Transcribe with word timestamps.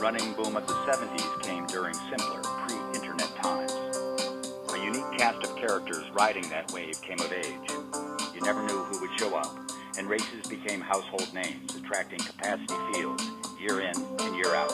Running 0.00 0.32
boom 0.34 0.56
of 0.56 0.64
the 0.68 0.74
70s 0.74 1.42
came 1.42 1.66
during 1.66 1.92
simpler, 1.92 2.40
pre-internet 2.40 3.34
times. 3.42 3.72
A 4.72 4.78
unique 4.78 5.18
cast 5.18 5.42
of 5.42 5.56
characters 5.56 6.08
riding 6.12 6.48
that 6.50 6.70
wave 6.70 7.02
came 7.02 7.18
of 7.18 7.32
age. 7.32 7.68
You 8.32 8.40
never 8.42 8.62
knew 8.62 8.78
who 8.84 9.00
would 9.00 9.18
show 9.18 9.36
up, 9.36 9.58
and 9.98 10.08
races 10.08 10.46
became 10.48 10.80
household 10.80 11.34
names, 11.34 11.74
attracting 11.74 12.20
capacity 12.20 12.74
fields 12.92 13.28
year 13.60 13.80
in 13.80 13.96
and 14.20 14.36
year 14.36 14.54
out. 14.54 14.70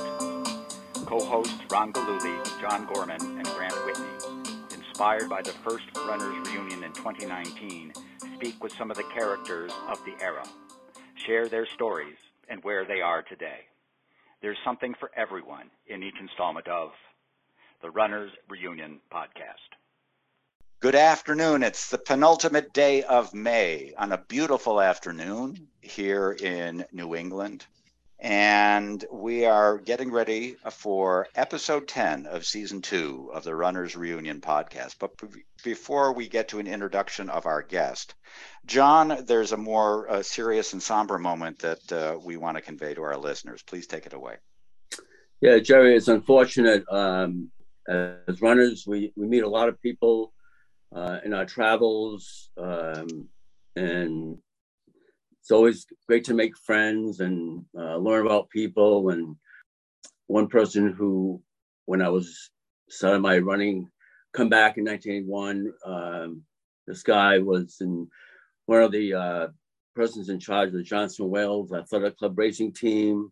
Co-hosts 1.07 1.65
Ron 1.71 1.91
Galuli, 1.95 2.61
John 2.61 2.85
Gorman, 2.93 3.23
and 3.23 3.47
Grant 3.47 3.75
Whitney, 3.87 4.75
inspired 4.75 5.31
by 5.31 5.41
the 5.41 5.53
first 5.67 5.87
Runners 6.07 6.49
Reunion 6.49 6.85
in 6.85 6.93
2019, 6.93 7.95
speak 8.35 8.63
with 8.63 8.75
some 8.77 8.91
of 8.91 8.99
the 8.99 9.05
characters 9.05 9.73
of 9.89 9.99
the 10.05 10.23
era, 10.23 10.45
share 11.15 11.49
their 11.49 11.65
stories, 11.65 12.19
and 12.51 12.63
where 12.63 12.85
they 12.85 13.01
are 13.01 13.23
today. 13.23 13.61
There's 14.43 14.59
something 14.65 14.95
for 15.01 15.11
everyone 15.17 15.71
in 15.87 16.03
each 16.03 16.15
installment 16.21 16.69
of 16.69 16.91
the 17.83 17.91
Runners 17.91 18.33
Reunion 18.49 19.01
Podcast. 19.13 19.75
Good 20.81 20.95
afternoon. 20.95 21.63
It's 21.63 21.89
the 21.89 21.99
penultimate 21.99 22.73
day 22.73 23.03
of 23.03 23.33
May 23.33 23.95
on 23.97 24.13
a 24.13 24.19
beautiful 24.19 24.81
afternoon 24.81 25.69
here 25.81 26.33
in 26.33 26.85
New 26.93 27.15
England. 27.15 27.67
And 28.21 29.05
we 29.13 29.45
are 29.45 29.79
getting 29.79 30.11
ready 30.11 30.57
for 30.71 31.27
episode 31.35 31.89
10 31.89 32.27
of 32.27 32.47
season 32.47 32.81
two 32.81 33.31
of 33.35 33.45
the 33.45 33.55
Runners 33.55 33.97
Reunion 33.97 34.41
podcast. 34.41 34.97
But 34.99 35.13
before 35.63 36.13
we 36.13 36.29
get 36.29 36.49
to 36.49 36.59
an 36.59 36.67
introduction 36.67 37.29
of 37.29 37.47
our 37.47 37.63
guest, 37.63 38.15
John, 38.67 39.25
there's 39.27 39.53
a 39.53 39.57
more 39.57 40.09
uh, 40.09 40.23
serious 40.23 40.73
and 40.73 40.83
somber 40.83 41.19
moment 41.19 41.59
that 41.61 41.93
uh, 41.93 42.19
we 42.23 42.37
want 42.37 42.57
to 42.57 42.63
convey 42.63 42.95
to 42.95 43.03
our 43.03 43.17
listeners. 43.17 43.63
Please 43.63 43.87
take 43.87 44.07
it 44.07 44.15
away. 44.15 44.37
Yeah, 45.41 45.59
Gerry, 45.59 45.97
it's 45.97 46.09
unfortunate. 46.09 46.85
Um, 46.91 47.51
as 47.87 48.41
runners, 48.41 48.85
we, 48.87 49.13
we 49.17 49.27
meet 49.27 49.43
a 49.43 49.49
lot 49.49 49.69
of 49.69 49.81
people 49.83 50.33
uh, 50.95 51.19
in 51.25 51.35
our 51.35 51.45
travels, 51.45 52.51
um, 52.57 53.29
and 53.77 54.39
it's 55.45 55.51
always 55.51 55.85
great 56.09 56.25
to 56.25 56.33
make 56.33 56.57
friends 56.57 57.21
and 57.21 57.67
uh, 57.79 57.99
learn 57.99 58.25
about 58.25 58.49
people. 58.49 59.11
And 59.11 59.37
one 60.27 60.49
person 60.49 60.91
who, 60.91 61.43
when 61.85 62.01
I 62.01 62.09
was 62.09 62.51
started 62.89 63.19
my 63.19 63.37
running 63.37 63.91
comeback 64.33 64.79
in 64.79 64.87
1981, 64.87 65.75
um, 65.85 66.43
this 66.87 67.03
guy 67.03 67.41
was 67.41 67.77
in 67.83 68.09
one 68.65 68.85
of 68.85 68.91
the 68.91 69.13
uh, 69.13 69.49
persons 69.95 70.31
in 70.31 70.41
charge 70.41 70.69
of 70.69 70.77
the 70.77 70.83
Johnson 70.83 71.29
Wales 71.29 71.75
Athletic 71.75 72.17
Club 72.17 72.39
racing 72.39 72.73
team. 72.73 73.31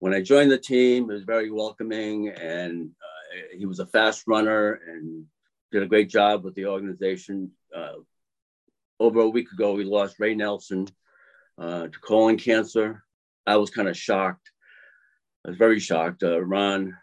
When 0.00 0.14
I 0.14 0.22
joined 0.22 0.50
the 0.50 0.58
team, 0.58 1.08
it 1.08 1.14
was 1.14 1.22
very 1.22 1.52
welcoming, 1.52 2.30
and 2.30 2.90
uh, 2.90 3.56
he 3.56 3.66
was 3.66 3.78
a 3.78 3.86
fast 3.86 4.24
runner 4.26 4.80
and 4.88 5.26
did 5.70 5.84
a 5.84 5.86
great 5.86 6.10
job 6.10 6.42
with 6.42 6.56
the 6.56 6.66
organization. 6.66 7.52
Uh, 7.72 7.92
over 8.98 9.20
a 9.20 9.28
week 9.28 9.52
ago, 9.52 9.74
we 9.74 9.84
lost 9.84 10.18
Ray 10.18 10.34
Nelson 10.34 10.88
uh, 11.58 11.88
to 11.88 11.98
colon 12.00 12.36
cancer. 12.36 13.04
I 13.46 13.56
was 13.56 13.70
kind 13.70 13.88
of 13.88 13.96
shocked. 13.96 14.50
I 15.44 15.50
was 15.50 15.58
very 15.58 15.80
shocked. 15.80 16.22
Uh, 16.22 16.40
Ron 16.42 16.96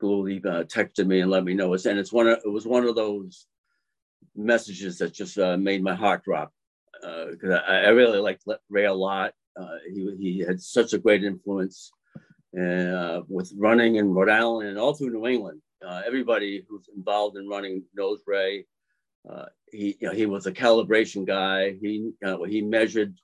Galuli 0.00 0.44
uh, 0.44 0.64
texted 0.64 1.06
me 1.06 1.20
and 1.20 1.30
let 1.30 1.44
me 1.44 1.54
know. 1.54 1.74
It's, 1.74 1.86
and 1.86 1.98
it's 1.98 2.12
one 2.12 2.28
of, 2.28 2.38
it 2.44 2.48
was 2.48 2.66
one 2.66 2.84
of 2.84 2.94
those 2.94 3.46
messages 4.36 4.98
that 4.98 5.12
just 5.12 5.38
uh, 5.38 5.56
made 5.56 5.82
my 5.82 5.94
heart 5.94 6.24
drop 6.24 6.52
because 7.00 7.50
uh, 7.50 7.62
I, 7.66 7.84
I, 7.84 7.88
really 7.88 8.18
liked 8.18 8.44
Ray 8.70 8.86
a 8.86 8.92
lot. 8.92 9.32
Uh, 9.58 9.76
he, 9.92 10.16
he 10.18 10.38
had 10.40 10.60
such 10.60 10.92
a 10.92 10.98
great 10.98 11.24
influence 11.24 11.90
uh, 12.60 13.20
with 13.28 13.52
running 13.56 13.96
in 13.96 14.12
Rhode 14.12 14.30
Island 14.30 14.68
and 14.68 14.78
all 14.78 14.94
through 14.94 15.10
New 15.10 15.26
England. 15.26 15.60
Uh 15.86 16.02
everybody 16.04 16.64
who's 16.68 16.88
involved 16.96 17.36
in 17.36 17.48
running 17.48 17.84
knows 17.94 18.20
Ray. 18.26 18.66
Uh, 19.28 19.44
he, 19.70 19.96
you 20.00 20.08
know, 20.08 20.14
he 20.14 20.26
was 20.26 20.46
a 20.46 20.52
calibration 20.52 21.24
guy. 21.24 21.76
He, 21.80 22.10
he 22.48 22.62
measured 22.62 23.14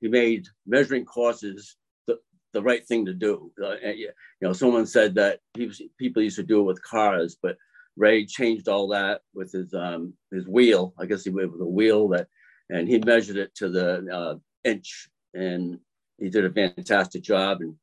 he 0.00 0.08
made 0.08 0.46
measuring 0.66 1.04
courses 1.04 1.76
the, 2.06 2.18
the 2.52 2.62
right 2.62 2.86
thing 2.86 3.06
to 3.06 3.14
do. 3.14 3.52
Uh, 3.62 3.76
and, 3.82 3.98
you 3.98 4.10
know, 4.40 4.52
someone 4.52 4.86
said 4.86 5.14
that 5.16 5.40
people 5.54 5.76
people 5.98 6.22
used 6.22 6.36
to 6.36 6.42
do 6.42 6.60
it 6.60 6.64
with 6.64 6.82
cars, 6.82 7.36
but 7.42 7.56
Ray 7.96 8.24
changed 8.24 8.68
all 8.68 8.88
that 8.88 9.20
with 9.34 9.52
his 9.52 9.74
um, 9.74 10.14
his 10.30 10.46
wheel. 10.46 10.94
I 10.98 11.06
guess 11.06 11.24
he 11.24 11.30
went 11.30 11.52
with 11.52 11.60
a 11.60 11.66
wheel 11.66 12.08
that, 12.08 12.28
and 12.68 12.88
he 12.88 12.98
measured 12.98 13.36
it 13.36 13.54
to 13.56 13.68
the 13.68 13.88
uh, 14.12 14.34
inch, 14.64 15.08
and 15.34 15.78
he 16.18 16.30
did 16.30 16.44
a 16.44 16.50
fantastic 16.50 17.22
job. 17.22 17.60
And 17.60 17.74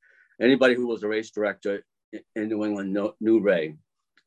anybody 0.41 0.75
who 0.75 0.87
was 0.87 1.03
a 1.03 1.07
race 1.07 1.29
director 1.29 1.83
in 2.35 2.47
New 2.47 2.65
England 2.65 2.97
knew 3.19 3.39
Ray, 3.39 3.75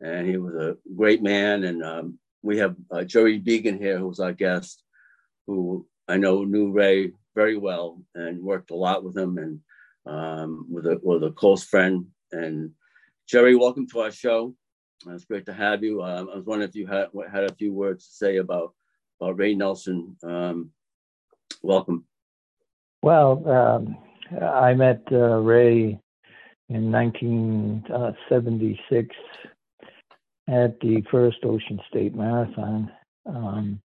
and 0.00 0.28
he 0.28 0.36
was 0.36 0.54
a 0.54 0.76
great 0.94 1.22
man. 1.22 1.64
And 1.64 1.82
um, 1.82 2.18
we 2.42 2.58
have 2.58 2.76
uh, 2.90 3.02
Joey 3.02 3.40
Beagan 3.40 3.78
here, 3.78 3.98
who 3.98 4.08
was 4.08 4.20
our 4.20 4.32
guest, 4.32 4.84
who 5.46 5.86
I 6.06 6.18
know 6.18 6.44
knew 6.44 6.70
Ray 6.70 7.12
very 7.34 7.56
well 7.56 8.02
and 8.14 8.42
worked 8.42 8.70
a 8.70 8.76
lot 8.76 9.02
with 9.04 9.16
him 9.16 9.38
and 9.38 9.60
um, 10.06 10.66
with 10.70 10.86
a 10.86 11.00
with 11.02 11.24
a 11.24 11.30
close 11.30 11.64
friend. 11.64 12.06
And 12.32 12.72
Gerry, 13.28 13.56
welcome 13.56 13.88
to 13.88 14.00
our 14.00 14.10
show. 14.10 14.54
It's 15.08 15.24
great 15.24 15.46
to 15.46 15.54
have 15.54 15.82
you. 15.82 16.02
Um, 16.02 16.28
I 16.30 16.36
was 16.36 16.44
wondering 16.44 16.68
if 16.68 16.76
you 16.76 16.86
had 16.86 17.06
had 17.32 17.44
a 17.44 17.54
few 17.54 17.72
words 17.72 18.06
to 18.06 18.12
say 18.12 18.36
about 18.36 18.74
about 19.20 19.38
Ray 19.38 19.54
Nelson. 19.54 20.18
Um, 20.22 20.72
welcome. 21.62 22.04
Well, 23.02 23.48
um, 23.48 23.96
I 24.42 24.74
met 24.74 25.02
uh, 25.10 25.38
Ray 25.38 25.98
in 26.68 26.92
1976 26.92 29.16
at 30.48 30.78
the 30.80 31.02
first 31.10 31.38
Ocean 31.44 31.80
State 31.88 32.14
Marathon. 32.14 32.92
Um, 33.26 33.82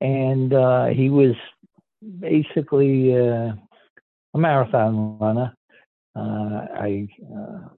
and 0.00 0.52
uh, 0.52 0.86
he 0.86 1.10
was 1.10 1.36
basically 2.18 3.14
uh, 3.14 3.52
a 4.34 4.38
marathon 4.38 5.18
runner. 5.18 5.54
Uh, 6.14 6.66
I 6.74 7.08
uh, 7.34 7.68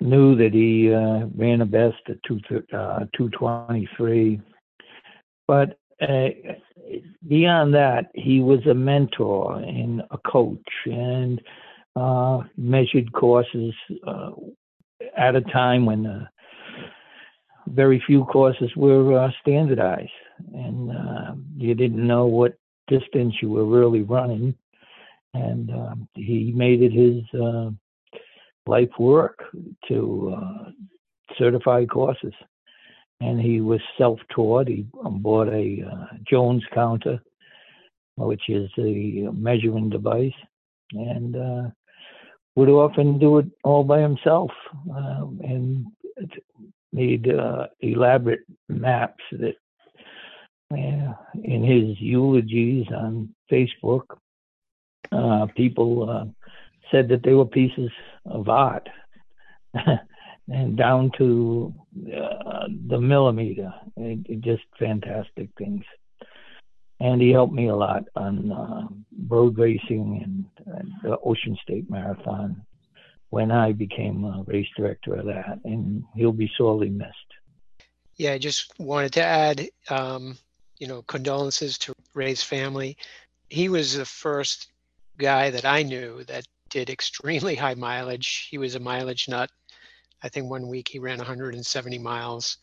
knew 0.00 0.36
that 0.36 0.52
he 0.52 0.92
uh, 0.92 1.26
ran 1.36 1.60
the 1.60 1.66
best 1.66 1.98
at 2.08 2.22
two, 2.24 2.40
uh, 2.72 3.06
223. 3.16 4.40
But 5.46 5.78
uh, 6.00 6.28
beyond 7.28 7.74
that, 7.74 8.10
he 8.14 8.40
was 8.40 8.64
a 8.66 8.74
mentor 8.74 9.56
and 9.56 10.02
a 10.10 10.18
coach 10.18 10.58
and 10.86 11.40
measured 12.56 13.12
courses 13.12 13.74
at 15.16 15.36
a 15.36 15.42
time 15.42 15.86
when 15.86 16.26
very 17.68 18.02
few 18.06 18.24
courses 18.24 18.70
were 18.74 19.32
standardized. 19.40 20.10
And 20.54 20.90
you 21.56 21.74
didn't 21.74 22.06
know 22.06 22.26
what 22.26 22.56
distance 22.90 23.34
you 23.40 23.50
were 23.50 23.64
really 23.64 24.02
running. 24.02 24.54
And 25.32 25.70
um, 25.70 26.08
he 26.14 26.52
made 26.54 26.82
it 26.82 26.92
his 26.92 27.22
uh, 27.40 27.70
life 28.66 28.90
work 28.98 29.38
to 29.88 30.36
uh, 30.36 30.70
certify 31.38 31.86
courses. 31.86 32.34
And 33.20 33.40
he 33.40 33.60
was 33.60 33.80
self 33.96 34.18
taught. 34.34 34.68
He 34.68 34.86
bought 34.92 35.48
a 35.48 35.84
uh, 35.90 36.16
Jones 36.28 36.64
counter, 36.74 37.22
which 38.16 38.48
is 38.48 38.70
a 38.78 39.28
measuring 39.32 39.90
device, 39.90 40.32
and 40.92 41.36
uh, 41.36 41.70
would 42.56 42.68
often 42.68 43.18
do 43.18 43.38
it 43.38 43.46
all 43.62 43.84
by 43.84 44.00
himself 44.00 44.50
um, 44.96 45.40
and 45.44 45.86
made 46.92 47.30
uh, 47.30 47.66
elaborate 47.80 48.40
maps 48.68 49.22
that 49.32 49.54
in 50.70 51.64
his 51.64 52.00
eulogies 52.00 52.86
on 52.94 53.34
Facebook, 53.50 54.04
uh, 55.12 55.46
people 55.56 56.08
uh, 56.08 56.24
said 56.90 57.08
that 57.08 57.22
they 57.22 57.32
were 57.32 57.46
pieces 57.46 57.90
of 58.24 58.48
art, 58.48 58.88
and 60.48 60.76
down 60.76 61.10
to 61.18 61.74
uh, 62.16 62.66
the 62.88 63.00
millimeter, 63.00 63.72
it, 63.96 64.20
it 64.28 64.40
just 64.40 64.62
fantastic 64.78 65.48
things. 65.58 65.84
And 67.00 67.20
he 67.20 67.30
helped 67.30 67.54
me 67.54 67.68
a 67.68 67.74
lot 67.74 68.04
on 68.14 68.52
uh, 68.52 68.86
road 69.28 69.58
racing 69.58 70.20
and, 70.22 70.44
the 71.02 71.18
Ocean 71.24 71.56
State 71.62 71.90
Marathon 71.90 72.62
when 73.30 73.50
I 73.50 73.72
became 73.72 74.24
a 74.24 74.44
race 74.46 74.68
director 74.76 75.14
of 75.14 75.26
that, 75.26 75.60
and 75.64 76.04
he'll 76.14 76.32
be 76.32 76.50
sorely 76.56 76.90
missed. 76.90 77.14
Yeah, 78.16 78.32
I 78.32 78.38
just 78.38 78.78
wanted 78.78 79.12
to 79.14 79.24
add 79.24 79.68
um, 79.88 80.36
you 80.80 80.88
know, 80.88 81.02
condolences 81.02 81.78
to 81.78 81.92
Ray's 82.14 82.42
family. 82.42 82.96
He 83.50 83.68
was 83.68 83.94
the 83.94 84.04
first 84.04 84.72
guy 85.18 85.50
that 85.50 85.64
I 85.64 85.82
knew 85.82 86.24
that 86.24 86.46
did 86.70 86.90
extremely 86.90 87.54
high 87.64 87.74
mileage. 87.74 88.48
He 88.50 88.58
was 88.58 88.74
a 88.74 88.80
mileage 88.80 89.28
nut. 89.28 89.50
I 90.22 90.28
think 90.28 90.50
one 90.50 90.68
week 90.68 90.88
he 90.88 90.98
ran 90.98 91.18
170 91.18 91.98
miles, 91.98 92.58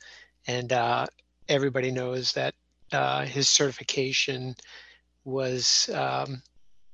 and 0.47 0.73
uh, 0.73 1.05
everybody 1.47 1.91
knows 1.91 2.33
that 2.33 2.53
uh, 2.91 3.25
his 3.25 3.49
certification 3.49 4.55
was 5.25 5.89
um, 5.93 6.41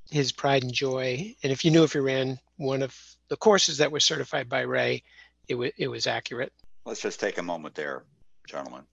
his 0.10 0.32
pride 0.32 0.64
and 0.64 0.74
joy. 0.74 1.34
And 1.44 1.52
if 1.52 1.64
you 1.66 1.72
knew 1.72 1.84
if 1.84 1.94
he 1.94 2.00
ran 2.00 2.40
one 2.58 2.82
of 2.82 2.98
the 3.30 3.38
courses 3.38 3.78
that 3.78 3.92
was 3.92 4.06
certified 4.06 4.50
by 4.50 4.62
Ray, 4.62 5.04
it, 5.48 5.54
w- 5.54 5.72
it 5.78 5.88
was 5.88 6.08
accurate. 6.08 6.54
Let's 6.86 7.02
just 7.02 7.20
take 7.20 7.38
a 7.38 7.44
moment 7.44 7.76
there, 7.76 8.04
gentlemen. 8.48 8.84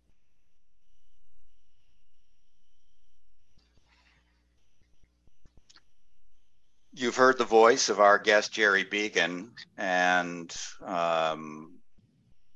You've 6.92 7.14
heard 7.14 7.38
the 7.38 7.44
voice 7.44 7.88
of 7.88 8.00
our 8.00 8.18
guest, 8.18 8.52
Gerry 8.52 8.84
Beagan, 8.84 9.50
and 9.78 10.52
um, 10.84 11.78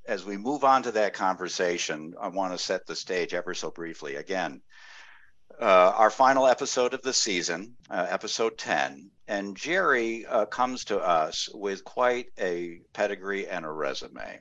as 0.06 0.24
we 0.24 0.36
move 0.36 0.64
on 0.64 0.82
to 0.82 0.92
that 0.92 1.14
conversation, 1.14 2.14
I 2.20 2.28
want 2.28 2.52
to 2.52 2.58
set 2.58 2.84
the 2.84 2.96
stage 2.96 3.32
ever 3.32 3.54
so 3.54 3.70
briefly. 3.70 4.16
Again, 4.16 4.60
uh, 5.60 5.92
our 5.96 6.10
final 6.10 6.48
episode 6.48 6.94
of 6.94 7.02
the 7.02 7.12
season, 7.12 7.76
uh, 7.88 8.06
episode 8.10 8.58
10, 8.58 9.08
and 9.28 9.56
Gerry 9.56 10.26
uh, 10.26 10.46
comes 10.46 10.84
to 10.86 10.98
us 10.98 11.48
with 11.54 11.84
quite 11.84 12.26
a 12.36 12.80
pedigree 12.92 13.46
and 13.46 13.64
a 13.64 13.70
resume. 13.70 14.40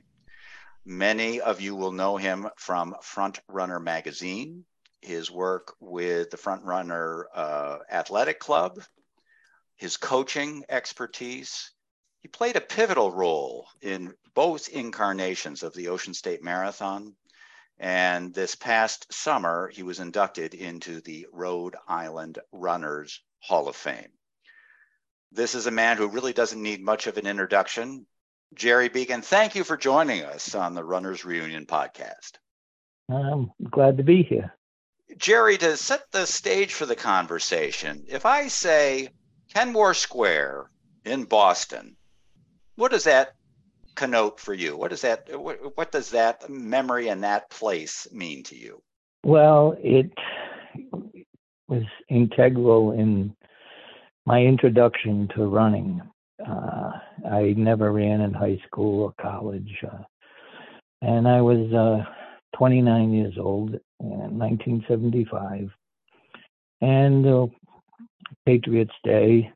Many 0.84 1.40
of 1.40 1.60
you 1.60 1.76
will 1.76 1.92
know 1.92 2.16
him 2.16 2.48
from 2.56 2.96
Front 3.00 3.38
Runner 3.46 3.78
magazine, 3.78 4.64
his 5.00 5.30
work 5.30 5.76
with 5.78 6.30
the 6.30 6.36
Front 6.36 6.64
Runner 6.64 7.28
uh, 7.32 7.78
Athletic 7.88 8.40
Club, 8.40 8.80
his 9.76 9.96
coaching 9.96 10.64
expertise. 10.68 11.70
He 12.20 12.28
played 12.28 12.56
a 12.56 12.60
pivotal 12.60 13.10
role 13.10 13.66
in 13.82 14.14
both 14.34 14.68
incarnations 14.68 15.62
of 15.62 15.74
the 15.74 15.88
Ocean 15.88 16.14
State 16.14 16.42
Marathon. 16.42 17.14
And 17.78 18.32
this 18.32 18.54
past 18.54 19.12
summer, 19.12 19.68
he 19.68 19.82
was 19.82 20.00
inducted 20.00 20.54
into 20.54 21.00
the 21.00 21.26
Rhode 21.32 21.76
Island 21.88 22.38
Runners 22.52 23.20
Hall 23.40 23.68
of 23.68 23.76
Fame. 23.76 24.12
This 25.32 25.56
is 25.56 25.66
a 25.66 25.72
man 25.72 25.96
who 25.96 26.08
really 26.08 26.32
doesn't 26.32 26.62
need 26.62 26.80
much 26.80 27.08
of 27.08 27.18
an 27.18 27.26
introduction. 27.26 28.06
Gerry 28.54 28.88
Beagan, 28.88 29.24
thank 29.24 29.56
you 29.56 29.64
for 29.64 29.76
joining 29.76 30.22
us 30.22 30.54
on 30.54 30.74
the 30.74 30.84
Runners 30.84 31.24
Reunion 31.24 31.66
podcast. 31.66 32.38
I'm 33.10 33.50
glad 33.70 33.96
to 33.96 34.04
be 34.04 34.22
here. 34.22 34.54
Gerry, 35.18 35.58
to 35.58 35.76
set 35.76 36.10
the 36.12 36.26
stage 36.26 36.72
for 36.72 36.86
the 36.86 36.96
conversation, 36.96 38.04
if 38.08 38.24
I 38.24 38.48
say 38.48 39.10
Kenmore 39.54 39.94
Square 39.94 40.70
in 41.04 41.24
Boston, 41.24 41.96
what 42.76 42.90
does 42.90 43.04
that 43.04 43.34
connote 43.94 44.40
for 44.40 44.52
you? 44.52 44.76
What 44.76 44.90
does 44.90 45.02
that 45.02 45.28
what, 45.40 45.76
what 45.76 45.92
does 45.92 46.10
that 46.10 46.48
memory 46.50 47.08
and 47.08 47.22
that 47.22 47.50
place 47.50 48.08
mean 48.12 48.42
to 48.44 48.56
you? 48.56 48.82
Well, 49.24 49.76
it 49.78 50.10
was 51.68 51.84
integral 52.08 52.92
in 52.92 53.34
my 54.26 54.40
introduction 54.40 55.28
to 55.36 55.46
running. 55.46 56.02
Uh, 56.44 56.90
I 57.30 57.54
never 57.56 57.92
ran 57.92 58.22
in 58.22 58.32
high 58.32 58.60
school 58.66 59.02
or 59.04 59.14
college, 59.20 59.72
uh, 59.86 60.02
and 61.00 61.28
I 61.28 61.40
was 61.40 61.72
uh, 61.72 62.04
29 62.56 63.12
years 63.12 63.34
old 63.38 63.74
in 64.00 64.38
1975, 64.38 65.70
and 66.80 67.26
uh, 67.26 67.46
Patriots 68.46 68.94
Day. 69.04 69.52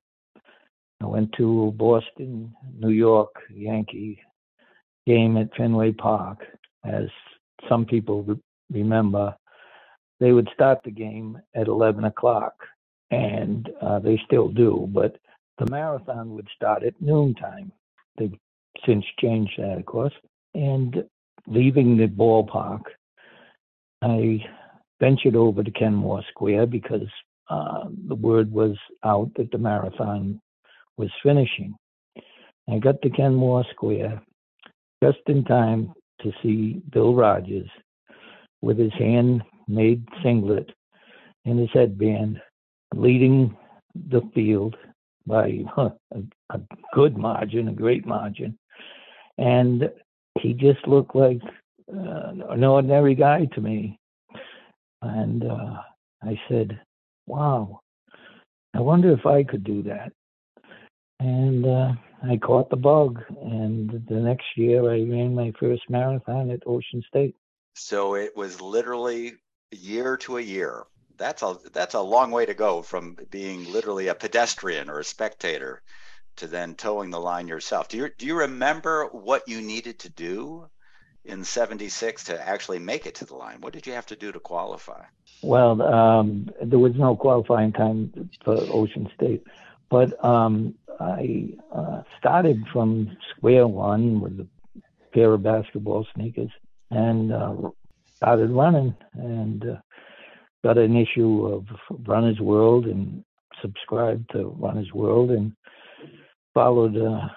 I 1.00 1.06
went 1.06 1.32
to 1.38 1.72
Boston, 1.76 2.54
New 2.78 2.90
York 2.90 3.34
Yankee 3.54 4.20
game 5.06 5.36
at 5.36 5.54
Fenway 5.56 5.92
Park. 5.92 6.38
As 6.84 7.08
some 7.68 7.84
people 7.86 8.38
remember, 8.70 9.34
they 10.20 10.32
would 10.32 10.48
start 10.52 10.80
the 10.84 10.90
game 10.90 11.38
at 11.54 11.68
11 11.68 12.04
o'clock, 12.04 12.54
and 13.10 13.68
uh, 13.80 14.00
they 14.00 14.20
still 14.26 14.48
do, 14.48 14.88
but 14.92 15.16
the 15.58 15.70
marathon 15.70 16.34
would 16.34 16.48
start 16.54 16.82
at 16.82 17.00
noontime. 17.00 17.72
They've 18.16 18.34
since 18.86 19.04
changed 19.20 19.54
that, 19.58 19.78
of 19.78 19.86
course. 19.86 20.12
And 20.54 21.04
leaving 21.46 21.96
the 21.96 22.06
ballpark, 22.06 22.82
I 24.02 24.44
ventured 25.00 25.36
over 25.36 25.62
to 25.62 25.70
Kenmore 25.70 26.22
Square 26.30 26.66
because 26.66 27.08
uh, 27.50 27.84
the 28.08 28.14
word 28.14 28.50
was 28.50 28.76
out 29.04 29.30
that 29.36 29.50
the 29.50 29.58
marathon 29.58 30.40
was 30.96 31.10
finishing. 31.22 31.74
I 32.70 32.78
got 32.78 33.00
to 33.02 33.10
Kenmore 33.10 33.64
Square 33.72 34.20
just 35.02 35.18
in 35.26 35.44
time 35.44 35.92
to 36.22 36.32
see 36.42 36.82
Bill 36.92 37.14
Rodgers 37.14 37.68
with 38.60 38.78
his 38.78 38.92
handmade 38.98 40.06
singlet 40.22 40.70
and 41.44 41.58
his 41.58 41.70
headband 41.72 42.40
leading 42.94 43.56
the 44.10 44.20
field 44.34 44.76
by 45.26 45.60
a, 45.76 45.90
a 46.50 46.60
good 46.92 47.16
margin, 47.16 47.68
a 47.68 47.72
great 47.72 48.06
margin. 48.06 48.58
And 49.38 49.90
he 50.40 50.52
just 50.52 50.86
looked 50.86 51.14
like 51.14 51.40
uh, 51.92 52.32
an 52.50 52.64
ordinary 52.64 53.14
guy 53.14 53.46
to 53.54 53.60
me. 53.60 53.98
And 55.00 55.44
uh, 55.44 55.76
I 56.22 56.38
said, 56.48 56.80
wow, 57.28 57.80
I 58.74 58.80
wonder 58.80 59.12
if 59.12 59.26
I 59.26 59.44
could 59.44 59.64
do 59.64 59.82
that. 59.84 60.12
And 61.20 61.66
uh, 61.66 61.92
I 62.22 62.36
caught 62.36 62.70
the 62.70 62.76
bug. 62.76 63.20
And 63.42 63.90
the 64.08 64.16
next 64.16 64.46
year, 64.56 64.84
I 64.84 65.02
ran 65.02 65.34
my 65.34 65.52
first 65.58 65.82
marathon 65.88 66.50
at 66.50 66.66
Ocean 66.66 67.02
State. 67.08 67.34
So 67.74 68.14
it 68.14 68.36
was 68.36 68.60
literally 68.60 69.34
year 69.70 70.16
to 70.18 70.38
a 70.38 70.42
year. 70.42 70.84
That's 71.16 71.42
a 71.42 71.56
that's 71.72 71.94
a 71.94 72.00
long 72.00 72.30
way 72.30 72.46
to 72.46 72.54
go 72.54 72.82
from 72.82 73.16
being 73.30 73.70
literally 73.72 74.08
a 74.08 74.14
pedestrian 74.14 74.88
or 74.88 75.00
a 75.00 75.04
spectator 75.04 75.82
to 76.36 76.46
then 76.46 76.76
towing 76.76 77.10
the 77.10 77.20
line 77.20 77.48
yourself. 77.48 77.88
Do 77.88 77.96
you 77.96 78.10
do 78.16 78.26
you 78.26 78.38
remember 78.38 79.06
what 79.06 79.48
you 79.48 79.60
needed 79.60 79.98
to 80.00 80.08
do 80.08 80.68
in 81.24 81.44
76 81.44 82.24
to 82.24 82.48
actually 82.48 82.78
make 82.78 83.06
it 83.06 83.16
to 83.16 83.24
the 83.24 83.34
line? 83.34 83.60
What 83.60 83.72
did 83.72 83.86
you 83.86 83.92
have 83.92 84.06
to 84.06 84.16
do 84.16 84.32
to 84.32 84.40
qualify? 84.40 85.04
Well, 85.42 85.82
um, 85.82 86.48
there 86.62 86.78
was 86.78 86.94
no 86.96 87.16
qualifying 87.16 87.72
time 87.72 88.30
for 88.44 88.56
Ocean 88.72 89.08
State, 89.14 89.44
but 89.90 90.22
um, 90.24 90.74
I 91.00 91.50
uh, 91.72 92.02
started 92.18 92.64
from 92.72 93.16
square 93.36 93.66
one 93.68 94.20
with 94.20 94.40
a 94.40 94.48
pair 95.12 95.32
of 95.32 95.42
basketball 95.42 96.06
sneakers 96.14 96.50
and 96.90 97.32
uh, 97.32 97.54
started 98.16 98.50
running 98.50 98.94
and 99.14 99.64
uh, 99.64 99.76
got 100.64 100.78
an 100.78 100.96
issue 100.96 101.46
of 101.46 101.66
Runner's 102.06 102.40
World 102.40 102.86
and 102.86 103.24
subscribed 103.62 104.30
to 104.32 104.48
Runner's 104.58 104.92
World 104.92 105.30
and 105.30 105.52
followed 106.54 106.96
uh, 106.96 107.28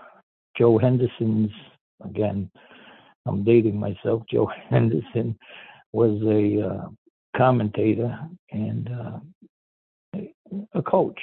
Joe 0.58 0.78
Henderson's 0.78 1.52
again 2.04 2.50
I'm 3.26 3.44
dating 3.44 3.80
myself. 3.80 4.24
Joe 4.32 4.52
Henderson 4.70 5.38
was 5.94 6.22
a 6.24 6.68
uh, 6.68 6.90
commentator 7.38 8.18
and 8.52 8.90
uh, 8.90 10.20
a 10.74 10.82
coach, 10.82 11.20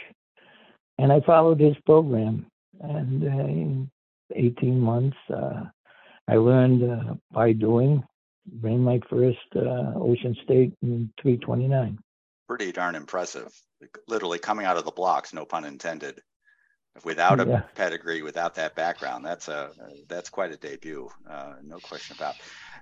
and 0.99 1.13
I 1.13 1.21
followed 1.21 1.61
his 1.61 1.77
program. 1.87 2.47
And 2.81 3.25
uh, 3.25 3.27
in 3.27 3.91
18 4.35 4.79
months, 4.79 5.17
uh, 5.35 5.65
I 6.29 6.37
learned 6.37 6.89
uh, 6.89 7.15
by 7.33 7.53
doing. 7.53 8.05
Ran 8.61 8.81
my 8.81 8.99
first 9.11 9.39
uh, 9.57 9.93
Ocean 9.97 10.35
State 10.43 10.73
in 10.81 11.13
329. 11.21 11.99
Pretty 12.49 12.73
darn 12.73 12.95
impressive. 12.95 13.53
Literally 14.07 14.39
coming 14.39 14.65
out 14.65 14.79
of 14.79 14.87
the 14.87 14.91
blocks, 14.91 15.35
no 15.35 15.45
pun 15.45 15.67
intended 15.67 16.23
without 17.05 17.41
a 17.41 17.47
yeah. 17.47 17.61
pedigree, 17.75 18.23
without 18.23 18.55
that 18.57 18.75
background. 18.75 19.25
That's 19.25 19.49
a 19.49 19.71
that's 20.09 20.31
quite 20.31 20.53
a 20.53 20.57
debut, 20.57 21.09
uh, 21.29 21.55
no 21.65 21.79
question 21.79 22.17
about. 22.17 22.35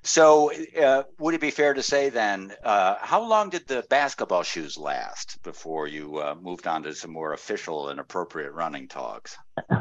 So, 0.03 0.53
uh, 0.81 1.03
would 1.19 1.35
it 1.35 1.41
be 1.41 1.51
fair 1.51 1.75
to 1.75 1.83
say 1.83 2.11
then, 2.11 2.53
uh, 2.63 2.97
how 3.01 3.27
long 3.27 3.51
did 3.51 3.67
the 3.67 3.85
basketball 3.89 4.45
shoes 4.45 4.79
last 4.79 5.43
before 5.43 5.89
you 5.89 6.19
uh, 6.19 6.37
moved 6.41 6.67
on 6.67 6.85
to 6.85 6.95
some 6.95 7.13
more 7.13 7.33
official 7.33 7.89
and 7.89 7.99
appropriate 7.99 8.53
running 8.53 8.89
togs? 8.89 9.37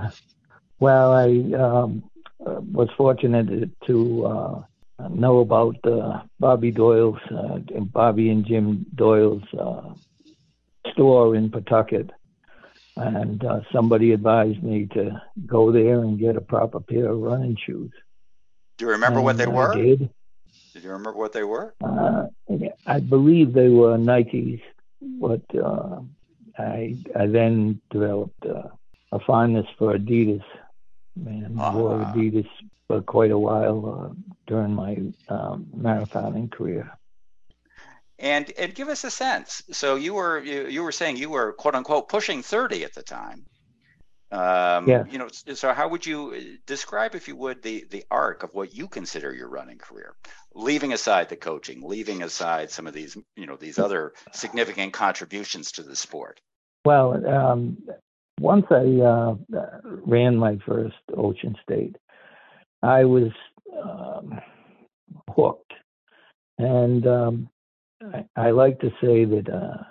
Well, 0.77 1.13
I 1.13 1.27
um, 1.57 2.03
uh, 2.45 2.59
was 2.59 2.89
fortunate 2.97 3.69
to 3.87 4.25
uh, 4.25 4.61
know 5.07 5.39
about 5.39 5.77
Bobby 6.37 6.71
Doyle's, 6.71 7.17
Bobby 7.93 8.29
and 8.29 8.45
Jim 8.45 8.85
Doyle's 8.93 9.43
store 10.91 11.33
in 11.33 11.49
Pawtucket 11.49 12.11
and 12.97 13.43
uh, 13.43 13.61
somebody 13.71 14.13
advised 14.13 14.63
me 14.63 14.87
to 14.93 15.21
go 15.45 15.71
there 15.71 15.99
and 15.99 16.19
get 16.19 16.37
a 16.37 16.41
proper 16.41 16.79
pair 16.79 17.09
of 17.09 17.19
running 17.19 17.57
shoes. 17.65 17.91
Do 18.77 18.85
you 18.85 18.91
remember 18.91 19.19
and 19.19 19.25
what 19.25 19.37
they 19.37 19.47
were? 19.47 19.73
I 19.73 19.75
did. 19.75 20.09
Did 20.73 20.83
you 20.83 20.91
remember 20.91 21.17
what 21.17 21.33
they 21.33 21.43
were? 21.43 21.73
Uh, 21.83 22.27
I 22.85 22.99
believe 22.99 23.53
they 23.53 23.69
were 23.69 23.97
Nikes, 23.97 24.61
but 25.01 25.43
uh, 25.55 26.01
I 26.57 26.97
I 27.15 27.27
then 27.27 27.81
developed 27.89 28.45
uh, 28.45 28.69
a 29.11 29.19
fondness 29.19 29.67
for 29.77 29.97
Adidas. 29.97 30.43
Man, 31.15 31.55
uh-huh. 31.57 31.77
wore 31.77 31.99
Adidas 31.99 32.47
for 32.87 33.01
quite 33.01 33.31
a 33.31 33.37
while 33.37 34.11
uh, 34.11 34.13
during 34.47 34.73
my 34.73 34.97
um, 35.29 35.67
marathoning 35.75 36.51
career 36.51 36.91
and 38.19 38.51
and 38.57 38.73
give 38.73 38.89
us 38.89 39.03
a 39.03 39.11
sense. 39.11 39.63
So 39.71 39.95
you 39.95 40.13
were 40.13 40.39
you, 40.43 40.67
you 40.67 40.83
were 40.83 40.91
saying 40.91 41.17
you 41.17 41.29
were 41.29 41.53
quote 41.53 41.75
unquote 41.75 42.09
pushing 42.09 42.41
thirty 42.41 42.83
at 42.83 42.93
the 42.93 43.03
time. 43.03 43.45
Um, 44.31 44.89
Yeah. 44.89 45.03
You 45.09 45.19
know, 45.19 45.27
so 45.53 45.71
how 45.71 45.87
would 45.87 46.05
you 46.05 46.33
uh, 46.33 46.39
describe, 46.65 47.15
if 47.15 47.27
you 47.27 47.35
would, 47.35 47.61
the 47.61 47.85
the 47.89 48.03
arc 48.09 48.43
of 48.43 48.53
what 48.53 48.73
you 48.73 48.87
consider 48.87 49.33
your 49.33 49.47
running 49.49 49.77
career, 49.77 50.15
leaving 50.53 50.93
aside 50.93 51.29
the 51.29 51.35
coaching, 51.35 51.81
leaving 51.83 52.23
aside 52.23 52.71
some 52.71 52.87
of 52.87 52.93
these, 52.93 53.15
you 53.35 53.45
know, 53.45 53.55
these 53.55 53.79
other 53.79 54.13
significant 54.33 54.93
contributions 54.93 55.71
to 55.73 55.83
the 55.83 55.95
sport? 55.95 56.41
Well, 56.83 57.25
um, 57.27 57.77
once 58.39 58.65
I 58.71 58.85
uh, 59.01 59.35
ran 59.83 60.35
my 60.37 60.57
first 60.65 60.95
Ocean 61.15 61.55
State, 61.63 61.95
I 62.83 63.05
was 63.05 63.31
um, 63.81 64.39
hooked, 65.29 65.73
and 66.57 67.07
um, 67.07 67.49
I, 68.35 68.51
like 68.51 68.79
to 68.79 68.89
say 69.01 69.25
that 69.25 69.49
uh, 69.49 69.83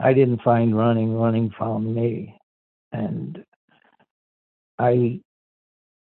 I 0.00 0.12
didn't 0.12 0.42
find 0.42 0.76
running; 0.76 1.14
running 1.14 1.50
found 1.58 1.94
me, 1.94 2.38
and 2.92 3.44
I 4.78 5.20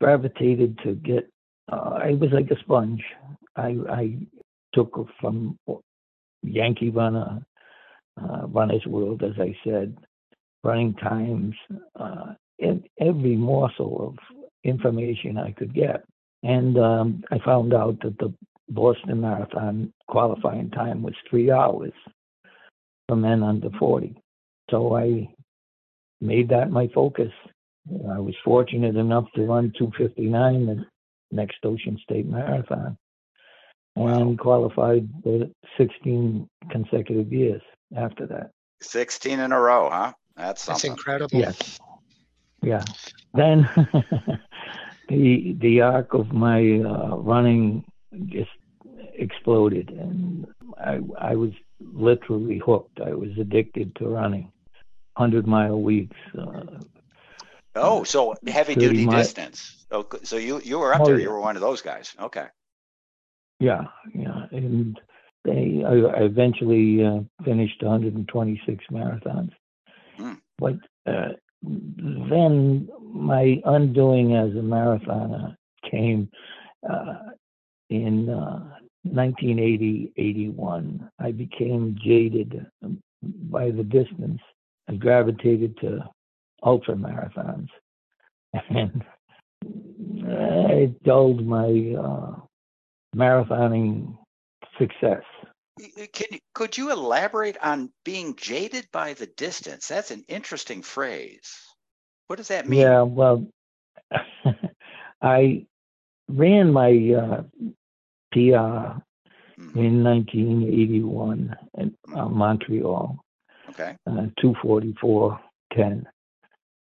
gravitated 0.01 0.79
to 0.85 0.95
get. 0.95 1.29
Uh, 1.71 1.99
I 2.03 2.13
was 2.13 2.31
like 2.33 2.51
a 2.51 2.59
sponge. 2.61 3.03
I, 3.57 3.77
I 3.89 4.17
took 4.75 4.95
from 5.21 5.59
Yankee 6.43 6.91
runner, 6.91 7.41
uh, 8.21 8.47
runner's 8.47 8.85
world, 8.87 9.23
as 9.23 9.33
I 9.41 9.57
said, 9.65 9.97
running 10.63 10.95
times, 10.95 11.55
uh, 11.99 12.35
and 12.61 12.87
every 13.01 13.37
morsel 13.37 14.09
of 14.09 14.37
information 14.65 15.39
I 15.39 15.53
could 15.53 15.75
get. 15.75 16.05
And 16.43 16.79
um, 16.79 17.25
I 17.31 17.39
found 17.45 17.75
out 17.75 17.99
that 18.03 18.19
the 18.19 18.33
Boston 18.69 19.21
Marathon 19.21 19.93
qualifying 20.09 20.71
time 20.71 21.03
was 21.03 21.15
three 21.29 21.51
hours 21.51 21.93
for 23.09 23.17
men 23.17 23.43
under 23.43 23.71
40. 23.79 24.21
So 24.71 24.97
I 24.97 25.29
made 26.21 26.49
that 26.49 26.71
my 26.71 26.89
focus. 26.95 27.33
I 28.11 28.19
was 28.19 28.35
fortunate 28.45 28.97
enough 28.97 29.27
to 29.37 29.43
run 29.43 29.73
259 29.79 30.67
the 30.67 30.85
next 31.31 31.59
Ocean 31.65 31.99
State 32.03 32.27
Marathon 32.27 32.99
and 33.95 34.39
qualified 34.39 35.09
for 35.23 35.47
16 35.79 36.49
consecutive 36.71 37.33
years 37.33 37.63
after 37.97 38.27
that. 38.27 38.51
16 38.83 39.41
in 39.41 39.53
a 39.53 39.61
row, 39.61 39.89
huh? 39.91 40.13
That's 40.37 40.67
That's 40.67 40.85
incredible. 40.85 41.39
Yes. 41.39 41.79
Yeah. 42.63 42.85
Then 43.33 43.69
the 45.09 45.57
the 45.59 45.81
arc 45.81 46.13
of 46.13 46.33
my 46.33 46.81
uh, 46.81 47.17
running 47.17 47.85
just 48.27 48.51
exploded, 49.15 49.91
and 49.91 50.47
I 50.79 51.01
I 51.19 51.35
was 51.35 51.51
literally 51.81 52.59
hooked. 52.59 53.01
I 53.01 53.13
was 53.13 53.31
addicted 53.39 53.95
to 53.97 54.09
running, 54.09 54.53
hundred 55.17 55.47
mile 55.47 55.81
weeks. 55.81 56.17
Uh, 56.37 56.81
Oh, 57.79 58.05
so 58.05 58.35
heavy 58.47 58.75
duty 58.75 59.05
mi- 59.05 59.17
distance. 59.17 59.85
Oh, 59.91 60.07
so 60.23 60.37
you 60.37 60.61
you 60.65 60.79
were 60.79 60.95
up 60.95 61.03
Oh, 61.03 61.07
there. 61.07 61.19
You 61.21 61.31
were 61.31 61.41
one 61.41 61.57
of 61.57 61.63
those 61.63 61.83
guys. 61.83 62.15
Okay. 62.19 62.47
yeah, 63.61 63.85
yeah, 64.15 64.47
and 64.51 64.99
they 65.45 65.85
I, 65.87 65.93
I 65.93 66.23
eventually 66.25 67.05
uh, 67.05 67.21
finished 67.45 67.83
126 67.83 68.85
marathons. 68.91 69.51
Hmm. 70.17 70.35
But 70.59 70.77
uh, 71.07 71.33
then 71.63 72.89
my 73.03 73.61
undoing 73.67 74.35
as 74.35 74.51
a 74.53 74.63
marathoner 74.63 75.55
came 75.91 76.31
uh, 76.89 77.17
in 77.91 78.29
uh, 78.29 78.77
1980 79.03 80.13
81. 80.17 81.11
I 81.19 81.31
became 81.33 81.97
jaded 82.05 82.67
by 83.23 83.71
the 83.71 83.85
distance. 83.85 84.41
I 84.89 84.95
gravitated 84.95 85.77
to 85.81 86.09
ultra 86.63 86.95
marathons, 86.95 87.69
and 88.71 89.05
it 89.63 91.03
dulled 91.03 91.47
my 91.47 91.95
uh, 91.99 92.37
marathoning 93.15 94.17
success. 94.79 95.23
Can 96.13 96.39
could 96.55 96.77
you 96.77 96.91
elaborate 96.91 97.59
on 97.63 97.91
being 98.05 98.35
jaded 98.37 98.87
by 98.93 99.13
the 99.13 99.27
distance? 99.27 99.89
That's 99.89 100.11
an 100.11 100.25
interesting 100.29 100.83
phrase. 100.83 101.53
What 102.29 102.37
does 102.37 102.49
that 102.49 102.69
mean? 102.69 102.81
Yeah, 102.81 103.03
well, 103.03 103.47
I 105.23 105.67
ran 106.29 106.73
my 106.73 106.91
uh, 107.15 107.43
PR 108.33 109.01
Mhm. 109.59 109.77
in 109.77 110.05
1981 110.05 111.57
in 111.79 111.97
uh, 112.15 112.29
Montreal, 112.29 113.19
Okay. 113.71 113.97
uh, 114.07 114.27
244.10. 114.41 116.07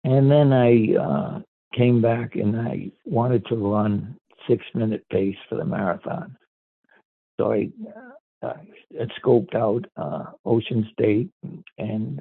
And 0.05 0.31
then 0.31 0.53
I 0.53 0.95
uh, 0.97 1.41
came 1.75 2.01
back 2.03 2.37
and 2.37 2.57
I 2.61 2.91
wanted 3.05 3.45
to 3.47 3.57
run 3.57 4.17
six 4.49 4.65
minute 4.75 5.05
pace 5.11 5.37
for 5.49 5.57
the 5.57 5.65
marathon. 5.65 6.37
So 7.39 7.53
I, 7.53 7.71
uh, 8.43 8.55
I 8.99 9.07
scoped 9.21 9.55
out 9.55 9.85
uh, 9.97 10.33
Ocean 10.45 10.89
State 10.93 11.31
and 11.79 12.21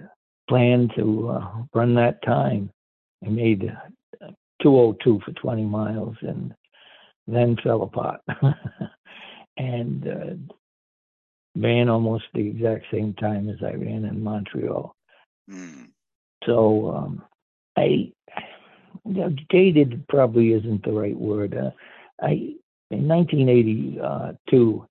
planned 0.50 0.94
to 0.96 1.30
uh, 1.30 1.52
run 1.74 1.96
that 1.96 2.22
time. 2.24 2.70
I 3.26 3.30
made 3.30 3.70
uh, 4.22 4.32
202 4.62 5.20
for 5.26 5.32
20 5.34 5.64
miles 5.66 6.16
and 6.22 6.54
then 7.34 7.58
fell 7.64 7.84
apart. 7.84 8.22
and 9.58 10.08
uh, 10.08 10.58
ran 11.56 11.90
almost 11.90 12.26
the 12.34 12.48
exact 12.48 12.86
same 12.92 13.14
time 13.16 13.50
as 13.50 13.58
I 13.62 13.74
ran 13.74 14.06
in 14.06 14.24
Montreal. 14.24 14.96
Hmm. 15.50 15.84
So 16.46 16.96
um, 16.96 17.24
I 17.78 18.12
you 19.06 19.14
know, 19.14 19.36
dated 19.50 20.08
probably 20.08 20.54
isn't 20.54 20.84
the 20.84 20.92
right 20.92 21.18
word. 21.18 21.56
Uh, 21.56 21.72
I 22.22 22.56
in 22.92 23.08
1982 23.08 24.88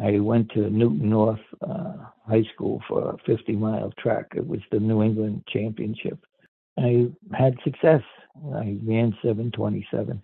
I 0.00 0.18
went 0.18 0.50
to 0.52 0.70
Newton 0.70 1.10
North 1.10 1.40
uh, 1.60 1.92
High 2.26 2.44
School 2.54 2.82
for 2.88 3.10
a 3.10 3.16
50 3.24 3.52
mile 3.52 3.92
track. 3.98 4.26
It 4.34 4.46
was 4.46 4.60
the 4.70 4.80
New 4.80 5.02
England 5.02 5.44
Championship. 5.48 6.18
I 6.78 7.08
had 7.32 7.56
success. 7.62 8.02
I 8.54 8.78
ran 8.84 9.16
727 9.22 10.20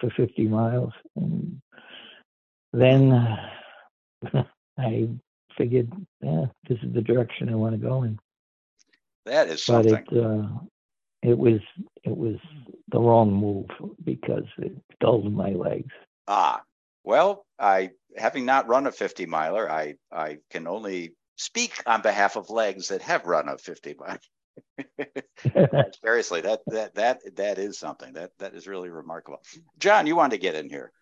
for 0.00 0.10
50 0.16 0.48
miles, 0.48 0.92
and 1.16 1.60
then 2.72 3.12
uh, 3.12 4.44
I 4.78 5.08
figured, 5.56 5.92
yeah, 6.20 6.46
this 6.68 6.78
is 6.82 6.92
the 6.94 7.02
direction 7.02 7.48
I 7.48 7.54
want 7.54 7.74
to 7.74 7.78
go 7.88 8.02
in 8.04 8.18
That 9.26 9.48
is 9.48 9.64
but 9.66 9.86
something. 9.86 10.06
it 10.10 10.24
uh, 10.24 10.48
it 11.22 11.36
was 11.36 11.60
it 12.04 12.16
was 12.16 12.36
the 12.90 12.98
wrong 12.98 13.32
move 13.32 13.66
because 14.04 14.44
it 14.58 14.72
dulled 15.00 15.32
my 15.32 15.50
legs. 15.50 15.92
Ah, 16.26 16.62
well, 17.04 17.44
I 17.58 17.90
having 18.16 18.44
not 18.46 18.68
run 18.68 18.86
a 18.86 18.92
50 18.92 19.26
miler, 19.26 19.70
I 19.70 19.96
I 20.12 20.38
can 20.50 20.66
only 20.66 21.14
speak 21.36 21.82
on 21.86 22.02
behalf 22.02 22.36
of 22.36 22.50
legs 22.50 22.88
that 22.88 23.02
have 23.02 23.26
run 23.26 23.48
a 23.48 23.58
50 23.58 23.94
mile. 23.98 24.18
Seriously, 26.04 26.40
that 26.42 26.60
that 26.68 26.94
that 26.94 27.36
that 27.36 27.58
is 27.58 27.78
something. 27.78 28.12
That 28.14 28.30
that 28.38 28.54
is 28.54 28.66
really 28.66 28.90
remarkable. 28.90 29.40
John, 29.78 30.06
you 30.06 30.16
wanted 30.16 30.36
to 30.36 30.40
get 30.42 30.54
in 30.54 30.68
here. 30.68 30.92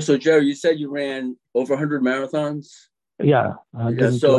So, 0.00 0.16
Gerry, 0.16 0.46
you 0.46 0.54
said 0.54 0.78
you 0.78 0.88
ran 0.88 1.36
over 1.54 1.74
100 1.74 2.02
marathons. 2.02 2.68
yeah, 3.20 3.54
Yeah, 3.74 4.10
so- 4.20 4.36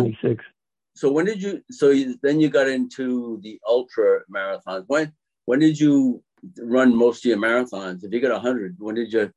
So 0.95 1.11
when 1.11 1.25
did 1.25 1.41
you? 1.41 1.61
So 1.71 1.89
you, 1.89 2.17
then 2.21 2.39
you 2.39 2.49
got 2.49 2.67
into 2.67 3.39
the 3.43 3.59
ultra 3.67 4.21
marathons. 4.33 4.83
When 4.87 5.11
when 5.45 5.59
did 5.59 5.79
you 5.79 6.23
run 6.59 6.95
most 6.95 7.25
of 7.25 7.29
your 7.29 7.37
marathons? 7.37 8.03
If 8.03 8.11
you 8.13 8.19
got 8.19 8.31
100, 8.31 8.75
when 8.79 8.95
did 8.95 9.11
you? 9.13 9.31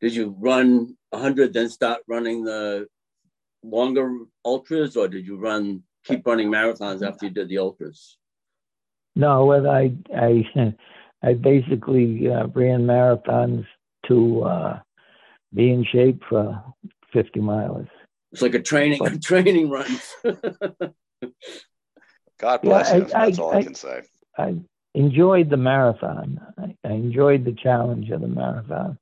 Did 0.00 0.14
you 0.14 0.36
run 0.38 0.96
100 1.10 1.52
then 1.52 1.68
start 1.68 2.02
running 2.06 2.44
the 2.44 2.86
longer 3.62 4.18
ultras, 4.44 4.96
or 4.96 5.08
did 5.08 5.26
you 5.26 5.36
run 5.36 5.82
keep 6.04 6.26
running 6.26 6.50
marathons 6.50 7.02
after 7.06 7.26
you 7.26 7.32
did 7.32 7.48
the 7.48 7.58
ultras? 7.58 8.18
No, 9.16 9.46
what 9.46 9.66
I 9.66 9.92
I 10.14 10.44
I 11.22 11.34
basically 11.34 12.28
uh, 12.30 12.46
ran 12.48 12.82
marathons 12.86 13.64
to 14.08 14.42
uh, 14.42 14.80
be 15.54 15.70
in 15.70 15.84
shape 15.84 16.22
for 16.28 16.62
50 17.12 17.40
miles. 17.40 17.86
It's 18.32 18.42
like 18.42 18.54
a 18.54 18.60
training 18.62 19.20
training 19.22 19.70
run. 19.70 19.86
God 22.38 22.60
Yeah, 22.62 22.68
bless 22.68 22.90
I- 22.92 22.96
you. 22.96 23.04
That's 23.04 23.38
I- 23.38 23.42
all 23.42 23.54
I, 23.54 23.58
I- 23.58 23.62
can 23.62 23.74
say. 23.74 24.02
I 24.36 24.56
enjoyed 24.94 25.48
the 25.50 25.56
marathon. 25.56 26.40
I, 26.58 26.76
I 26.84 26.90
enjoyed 26.92 27.44
the 27.44 27.52
challenge 27.54 28.10
of 28.10 28.20
the 28.20 28.26
marathon. 28.28 28.98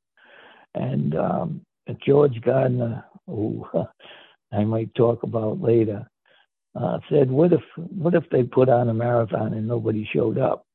And 0.74 1.14
um, 1.16 1.62
George 2.04 2.40
Gardner, 2.42 3.04
who 3.26 3.66
I 4.52 4.64
might 4.64 4.94
talk 4.94 5.22
about 5.22 5.60
later, 5.62 6.06
uh, 6.74 6.98
said, 7.10 7.30
"What 7.30 7.52
if 7.52 7.62
what 7.76 8.14
if 8.14 8.24
they 8.30 8.42
put 8.42 8.68
on 8.68 8.88
a 8.88 8.94
marathon 8.94 9.54
and 9.54 9.66
nobody 9.66 10.08
showed 10.12 10.38
up?" 10.38 10.66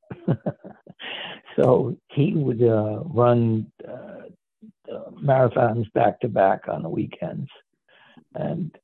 so 1.56 1.98
he 2.10 2.34
would 2.34 2.64
uh, 2.64 3.02
run 3.06 3.72
uh, 3.88 4.24
marathons 5.24 5.92
back 5.94 6.20
to 6.22 6.28
back 6.28 6.68
on 6.68 6.84
the 6.84 6.90
weekends, 6.90 7.50
and 8.36 8.76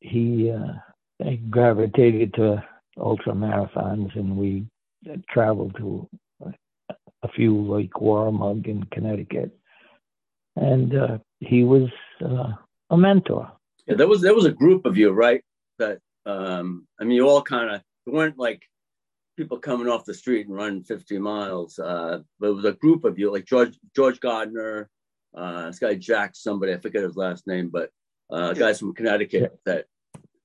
he 0.00 0.50
uh, 0.50 1.30
gravitated 1.50 2.34
to 2.34 2.62
ultra 2.98 3.32
marathons, 3.32 4.14
and 4.16 4.36
we 4.36 4.66
traveled 5.30 5.76
to 5.76 6.08
a 7.22 7.28
few 7.28 7.60
Lake 7.60 7.92
Waramaug 7.94 8.66
in 8.66 8.84
Connecticut, 8.84 9.56
and 10.56 10.96
uh, 10.96 11.18
he 11.40 11.64
was 11.64 11.88
uh, 12.24 12.52
a 12.90 12.96
mentor. 12.96 13.50
Yeah, 13.86 13.94
there 13.94 14.08
was 14.08 14.20
there 14.20 14.34
was 14.34 14.44
a 14.44 14.52
group 14.52 14.86
of 14.86 14.96
you, 14.96 15.10
right? 15.10 15.42
That 15.78 16.00
um, 16.28 16.86
I 17.00 17.04
mean, 17.04 17.16
you 17.16 17.28
all 17.28 17.42
kind 17.42 17.70
of 17.70 17.82
weren't 18.06 18.38
like 18.38 18.62
people 19.36 19.58
coming 19.58 19.88
off 19.88 20.04
the 20.04 20.14
street 20.14 20.46
and 20.46 20.54
running 20.56 20.82
50 20.82 21.18
miles, 21.18 21.78
uh, 21.78 22.18
but 22.40 22.48
it 22.48 22.54
was 22.54 22.64
a 22.64 22.72
group 22.72 23.04
of 23.04 23.18
you, 23.18 23.32
like 23.32 23.44
George 23.46 23.78
George 23.94 24.20
Gardner, 24.20 24.88
uh, 25.36 25.66
this 25.66 25.78
guy 25.78 25.94
Jack, 25.94 26.32
somebody 26.34 26.72
I 26.74 26.78
forget 26.78 27.02
his 27.04 27.16
last 27.16 27.46
name, 27.46 27.68
but 27.68 27.90
uh, 28.30 28.52
guys 28.52 28.78
from 28.80 28.94
Connecticut 28.94 29.58
that 29.64 29.86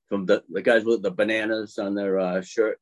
from 0.09 0.25
the 0.25 0.43
the 0.49 0.61
guys 0.61 0.83
with 0.85 1.01
the 1.01 1.11
bananas 1.11 1.77
on 1.77 1.95
their 1.95 2.19
uh, 2.19 2.41
shirt. 2.41 2.79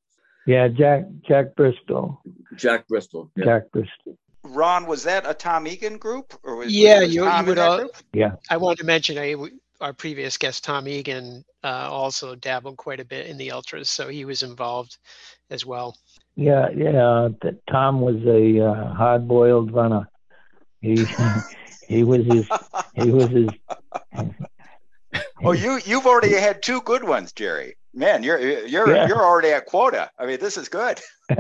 Yeah, 0.47 0.67
Jack 0.67 1.05
Jack 1.27 1.55
Bristol. 1.55 2.21
Jack 2.55 2.87
Bristol. 2.87 3.31
Yeah. 3.35 3.45
Jack 3.45 3.71
Bristol. 3.71 4.17
Ron, 4.43 4.87
was 4.87 5.03
that 5.03 5.29
a 5.29 5.35
Tom 5.35 5.67
Egan 5.67 5.97
group, 5.99 6.33
or 6.43 6.55
was 6.55 6.71
Yeah, 6.73 7.01
was 7.01 7.13
you- 7.13 7.23
Tom 7.25 7.33
you 7.33 7.39
in 7.39 7.45
would 7.49 7.57
that 7.59 7.67
all- 7.69 7.77
group? 7.77 7.95
Yeah. 8.11 8.35
I 8.49 8.57
wanted 8.57 8.79
to 8.79 8.85
mention 8.85 9.17
I, 9.19 9.35
our 9.81 9.93
previous 9.93 10.37
guest, 10.37 10.63
Tom 10.63 10.87
Egan, 10.87 11.43
uh, 11.63 11.89
also 11.89 12.35
dabbled 12.35 12.77
quite 12.77 12.99
a 12.99 13.05
bit 13.05 13.27
in 13.27 13.37
the 13.37 13.51
ultras, 13.51 13.89
so 13.89 14.07
he 14.07 14.25
was 14.25 14.43
involved 14.43 14.97
as 15.49 15.65
well. 15.65 15.97
Yeah, 16.35 16.69
yeah. 16.69 17.29
That 17.41 17.59
Tom 17.69 18.01
was 18.01 18.17
a 18.25 18.61
uh, 18.65 18.93
hard-boiled 18.93 19.73
runner. 19.73 20.07
He 20.81 21.05
he 21.87 22.03
was 22.03 22.25
his 22.25 22.47
he 22.95 23.11
was 23.11 23.29
his. 23.29 23.49
Oh, 25.43 25.51
you 25.51 25.79
you've 25.85 26.05
already 26.05 26.33
had 26.33 26.61
two 26.63 26.81
good 26.81 27.03
ones, 27.03 27.33
Gerry. 27.33 27.75
Man, 27.93 28.23
you're 28.23 28.39
you're 28.39 28.95
Yeah. 28.95 29.07
you're 29.07 29.25
already 29.25 29.49
at 29.49 29.65
quota. 29.65 30.09
I 30.17 30.25
mean, 30.25 30.39
this 30.39 30.57
is 30.57 30.69
good. 30.69 31.01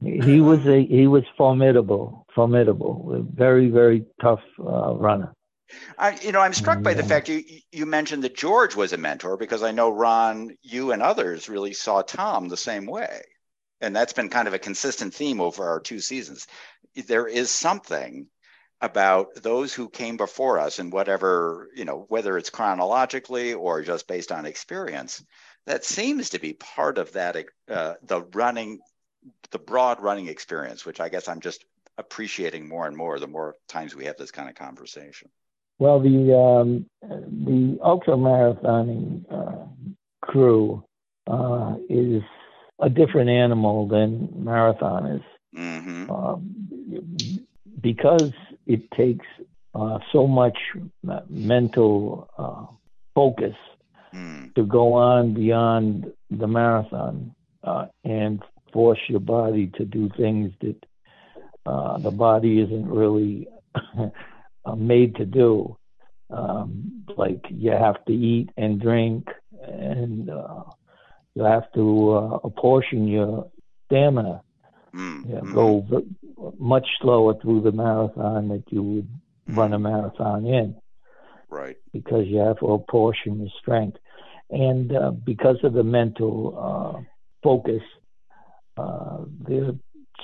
he 0.00 0.40
was 0.40 0.64
a 0.66 0.86
he 0.86 1.06
was 1.06 1.24
formidable, 1.36 2.26
formidable, 2.34 3.12
a 3.14 3.22
very 3.34 3.68
very 3.68 4.04
tough 4.22 4.42
uh, 4.60 4.94
runner. 4.94 5.34
I, 5.98 6.18
you 6.22 6.32
know, 6.32 6.40
I'm 6.40 6.54
struck 6.54 6.82
by 6.82 6.94
the 6.94 7.02
fact 7.02 7.28
you 7.28 7.44
you 7.72 7.86
mentioned 7.86 8.24
that 8.24 8.36
George 8.36 8.74
was 8.74 8.92
a 8.92 8.98
mentor 8.98 9.36
because 9.36 9.62
I 9.62 9.70
know 9.70 9.90
Ron, 9.90 10.56
you 10.62 10.92
and 10.92 11.02
others 11.02 11.48
really 11.48 11.72
saw 11.72 12.02
Tom 12.02 12.48
the 12.48 12.56
same 12.56 12.86
way, 12.86 13.22
and 13.80 13.94
that's 13.94 14.12
been 14.12 14.28
kind 14.28 14.48
of 14.48 14.54
a 14.54 14.58
consistent 14.58 15.14
theme 15.14 15.40
over 15.40 15.68
our 15.68 15.80
two 15.80 16.00
seasons. 16.00 16.46
There 16.94 17.26
is 17.26 17.50
something 17.50 18.26
about 18.80 19.34
those 19.36 19.72
who 19.72 19.88
came 19.88 20.16
before 20.16 20.58
us, 20.58 20.78
and 20.78 20.92
whatever 20.92 21.68
you 21.74 21.84
know, 21.84 22.06
whether 22.08 22.36
it's 22.36 22.50
chronologically 22.50 23.54
or 23.54 23.82
just 23.82 24.08
based 24.08 24.32
on 24.32 24.46
experience, 24.46 25.24
that 25.66 25.84
seems 25.84 26.30
to 26.30 26.38
be 26.38 26.52
part 26.52 26.98
of 26.98 27.12
that 27.12 27.36
uh, 27.68 27.94
the 28.02 28.22
running, 28.34 28.80
the 29.50 29.58
broad 29.58 30.00
running 30.00 30.28
experience, 30.28 30.84
which 30.84 31.00
I 31.00 31.08
guess 31.08 31.28
I'm 31.28 31.40
just 31.40 31.64
appreciating 31.96 32.68
more 32.68 32.86
and 32.86 32.96
more 32.96 33.18
the 33.18 33.26
more 33.26 33.54
times 33.68 33.94
we 33.94 34.06
have 34.06 34.16
this 34.16 34.32
kind 34.32 34.48
of 34.48 34.56
conversation. 34.56 35.30
Well, 35.78 36.00
the 36.00 36.34
um, 36.36 36.86
the 37.02 37.78
ultra 37.82 38.14
marathoning 38.14 39.24
uh, 39.30 39.66
crew 40.22 40.84
uh, 41.26 41.76
is 41.88 42.22
a 42.80 42.88
different 42.88 43.30
animal 43.30 43.86
than 43.88 44.28
marathoners 44.38 45.22
hmm 45.54 46.04
um, 46.08 47.46
because 47.80 48.32
it 48.66 48.90
takes 48.92 49.26
uh, 49.74 49.98
so 50.12 50.26
much 50.26 50.56
mental 51.28 52.28
uh, 52.38 52.66
focus 53.14 53.54
Mm. 54.14 54.54
to 54.54 54.64
go 54.64 54.92
on 54.94 55.34
beyond 55.34 56.06
the 56.30 56.46
marathon 56.46 57.34
uh, 57.64 57.86
and 58.04 58.42
force 58.72 58.98
your 59.08 59.20
body 59.20 59.70
to 59.76 59.84
do 59.84 60.08
things 60.16 60.52
that 60.60 60.76
uh, 61.66 61.98
the 61.98 62.10
body 62.10 62.60
isn't 62.60 62.88
really 62.88 63.48
uh, 64.64 64.74
made 64.74 65.16
to 65.16 65.24
do. 65.26 65.76
Um, 66.30 67.04
like 67.16 67.44
you 67.50 67.70
have 67.70 68.02
to 68.06 68.12
eat 68.12 68.50
and 68.56 68.80
drink, 68.80 69.28
and 69.62 70.30
uh, 70.30 70.64
you 71.34 71.42
have 71.44 71.70
to 71.74 72.10
uh, 72.12 72.38
apportion 72.44 73.06
your 73.06 73.50
stamina. 73.86 74.42
Mm. 74.94 75.28
Yeah, 75.28 75.40
mhm. 75.40 75.54
go 75.54 75.80
v- 75.90 76.52
much 76.58 76.86
slower 77.00 77.34
through 77.40 77.62
the 77.62 77.72
marathon 77.72 78.48
that 78.48 78.64
you 78.70 78.82
would 78.82 79.08
run 79.48 79.72
a 79.72 79.78
marathon 79.78 80.46
in 80.46 80.76
Right. 81.50 81.76
because 81.92 82.26
you 82.26 82.38
have 82.38 82.58
to 82.60 82.72
apportion 82.72 83.40
your 83.40 83.50
strength. 83.60 83.98
And 84.50 84.94
uh, 84.96 85.10
because 85.10 85.56
of 85.64 85.72
the 85.72 85.82
mental 85.82 86.36
uh, 86.56 87.00
focus, 87.42 87.82
uh, 88.76 89.18
they're 89.46 89.72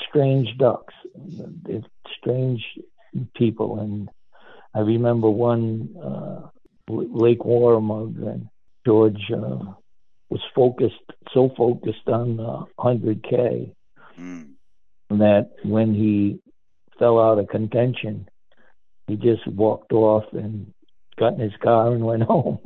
strange 0.09 0.49
ducks. 0.59 0.95
They're 1.15 1.83
strange 2.19 2.65
people. 3.35 3.81
And 3.81 4.09
I 4.75 4.81
remember 4.81 5.29
one 5.31 5.89
uh, 6.03 6.49
Lake 6.89 7.41
Waramaug, 7.41 8.17
and 8.27 8.49
George 8.87 9.31
uh, 9.33 9.65
was 10.31 10.41
focused, 10.55 10.95
so 11.33 11.51
focused 11.57 12.07
on 12.09 12.41
uh, 12.41 12.65
100K 12.79 13.73
Mm. 14.19 14.55
that 15.11 15.51
when 15.65 15.95
he 15.95 16.41
fell 16.99 17.19
out 17.19 17.39
of 17.39 17.49
contention, 17.49 18.29
he 19.07 19.17
just 19.17 19.47
walked 19.47 19.93
off 19.93 20.25
and 20.33 20.73
got 21.19 21.35
in 21.35 21.41
his 21.41 21.53
car 21.63 21.93
and 21.93 22.05
went 22.05 22.23
home 22.35 22.59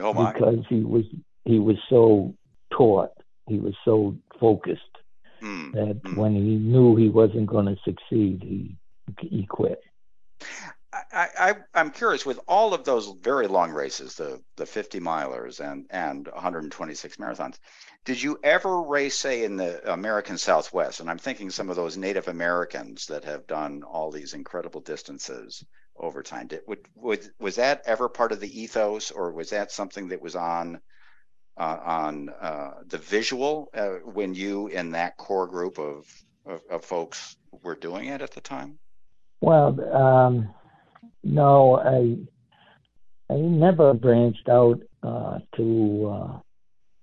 Oh 0.00 0.12
my. 0.12 0.32
because 0.32 0.64
he 0.68 0.80
was 0.82 1.04
he 1.44 1.58
was 1.58 1.76
so 1.88 2.34
taught, 2.72 3.10
he 3.48 3.58
was 3.58 3.74
so 3.84 4.16
focused 4.40 4.80
Mm. 5.42 5.72
that 5.74 6.00
Mm. 6.04 6.16
when 6.16 6.34
he 6.34 6.56
knew 6.56 6.96
he 6.96 7.08
wasn't 7.08 7.46
going 7.46 7.66
to 7.66 7.76
succeed, 7.84 8.42
he 8.42 8.76
he 9.20 9.46
quit. 9.46 9.80
I, 11.16 11.28
I, 11.38 11.54
I'm 11.74 11.90
curious 11.90 12.26
with 12.26 12.38
all 12.46 12.74
of 12.74 12.84
those 12.84 13.08
very 13.22 13.46
long 13.46 13.70
races, 13.70 14.16
the 14.16 14.42
the 14.56 14.66
50 14.66 15.00
milers 15.00 15.60
and 15.60 15.86
and 15.90 16.28
126 16.28 17.16
marathons. 17.16 17.58
Did 18.04 18.22
you 18.22 18.38
ever 18.44 18.82
race, 18.82 19.18
say, 19.18 19.44
in 19.44 19.56
the 19.56 19.90
American 19.90 20.36
Southwest? 20.36 21.00
And 21.00 21.08
I'm 21.10 21.18
thinking 21.18 21.50
some 21.50 21.70
of 21.70 21.76
those 21.76 21.96
Native 21.96 22.28
Americans 22.28 23.06
that 23.06 23.24
have 23.24 23.46
done 23.46 23.82
all 23.82 24.10
these 24.10 24.34
incredible 24.34 24.80
distances 24.82 25.64
over 25.96 26.22
time. 26.22 26.48
Did, 26.48 26.60
would, 26.68 26.86
would, 26.94 27.26
was 27.40 27.56
that 27.56 27.82
ever 27.86 28.08
part 28.10 28.32
of 28.32 28.40
the 28.40 28.60
ethos, 28.60 29.10
or 29.10 29.32
was 29.32 29.50
that 29.50 29.72
something 29.72 30.08
that 30.08 30.20
was 30.20 30.36
on 30.36 30.80
uh, 31.56 31.78
on 31.82 32.28
uh, 32.28 32.74
the 32.86 32.98
visual 32.98 33.70
uh, 33.72 34.00
when 34.04 34.34
you 34.34 34.66
in 34.66 34.90
that 34.90 35.16
core 35.16 35.46
group 35.46 35.78
of, 35.78 36.06
of 36.44 36.60
of 36.70 36.84
folks 36.84 37.36
were 37.62 37.74
doing 37.74 38.08
it 38.08 38.20
at 38.20 38.32
the 38.32 38.42
time? 38.42 38.78
Well, 39.40 39.80
um, 39.94 40.54
no, 41.24 41.76
I 41.78 42.16
I 43.30 43.36
never 43.36 43.94
branched 43.94 44.48
out 44.48 44.80
uh, 45.02 45.38
to 45.56 46.12
uh, 46.14 46.38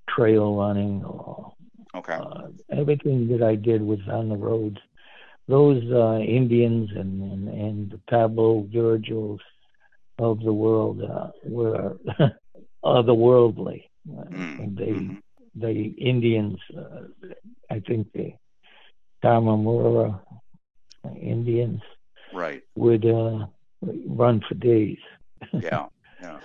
trail 0.10 0.56
running 0.56 1.04
or 1.04 1.54
Okay. 1.96 2.20
uh, 2.20 2.48
everything 2.72 3.28
that 3.30 3.42
I 3.44 3.56
did 3.56 3.82
was 3.82 4.00
on 4.12 4.30
the 4.30 4.36
roads. 4.38 4.78
Those 5.48 5.84
uh, 5.92 6.18
Indians 6.20 6.90
and, 6.96 7.22
and, 7.32 7.48
and 7.50 7.92
the 7.92 8.00
Pablo 8.10 8.68
Vigils 8.72 9.42
of 10.20 10.40
the 10.42 10.54
world 10.54 11.02
uh, 11.04 11.28
were 11.44 11.98
otherworldly. 12.86 13.84
Uh, 14.18 14.24
Mm, 14.32 14.58
and 14.58 14.78
they, 14.78 15.04
the 15.60 15.94
Indians, 15.98 16.58
uh, 16.78 17.02
I 17.72 17.80
think 17.88 18.08
the 18.14 18.34
Tarahumara 19.24 20.20
Indians 21.22 21.82
Right. 22.32 22.64
would 22.76 23.06
uh, 23.06 23.46
run 24.08 24.42
for 24.48 24.56
days. 24.56 25.00
Yeah. 25.54 25.88
Yeah. 26.22 26.40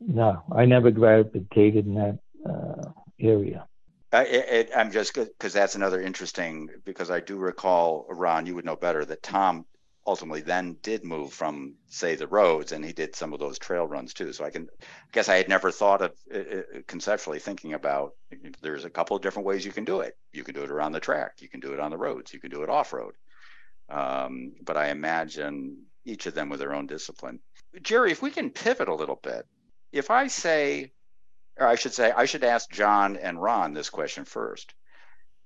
No, 0.00 0.42
I 0.54 0.66
never 0.66 0.90
gravitated 0.90 1.86
in 1.86 1.94
that 1.94 2.18
uh, 2.46 2.90
area. 3.18 3.66
I, 4.12 4.24
it, 4.24 4.70
I'm 4.76 4.90
just 4.90 5.14
because 5.14 5.54
that's 5.54 5.76
another 5.76 6.00
interesting 6.00 6.68
because 6.84 7.10
I 7.10 7.20
do 7.20 7.36
recall 7.36 8.06
Ron, 8.10 8.44
you 8.44 8.54
would 8.54 8.64
know 8.64 8.76
better 8.76 9.04
that 9.04 9.22
Tom 9.22 9.64
ultimately 10.06 10.40
then 10.40 10.76
did 10.82 11.04
move 11.04 11.34
from 11.34 11.74
say 11.88 12.14
the 12.14 12.26
roads 12.26 12.72
and 12.72 12.82
he 12.82 12.94
did 12.94 13.14
some 13.14 13.34
of 13.34 13.40
those 13.40 13.58
trail 13.58 13.86
runs 13.86 14.14
too. 14.14 14.32
So 14.32 14.44
I 14.44 14.50
can 14.50 14.68
I 14.80 14.84
guess 15.12 15.28
I 15.28 15.36
had 15.36 15.50
never 15.50 15.70
thought 15.70 16.00
of 16.00 16.12
uh, 16.34 16.38
uh, 16.38 16.62
conceptually 16.86 17.38
thinking 17.38 17.74
about 17.74 18.14
there's 18.62 18.86
a 18.86 18.90
couple 18.90 19.16
of 19.16 19.22
different 19.22 19.46
ways 19.46 19.66
you 19.66 19.72
can 19.72 19.84
do 19.84 20.00
it. 20.00 20.16
You 20.32 20.44
can 20.44 20.54
do 20.54 20.62
it 20.62 20.70
around 20.70 20.92
the 20.92 21.00
track, 21.00 21.32
you 21.40 21.48
can 21.48 21.60
do 21.60 21.74
it 21.74 21.80
on 21.80 21.90
the 21.90 21.98
roads, 21.98 22.32
you 22.32 22.40
can 22.40 22.50
do 22.50 22.62
it 22.62 22.70
off 22.70 22.94
road. 22.94 23.14
Um, 23.90 24.52
but 24.64 24.78
I 24.78 24.88
imagine 24.88 25.84
each 26.08 26.26
of 26.26 26.34
them 26.34 26.48
with 26.48 26.60
their 26.60 26.74
own 26.74 26.86
discipline. 26.86 27.40
Gerry, 27.82 28.10
if 28.12 28.22
we 28.22 28.30
can 28.30 28.50
pivot 28.50 28.88
a 28.88 28.94
little 28.94 29.20
bit, 29.22 29.46
if 29.92 30.10
I 30.10 30.26
say 30.26 30.92
or 31.58 31.66
I 31.66 31.74
should 31.74 31.92
say, 31.92 32.12
I 32.12 32.24
should 32.24 32.44
ask 32.44 32.70
John 32.70 33.16
and 33.16 33.40
Ron 33.40 33.74
this 33.74 33.90
question 33.90 34.24
first. 34.24 34.74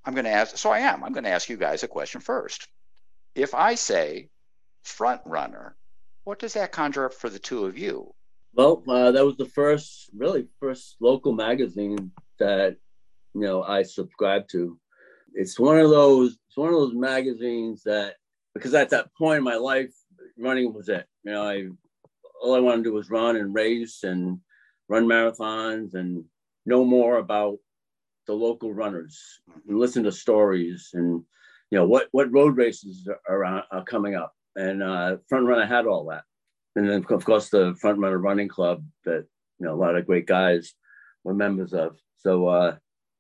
I'm 0.05 0.15
going 0.15 0.25
to 0.25 0.31
ask, 0.31 0.57
so 0.57 0.71
I 0.71 0.81
am, 0.81 1.03
I'm 1.05 1.13
going 1.13 1.25
to 1.25 1.31
ask 1.31 1.49
you 1.49 1.57
guys 1.57 1.83
a 1.83 1.89
question 1.89 2.21
first. 2.21 2.69
If 3.35 3.55
I 3.55 3.77
say 3.77 4.29
front 4.83 5.23
runner, 5.25 5.77
what 6.25 6.39
does 6.39 6.55
that 6.55 6.73
conjure 6.73 7.07
up 7.07 7.15
for 7.15 7.31
the 7.31 7.39
two 7.39 7.65
of 7.65 7.79
you? 7.79 8.13
Well, 8.55 8.83
uh, 8.87 9.13
that 9.13 9.25
was 9.25 9.37
the 9.37 9.47
first, 9.47 10.11
really 10.15 10.47
first 10.61 10.97
local 11.01 11.33
magazine 11.33 12.13
that 12.39 12.77
you 13.35 13.41
know 13.41 13.63
I 13.63 13.83
subscribed 13.83 14.51
to. 14.51 14.79
it's 15.33 15.59
one 15.59 15.79
of 15.79 15.89
those 15.89 16.37
it's 16.49 16.57
one 16.57 16.69
of 16.69 16.75
those 16.75 16.95
magazines 16.95 17.83
that 17.85 18.17
because 18.53 18.75
at 18.75 18.91
that 18.91 19.15
point 19.15 19.39
in 19.39 19.45
my 19.45 19.55
life 19.55 19.95
running 20.43 20.73
was 20.73 20.89
it? 20.89 21.07
You 21.25 21.33
know 21.33 21.43
i 21.43 21.67
all 22.41 22.55
i 22.55 22.61
wanted 22.61 22.79
to 22.79 22.91
do 22.91 22.93
was 22.93 23.11
run 23.11 23.37
and 23.37 23.55
race 23.55 24.03
and 24.03 24.39
run 24.89 25.07
marathons 25.07 25.95
and 25.95 26.25
know 26.67 26.85
more 26.85 27.17
about 27.19 27.59
the 28.27 28.33
local 28.33 28.73
runners 28.73 29.41
and 29.69 29.79
listen 29.79 30.05
to 30.05 30.13
stories 30.13 30.91
and 30.95 31.23
you 31.73 31.79
know 31.79 31.87
what 31.87 32.09
what 32.13 32.31
road 32.31 32.57
races 32.59 33.09
are, 33.27 33.45
are 33.45 33.85
coming 33.85 34.15
up. 34.15 34.35
And 34.55 34.83
uh, 34.83 35.17
front 35.27 35.47
runner 35.47 35.65
had 35.65 35.87
all 35.87 36.05
that. 36.11 36.25
And 36.77 36.89
then 36.89 37.03
of 37.11 37.25
course 37.25 37.49
the 37.49 37.75
front 37.81 37.99
runner 37.99 38.19
running 38.19 38.49
club 38.49 38.85
that 39.07 39.25
you 39.59 39.67
know 39.67 39.73
a 39.73 39.81
lot 39.83 39.97
of 39.97 40.05
great 40.05 40.27
guys 40.27 40.75
were 41.25 41.33
members 41.33 41.73
of. 41.73 41.97
So 42.19 42.47
uh, 42.47 42.77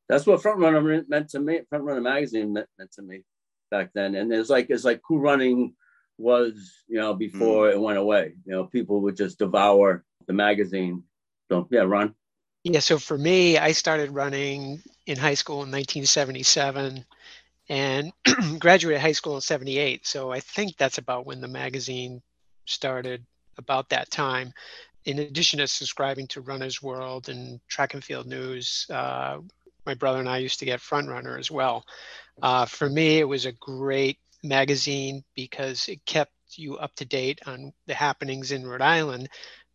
that's 0.06 0.26
what 0.26 0.42
front 0.42 0.60
runner 0.60 1.02
meant 1.08 1.30
to 1.30 1.40
me 1.40 1.62
front 1.70 1.84
runner 1.84 2.02
magazine 2.02 2.52
meant, 2.52 2.68
meant 2.78 2.92
to 2.92 3.02
me 3.02 3.22
back 3.70 3.90
then. 3.94 4.14
And 4.14 4.30
it's 4.30 4.50
like 4.50 4.66
it's 4.68 4.84
like 4.84 5.00
cool 5.00 5.18
running 5.18 5.74
was 6.18 6.82
you 6.88 6.98
know 6.98 7.14
before 7.14 7.68
mm. 7.68 7.72
it 7.72 7.80
went 7.80 7.98
away. 7.98 8.34
You 8.44 8.52
know 8.52 8.64
people 8.64 9.00
would 9.02 9.16
just 9.16 9.38
devour 9.38 10.04
the 10.26 10.32
magazine. 10.32 11.02
So 11.50 11.68
yeah 11.70 11.80
run 11.82 12.14
yeah 12.64 12.78
so 12.78 12.96
for 12.96 13.18
me 13.18 13.58
i 13.58 13.72
started 13.72 14.12
running 14.12 14.80
in 15.06 15.18
high 15.18 15.34
school 15.34 15.56
in 15.56 15.70
1977 15.72 17.04
and 17.68 18.12
graduated 18.60 19.00
high 19.00 19.12
school 19.12 19.34
in 19.34 19.40
78 19.40 20.06
so 20.06 20.30
i 20.30 20.38
think 20.38 20.76
that's 20.76 20.98
about 20.98 21.26
when 21.26 21.40
the 21.40 21.48
magazine 21.48 22.22
started 22.66 23.24
about 23.58 23.88
that 23.90 24.10
time. 24.10 24.52
In 25.04 25.18
addition 25.18 25.58
to 25.58 25.66
subscribing 25.66 26.28
to 26.28 26.40
runner's 26.40 26.80
world 26.80 27.28
and 27.28 27.60
track 27.68 27.94
and 27.94 28.04
field 28.04 28.26
news 28.26 28.86
uh, 28.90 29.38
my 29.84 29.94
brother 29.94 30.20
and 30.20 30.28
i 30.28 30.38
used 30.38 30.60
to 30.60 30.64
get 30.64 30.80
front 30.80 31.08
runner 31.08 31.36
as 31.38 31.50
well. 31.50 31.84
Uh, 32.40 32.64
for 32.66 32.88
me 32.88 33.18
it 33.18 33.28
was 33.28 33.46
a 33.46 33.52
great 33.52 34.18
magazine 34.42 35.22
because 35.34 35.88
it 35.88 36.04
kept 36.06 36.32
you 36.56 36.76
up 36.76 36.94
to 36.94 37.04
date 37.04 37.40
on 37.46 37.72
the 37.86 37.94
happenings 37.94 38.52
in 38.52 38.66
rhode 38.66 38.82
island 38.82 39.28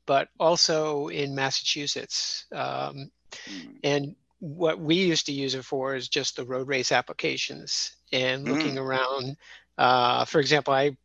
but 0.06 0.30
also 0.39 1.08
in 1.08 1.34
massachusetts 1.34 2.45
um, 2.53 3.10
mm. 3.49 3.75
and 3.84 4.15
what 4.39 4.80
we 4.80 4.95
used 4.95 5.25
to 5.25 5.32
use 5.32 5.56
it 5.56 5.65
for 5.65 5.95
is 5.95 6.08
just 6.08 6.36
the 6.36 6.45
road 6.45 6.67
race 6.67 6.91
applications 6.91 7.95
and 8.12 8.45
looking 8.45 8.75
mm. 8.75 8.82
around. 8.82 9.36
Uh, 9.77 10.25
for 10.25 10.39
example, 10.39 10.73
I 10.73 10.95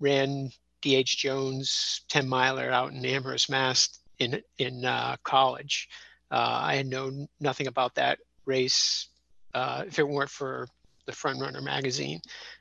ran 0.00 0.50
DH 0.82 1.16
Jones 1.16 2.02
10 2.08 2.28
miler 2.28 2.70
out 2.70 2.92
in 2.92 3.04
Amherst, 3.04 3.50
Mass 3.50 4.00
in, 4.18 4.42
in 4.58 4.84
uh, 4.84 5.16
college. 5.22 5.88
Uh, 6.30 6.60
I 6.62 6.76
had 6.76 6.86
known 6.86 7.28
nothing 7.40 7.66
about 7.66 7.94
that 7.96 8.18
race 8.46 9.08
uh, 9.54 9.84
if 9.86 9.98
it 9.98 10.08
weren't 10.08 10.30
for 10.30 10.68
the 11.08 11.16
Front 11.16 11.40
Runner 11.40 11.62
magazine. 11.62 12.20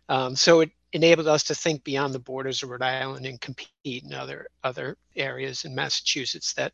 Um, 0.09 0.35
so 0.35 0.61
it 0.61 0.71
enabled 0.93 1.27
us 1.27 1.43
to 1.43 1.55
think 1.55 1.83
beyond 1.83 2.13
the 2.13 2.19
borders 2.19 2.63
of 2.63 2.69
Rhode 2.69 2.81
Island 2.81 3.25
and 3.25 3.39
compete 3.41 3.69
in 3.85 4.13
other 4.13 4.47
other 4.63 4.97
areas 5.15 5.65
in 5.65 5.75
Massachusetts 5.75 6.53
that 6.53 6.73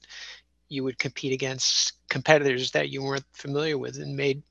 you 0.70 0.84
would 0.84 1.00
compete 1.00 1.34
against 1.34 1.94
competitors 2.10 2.72
that 2.72 2.90
you 2.90 3.04
weren't 3.04 3.26
familiar 3.34 3.78
with 3.78 3.98
and 3.98 4.16
made 4.16 4.42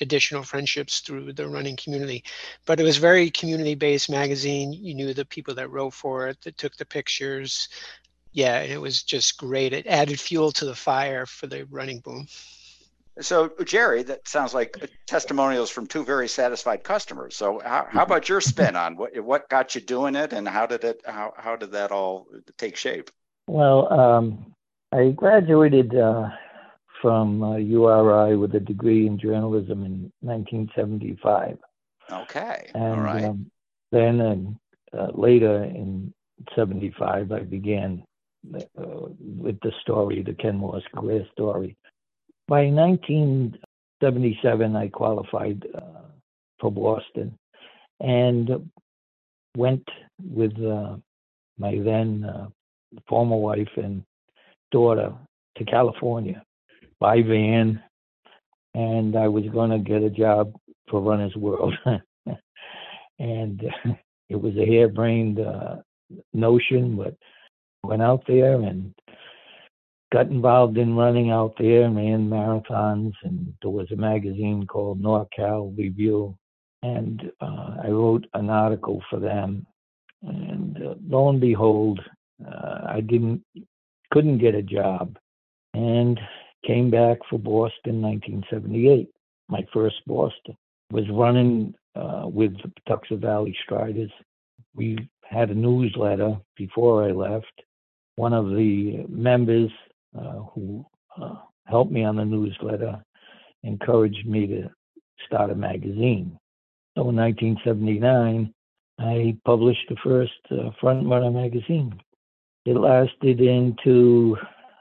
additional 0.00 0.42
friendships 0.42 1.00
through 1.00 1.32
the 1.32 1.48
running 1.48 1.76
community. 1.76 2.24
But 2.66 2.80
it 2.80 2.82
was 2.82 2.96
very 2.96 3.30
community 3.30 3.74
based 3.74 4.10
magazine. 4.10 4.72
You 4.72 4.94
knew 4.94 5.14
the 5.14 5.24
people 5.24 5.54
that 5.54 5.70
wrote 5.70 5.94
for 5.94 6.28
it, 6.28 6.40
that 6.42 6.58
took 6.58 6.76
the 6.76 6.86
pictures. 6.86 7.68
Yeah, 8.32 8.60
it 8.62 8.80
was 8.80 9.02
just 9.02 9.36
great. 9.36 9.72
It 9.72 9.86
added 9.86 10.18
fuel 10.18 10.50
to 10.52 10.64
the 10.64 10.74
fire 10.74 11.26
for 11.26 11.46
the 11.46 11.64
running 11.70 12.00
boom. 12.00 12.26
So, 13.20 13.52
Gerry, 13.64 14.02
that 14.04 14.26
sounds 14.26 14.54
like 14.54 14.90
testimonials 15.06 15.70
from 15.70 15.86
two 15.86 16.04
very 16.04 16.26
satisfied 16.26 16.82
customers. 16.82 17.36
So, 17.36 17.60
how, 17.64 17.86
how 17.88 18.02
about 18.02 18.28
your 18.28 18.40
spin 18.40 18.74
on 18.74 18.96
what 18.96 19.18
what 19.20 19.48
got 19.48 19.74
you 19.74 19.80
doing 19.80 20.16
it, 20.16 20.32
and 20.32 20.48
how 20.48 20.66
did 20.66 20.82
it 20.84 21.00
how 21.06 21.32
how 21.36 21.54
did 21.54 21.72
that 21.72 21.92
all 21.92 22.26
take 22.58 22.76
shape? 22.76 23.10
Well, 23.46 23.92
um, 23.92 24.54
I 24.92 25.10
graduated 25.10 25.94
uh, 25.94 26.30
from 27.00 27.42
uh, 27.42 27.56
URI 27.56 28.36
with 28.36 28.54
a 28.54 28.60
degree 28.60 29.06
in 29.06 29.18
journalism 29.18 29.84
in 29.84 30.12
1975. 30.20 31.58
Okay. 32.10 32.70
And, 32.74 32.82
All 32.82 33.00
right. 33.00 33.24
Um, 33.24 33.50
then 33.92 34.20
and 34.20 34.56
uh, 34.96 35.08
later 35.14 35.64
in 35.64 36.12
75, 36.56 37.32
I 37.32 37.40
began 37.40 38.02
uh, 38.54 38.60
with 39.20 39.60
the 39.60 39.72
story, 39.82 40.22
the 40.22 40.34
Ken 40.34 40.56
Morse 40.56 40.84
career 40.94 41.26
story. 41.32 41.76
By 42.46 42.66
1977, 42.66 44.76
I 44.76 44.88
qualified 44.88 45.66
uh, 45.74 46.02
for 46.60 46.70
Boston 46.70 47.38
and 48.00 48.70
went 49.56 49.88
with 50.22 50.52
uh, 50.62 50.96
my 51.58 51.78
then 51.78 52.30
former 53.08 53.36
wife 53.36 53.70
and 53.76 54.04
daughter 54.70 55.14
to 55.56 55.64
California 55.64 56.42
by 57.00 57.22
van, 57.22 57.82
and 58.74 59.16
I 59.16 59.28
was 59.28 59.44
going 59.52 59.70
to 59.70 59.78
get 59.78 60.02
a 60.02 60.10
job 60.10 60.54
for 60.90 61.00
Runner's 61.00 61.36
World. 61.36 61.74
and 63.18 63.62
it 64.28 64.36
was 64.36 64.54
a 64.56 64.66
harebrained 64.66 65.40
uh, 65.40 65.76
notion, 66.32 66.96
but 66.96 67.14
went 67.82 68.02
out 68.02 68.22
there 68.26 68.60
and 68.60 68.94
got 70.14 70.28
involved 70.28 70.78
in 70.78 70.94
running 70.94 71.32
out 71.32 71.54
there, 71.58 71.82
and 71.82 71.96
ran 71.96 72.30
marathons, 72.30 73.14
and 73.24 73.52
there 73.60 73.70
was 73.72 73.90
a 73.90 73.96
magazine 73.96 74.64
called 74.64 75.02
NorCal 75.02 75.76
Review, 75.76 76.38
and 76.84 77.32
uh, 77.40 77.78
I 77.82 77.88
wrote 77.88 78.24
an 78.34 78.48
article 78.48 79.02
for 79.10 79.18
them. 79.18 79.66
And 80.22 80.76
uh, 80.76 80.94
lo 81.04 81.30
and 81.30 81.40
behold, 81.40 81.98
uh, 82.46 82.82
I 82.86 83.00
didn't 83.00 83.42
couldn't 84.12 84.38
get 84.38 84.54
a 84.54 84.62
job 84.62 85.18
and 85.74 86.20
came 86.64 86.90
back 86.90 87.18
for 87.28 87.40
Boston 87.40 88.00
1978. 88.00 89.08
My 89.48 89.66
first 89.72 89.96
Boston 90.06 90.56
was 90.92 91.10
running 91.10 91.74
uh, 91.96 92.26
with 92.26 92.52
the 92.62 92.70
Pawtuxet 92.88 93.18
Valley 93.18 93.56
Striders. 93.64 94.12
We 94.76 94.96
had 95.24 95.50
a 95.50 95.54
newsletter 95.54 96.36
before 96.56 97.02
I 97.02 97.10
left. 97.10 97.62
One 98.14 98.32
of 98.32 98.50
the 98.50 99.04
members 99.08 99.72
who 100.54 100.84
uh, 101.20 101.36
helped 101.66 101.92
me 101.92 102.04
on 102.04 102.16
the 102.16 102.24
newsletter 102.24 103.02
encouraged 103.62 104.26
me 104.26 104.46
to 104.46 104.70
start 105.26 105.50
a 105.50 105.54
magazine. 105.54 106.38
So 106.96 107.08
in 107.08 107.16
1979, 107.16 108.52
I 108.98 109.36
published 109.44 109.88
the 109.88 109.96
first 110.04 110.32
uh, 110.50 110.70
Front 110.80 111.08
Runner 111.08 111.30
magazine. 111.30 112.00
It 112.64 112.76
lasted 112.76 113.40
into 113.40 114.36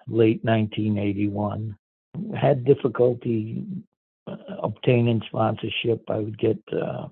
late 0.08 0.44
1981. 0.44 1.76
Had 2.40 2.66
difficulty 2.66 3.66
uh, 4.28 4.36
obtaining 4.62 5.22
sponsorship. 5.28 6.04
I 6.10 6.18
would 6.18 6.38
get 6.38 6.60
uh, 6.72 7.08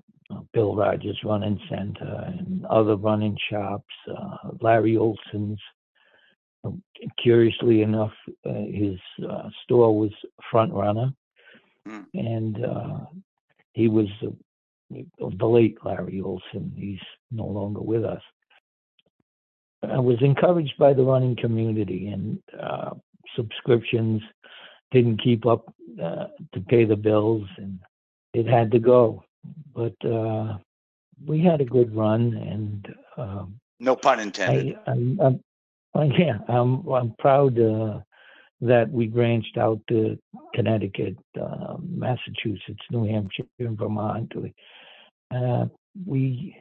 Bill 0.52 0.76
Rodgers 0.76 1.18
Running 1.24 1.60
Center 1.68 2.24
and 2.26 2.64
other 2.66 2.96
running 2.96 3.36
shops, 3.50 3.94
uh, 4.08 4.50
Larry 4.60 4.96
Olson's. 4.96 5.60
Curiously 7.18 7.82
enough, 7.82 8.12
uh, 8.46 8.52
his 8.52 8.98
uh, 9.28 9.48
store 9.64 9.98
was 9.98 10.12
Front 10.50 10.72
Runner, 10.72 11.12
mm. 11.88 12.04
and 12.14 12.64
uh, 12.64 12.98
he 13.72 13.88
was 13.88 14.06
the 15.18 15.46
late 15.46 15.78
Larry 15.84 16.20
Olson. 16.20 16.72
He's 16.76 17.00
no 17.30 17.46
longer 17.46 17.80
with 17.80 18.04
us. 18.04 18.22
I 19.82 19.98
was 19.98 20.18
encouraged 20.20 20.74
by 20.78 20.92
the 20.92 21.02
running 21.02 21.36
community, 21.36 22.08
and 22.08 22.38
uh, 22.60 22.90
subscriptions 23.34 24.22
didn't 24.92 25.22
keep 25.22 25.46
up 25.46 25.74
uh, 26.02 26.26
to 26.54 26.60
pay 26.68 26.84
the 26.84 26.96
bills, 26.96 27.48
and 27.56 27.80
it 28.32 28.46
had 28.46 28.70
to 28.70 28.78
go. 28.78 29.24
But 29.74 29.94
uh, 30.04 30.58
we 31.26 31.42
had 31.42 31.60
a 31.60 31.64
good 31.64 31.94
run, 31.94 32.34
and 32.34 32.94
um, 33.16 33.58
no 33.80 33.96
pun 33.96 34.20
intended. 34.20 34.78
I, 34.86 34.90
I'm, 34.90 35.42
I'm, 35.94 36.10
yeah, 36.18 36.38
I'm 36.48 36.86
I'm 36.88 37.14
proud 37.18 37.58
uh, 37.58 38.00
that 38.60 38.90
we 38.90 39.06
branched 39.06 39.58
out 39.58 39.80
to 39.88 40.18
Connecticut, 40.54 41.16
uh, 41.40 41.76
Massachusetts, 41.80 42.82
New 42.90 43.06
Hampshire, 43.06 43.44
and 43.58 43.76
Vermont. 43.78 44.32
Uh, 45.34 45.66
we 46.06 46.56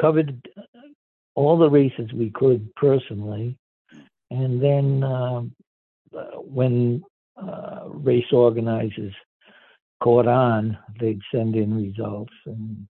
covered 0.00 0.40
all 1.34 1.58
the 1.58 1.70
races 1.70 2.12
we 2.12 2.30
could 2.30 2.74
personally. 2.74 3.56
And 4.30 4.60
then 4.60 5.04
uh, 5.04 5.42
when 6.42 7.04
uh, 7.36 7.84
race 7.88 8.32
organizers 8.32 9.12
caught 10.02 10.26
on, 10.26 10.76
they'd 10.98 11.20
send 11.32 11.54
in 11.54 11.76
results. 11.76 12.32
And 12.46 12.86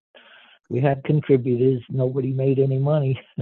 we 0.71 0.81
had 0.81 1.05
contributors. 1.05 1.83
Nobody 1.91 2.33
made 2.33 2.59
any 2.59 2.79
money, 2.79 3.21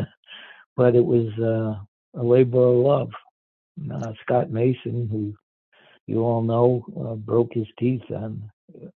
but 0.76 0.94
it 0.94 1.04
was 1.04 1.26
uh, 1.38 2.20
a 2.20 2.22
labor 2.22 2.66
of 2.66 2.76
love. 2.76 3.10
Uh, 3.92 4.12
Scott 4.22 4.50
Mason, 4.50 5.08
who 5.10 5.34
you 6.06 6.20
all 6.20 6.42
know, 6.42 6.84
uh, 7.00 7.14
broke 7.14 7.52
his 7.54 7.66
teeth 7.78 8.02
on 8.10 8.50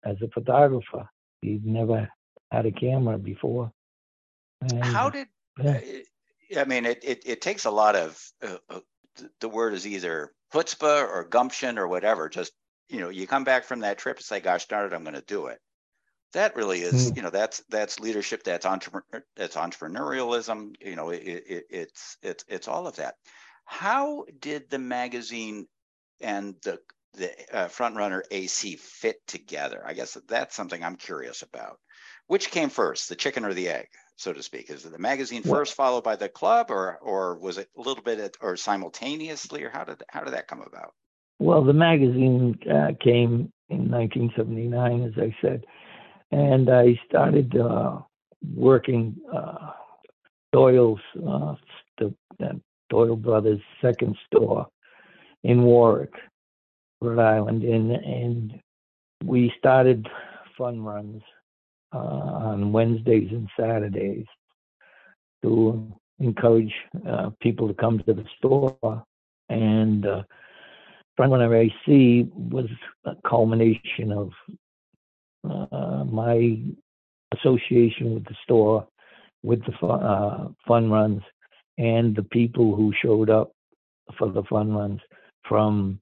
as 0.05 0.17
a 0.23 0.29
photographer. 0.29 1.09
He'd 1.43 1.65
never 1.65 2.09
had 2.51 2.67
a 2.67 2.73
camera 2.73 3.19
before. 3.19 3.73
And, 4.61 4.85
How 4.85 5.11
did 5.11 5.29
yeah. 5.61 5.81
I 6.57 6.65
mean, 6.65 6.87
it, 6.87 7.01
it, 7.03 7.23
it 7.27 7.41
takes 7.41 7.65
a 7.65 7.71
lot 7.71 7.95
of, 7.95 8.21
uh, 8.43 8.57
uh, 8.71 8.81
the 9.41 9.49
word 9.49 9.75
is 9.75 9.87
either 9.87 10.33
chutzpah 10.53 11.09
or 11.09 11.25
gumption 11.25 11.79
or 11.79 11.89
whatever. 11.89 12.29
Just, 12.29 12.53
you 12.89 13.01
know, 13.01 13.09
you 13.11 13.27
come 13.27 13.45
back 13.45 13.65
from 13.65 13.81
that 13.81 13.99
trip 13.99 14.17
and 14.17 14.25
say, 14.25 14.41
gosh 14.41 14.67
darn 14.67 14.87
it, 14.87 14.95
I'm 14.95 15.03
going 15.03 15.15
to 15.15 15.23
do 15.23 15.47
it. 15.47 15.59
That 16.33 16.57
really 16.57 16.83
is, 16.83 17.11
Mm. 17.11 17.17
you 17.17 17.23
know, 17.23 17.31
that's, 17.31 17.63
that's 17.71 18.01
leadership. 18.01 18.43
That's 18.43 18.67
entrepreneur, 18.67 19.25
that's 19.37 19.57
entrepreneurialism. 19.57 20.75
You 20.81 20.97
know, 20.97 21.11
it, 21.11 21.23
it, 21.25 21.65
it's, 21.71 22.17
it's, 22.23 22.45
it's 22.49 22.69
all 22.69 22.87
of 22.87 22.97
that. 22.97 23.15
How 23.65 24.25
did 24.41 24.71
the 24.71 24.79
magazine 24.79 25.67
and 26.21 26.55
the, 26.63 26.79
the 27.15 27.33
uh, 27.53 27.69
front 27.69 27.97
runner 27.97 28.23
AC 28.31 28.77
fit 28.77 29.17
together? 29.27 29.83
I 29.85 29.95
guess 29.95 30.17
that's 30.29 30.55
something 30.55 30.83
I'm 30.83 30.97
curious 30.97 31.43
about. 31.43 31.79
Which 32.27 32.51
came 32.51 32.69
first, 32.69 33.09
the 33.09 33.17
chicken 33.17 33.45
or 33.45 33.55
the 33.55 33.69
egg? 33.69 33.89
so 34.19 34.33
to 34.33 34.43
speak? 34.43 34.69
Is 34.69 34.85
it 34.85 34.93
the 34.93 34.99
magazine 34.99 35.43
first, 35.43 35.75
followed 35.75 36.05
by 36.05 36.17
the 36.17 36.29
club, 36.29 36.71
or 36.71 36.99
or 37.01 37.39
was 37.39 37.57
it 37.57 37.69
a 37.77 37.81
little 37.81 38.03
bit 38.03 38.19
at, 38.19 38.37
or 38.41 38.57
simultaneously, 38.57 39.63
or 39.63 39.71
how 39.71 39.85
did 39.85 40.03
how 40.09 40.23
did 40.25 40.35
that 40.35 40.49
come 40.49 40.61
about? 40.61 40.93
Well, 41.39 41.65
the 41.65 41.73
magazine 41.73 42.59
uh, 42.69 42.93
came 43.01 43.53
in 43.71 43.91
1979, 43.91 45.03
as 45.05 45.13
I 45.17 45.35
said, 45.41 45.65
and 46.31 46.71
I 46.71 47.01
started 47.09 47.57
uh, 47.57 47.99
working 48.55 49.17
uh, 49.33 49.71
Doyle's, 50.53 51.01
uh, 51.27 51.55
the 51.99 52.15
Doyle 52.91 53.17
Brothers' 53.17 53.61
second 53.83 54.17
store 54.27 54.67
in 55.45 55.63
Warwick, 55.63 56.13
Rhode 57.01 57.19
Island, 57.19 57.63
and 57.63 57.93
and 57.93 58.61
we 59.25 59.53
started 59.59 60.07
fun 60.57 60.83
runs 60.83 61.23
uh, 61.95 61.99
on 61.99 62.73
Wednesdays 62.73 63.31
and 63.31 63.49
Saturdays 63.59 64.27
to 65.43 65.93
encourage 66.19 66.75
uh, 67.07 67.31
people 67.41 67.69
to 67.69 67.75
come 67.75 67.99
to 68.01 68.15
the 68.15 68.25
store 68.39 69.05
and. 69.49 70.07
Uh, 70.07 70.23
Frontrunner 71.19 71.53
AC 71.53 72.31
was 72.33 72.69
a 73.05 73.17
culmination 73.29 74.13
of 74.13 74.31
uh, 75.51 76.05
my 76.05 76.59
association 77.37 78.15
with 78.15 78.25
the 78.25 78.37
store, 78.45 78.87
with 79.43 79.65
the 79.65 79.73
fun, 79.81 80.03
uh, 80.03 80.49
fun 80.67 80.91
runs, 80.91 81.23
and 81.77 82.15
the 82.17 82.23
people 82.23 82.75
who 82.75 82.93
showed 83.03 83.31
up 83.31 83.53
for 84.19 84.31
the 84.31 84.43
fun 84.45 84.73
runs 84.73 85.01
from 85.49 86.01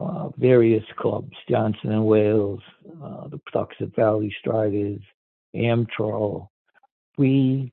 uh, 0.00 0.28
various 0.36 0.84
clubs, 0.96 1.32
Johnson 1.48 1.92
and 1.92 2.06
Wales, 2.06 2.60
uh, 3.02 3.28
the 3.28 3.40
Pawtuxet 3.52 3.94
Valley 3.96 4.34
Striders, 4.40 5.00
Amtrol. 5.56 6.48
We 7.16 7.72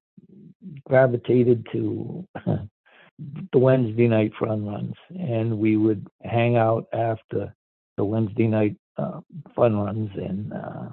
gravitated 0.87 1.67
to 1.71 2.27
the 2.45 3.59
Wednesday 3.59 4.07
night 4.07 4.31
fun 4.39 4.65
runs, 4.65 4.95
and 5.09 5.57
we 5.59 5.77
would 5.77 6.07
hang 6.23 6.55
out 6.55 6.87
after 6.93 7.53
the 7.97 8.03
Wednesday 8.03 8.47
night 8.47 8.75
uh, 8.97 9.21
fun 9.55 9.77
runs 9.77 10.09
and 10.15 10.53
uh, 10.53 10.89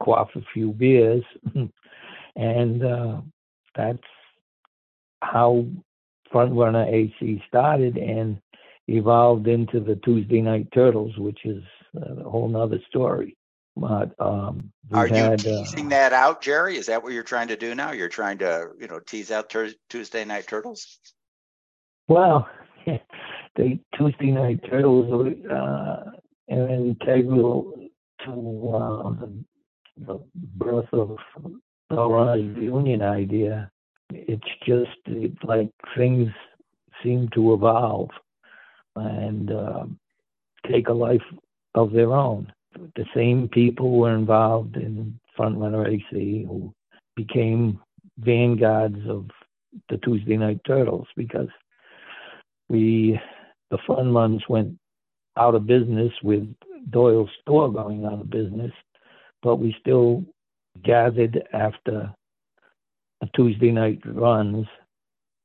quaff 0.00 0.28
a 0.36 0.40
few 0.52 0.72
beers, 0.72 1.24
and 2.36 2.84
uh, 2.84 3.20
that's 3.74 3.98
how 5.22 5.66
Front 6.30 6.54
Runner 6.54 6.86
AC 6.86 7.42
started 7.48 7.96
and 7.96 8.40
evolved 8.88 9.48
into 9.48 9.80
the 9.80 9.96
Tuesday 9.96 10.40
Night 10.40 10.68
Turtles, 10.72 11.16
which 11.18 11.44
is 11.44 11.62
a 11.96 12.28
whole 12.28 12.48
nother 12.48 12.80
story. 12.88 13.36
But 13.76 14.14
um, 14.18 14.72
Are 14.92 15.06
you 15.06 15.14
had, 15.14 15.40
teasing 15.40 15.86
uh, 15.86 15.90
that 15.90 16.12
out, 16.14 16.40
Gerry? 16.40 16.76
Is 16.76 16.86
that 16.86 17.02
what 17.02 17.12
you're 17.12 17.22
trying 17.22 17.48
to 17.48 17.56
do 17.56 17.74
now? 17.74 17.92
You're 17.92 18.08
trying 18.08 18.38
to 18.38 18.70
you 18.80 18.86
know 18.86 19.00
tease 19.00 19.30
out 19.30 19.50
tur- 19.50 19.74
Tuesday 19.90 20.24
Night 20.24 20.46
Turtles? 20.46 20.98
Well, 22.08 22.48
the 22.86 23.78
Tuesday 23.98 24.30
Night 24.30 24.60
Turtles 24.70 25.34
uh, 25.50 26.10
are 26.50 26.68
integral 26.68 27.74
to 28.24 28.72
uh, 28.74 29.26
the, 30.06 30.20
birth 30.34 30.88
of 30.92 31.16
the 31.90 32.08
Runners 32.08 32.56
Union 32.56 33.02
idea. 33.02 33.70
It's 34.10 34.42
just 34.66 34.96
it's 35.06 35.42
like 35.42 35.70
things 35.96 36.28
seem 37.02 37.28
to 37.34 37.54
evolve 37.54 38.10
and 38.94 39.50
uh, 39.50 39.84
take 40.70 40.88
a 40.88 40.92
life 40.92 41.22
of 41.74 41.92
their 41.92 42.12
own. 42.12 42.52
The 42.94 43.06
same 43.14 43.48
people 43.48 43.98
were 43.98 44.14
involved 44.14 44.76
in 44.76 45.18
Frontrunner 45.38 45.88
AC 45.88 46.44
who 46.46 46.72
became 47.14 47.80
vanguards 48.18 48.98
of 49.08 49.26
the 49.88 49.98
Tuesday 49.98 50.36
Night 50.36 50.60
Turtles 50.66 51.06
because 51.16 51.48
we 52.68 53.20
the 53.70 53.78
fun 53.86 54.12
runs 54.14 54.42
went 54.48 54.78
out 55.36 55.54
of 55.54 55.66
business 55.66 56.12
with 56.22 56.54
Doyle's 56.90 57.30
store 57.42 57.72
going 57.72 58.04
out 58.04 58.20
of 58.20 58.30
business, 58.30 58.72
but 59.42 59.56
we 59.56 59.76
still 59.80 60.24
gathered 60.82 61.42
after 61.52 62.12
the 63.20 63.28
Tuesday 63.34 63.72
night 63.72 64.00
runs 64.04 64.66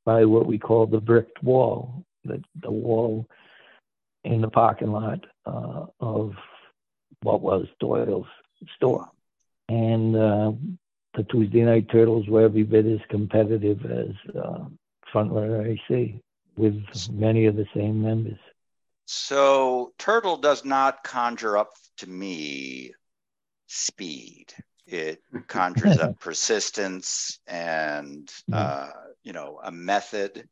by 0.05 0.25
what 0.25 0.45
we 0.45 0.57
call 0.57 0.85
the 0.87 0.99
bricked 0.99 1.41
wall, 1.43 2.03
the, 2.25 2.43
the 2.61 2.71
wall 2.71 3.25
in 4.23 4.41
the 4.41 4.49
parking 4.49 4.91
lot 4.91 5.25
uh, 5.45 5.85
of 5.99 6.33
what 7.23 7.41
was 7.41 7.67
Doyle's 7.79 8.27
store. 8.75 9.07
And 9.69 10.15
uh, 10.15 10.51
the 11.15 11.23
Tuesday 11.23 11.61
night 11.61 11.89
turtles 11.91 12.27
were 12.27 12.41
every 12.41 12.63
bit 12.63 12.85
as 12.85 12.99
competitive 13.09 13.85
as 13.85 14.35
uh, 14.35 14.65
Frontrunner 15.13 15.67
AC 15.67 16.19
with 16.57 16.83
many 17.11 17.45
of 17.45 17.55
the 17.55 17.65
same 17.73 18.01
members. 18.01 18.39
So 19.13 19.91
turtle 19.97 20.37
does 20.37 20.63
not 20.63 21.03
conjure 21.03 21.57
up 21.57 21.71
to 21.97 22.07
me 22.07 22.93
speed. 23.67 24.53
It 24.87 25.21
conjures 25.47 25.97
up 25.97 26.17
persistence 26.21 27.37
and 27.45 28.31
uh, 28.53 28.89
you 29.21 29.33
know 29.33 29.59
a 29.61 29.69
method. 29.69 30.47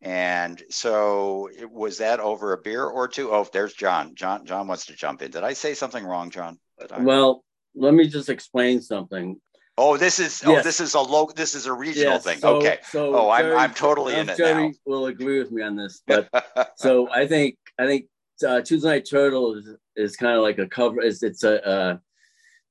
And 0.00 0.62
so 0.70 1.48
it, 1.52 1.68
was 1.68 1.98
that 1.98 2.20
over 2.20 2.52
a 2.52 2.58
beer 2.58 2.84
or 2.84 3.08
two? 3.08 3.32
Oh, 3.32 3.48
there's 3.52 3.74
John. 3.74 4.14
John 4.14 4.46
John 4.46 4.68
wants 4.68 4.86
to 4.86 4.94
jump 4.94 5.20
in. 5.20 5.32
Did 5.32 5.42
I 5.42 5.54
say 5.54 5.74
something 5.74 6.04
wrong, 6.04 6.30
John? 6.30 6.60
Did 6.78 6.92
I- 6.92 7.02
Well, 7.02 7.42
let 7.74 7.94
me 7.94 8.06
just 8.06 8.28
explain 8.28 8.80
something. 8.80 9.40
Oh, 9.84 9.96
this 9.96 10.20
is 10.20 10.42
oh 10.46 10.62
this 10.62 10.78
is 10.80 10.94
a 10.94 11.00
low 11.00 11.28
this 11.34 11.54
is 11.56 11.66
a 11.66 11.72
regional 11.72 12.12
Yes, 12.14 12.24
thing. 12.24 12.38
so- 12.38 12.56
okay. 12.58 12.78
So 12.94 13.14
Oh, 13.16 13.28
I'm- 13.30 13.44
Gerry- 13.46 13.56
I'm 13.56 13.74
totally 13.74 14.14
in 14.14 14.28
it 14.28 14.36
Gerry 14.36 14.68
now. 14.68 14.74
will 14.86 15.06
agree 15.06 15.38
with 15.40 15.50
me 15.50 15.62
on 15.62 15.74
this, 15.76 16.02
but 16.06 16.28
so 16.76 17.10
I 17.10 17.26
think 17.26 17.56
I 17.78 17.86
think 17.86 18.06
uh, 18.46 18.60
Tuesday 18.60 18.88
Night 18.88 19.06
Turtle 19.10 19.54
is 19.58 19.66
is 19.96 20.16
kind 20.16 20.36
of 20.36 20.42
like 20.42 20.58
a 20.58 20.68
cover. 20.68 21.00
It's 21.00 21.22
it's 21.24 21.42
a 21.42 21.54
uh, 21.74 21.96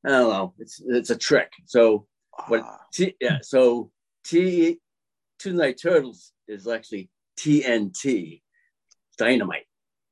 I 0.06 0.10
don't 0.10 0.30
know. 0.36 0.54
It's 0.58 0.82
it's 0.86 1.10
a 1.10 1.17
trick. 1.17 1.52
So 1.65 2.08
what? 2.47 2.62
Ah, 2.63 2.80
T, 2.93 3.13
yeah. 3.19 3.39
So 3.41 3.91
T 4.24 4.80
Tuesday 5.39 5.58
Night 5.65 5.80
Turtles 5.82 6.32
is 6.47 6.65
actually 6.67 7.10
TNT 7.38 8.41
dynamite. 9.17 9.67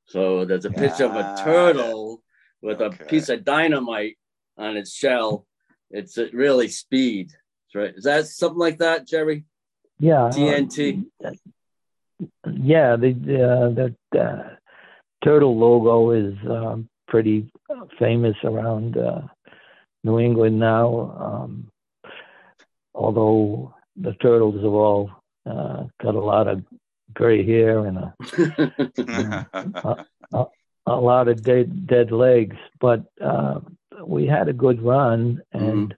So 0.05 0.43
there's 0.45 0.65
a 0.65 0.71
picture 0.71 1.05
of 1.05 1.15
a 1.15 1.35
turtle 1.43 2.23
with 2.61 2.81
Okay. 2.81 3.03
a 3.03 3.07
piece 3.07 3.29
of 3.29 3.43
dynamite 3.45 4.17
on 4.57 4.75
its 4.75 4.91
shell. 4.93 5.45
It's 5.91 6.17
really 6.17 6.67
speed. 6.67 7.31
Right. 7.73 7.95
Is 7.95 8.03
that 8.05 8.27
something 8.27 8.59
like 8.59 8.79
that, 8.79 9.07
Gerry? 9.07 9.45
Yeah. 9.99 10.25
uh, 10.25 10.31
TNT. 10.31 11.05
yeah, 12.51 12.95
the 12.95 13.11
uh, 13.11 13.69
that 13.69 13.95
uh, 14.19 14.55
turtle 15.23 15.57
logo 15.57 16.11
is 16.11 16.35
um, 16.49 16.89
pretty 17.07 17.51
famous 17.99 18.35
around 18.43 18.97
uh, 18.97 19.21
New 20.03 20.19
England 20.19 20.59
now. 20.59 21.15
Um, 21.19 21.71
although 22.93 23.73
the 23.95 24.13
turtles 24.13 24.55
have 24.55 24.73
all 24.73 25.11
uh, 25.45 25.83
got 26.01 26.15
a 26.15 26.19
lot 26.19 26.47
of 26.47 26.63
gray 27.13 27.45
hair 27.45 27.85
and 27.85 27.97
a, 27.97 28.15
a 30.85 30.95
lot 30.95 31.27
of 31.27 31.41
dead 31.41 31.87
dead 31.87 32.11
legs, 32.11 32.57
but 32.79 33.03
uh, 33.21 33.59
we 34.05 34.25
had 34.25 34.47
a 34.47 34.53
good 34.53 34.81
run, 34.81 35.41
and 35.51 35.93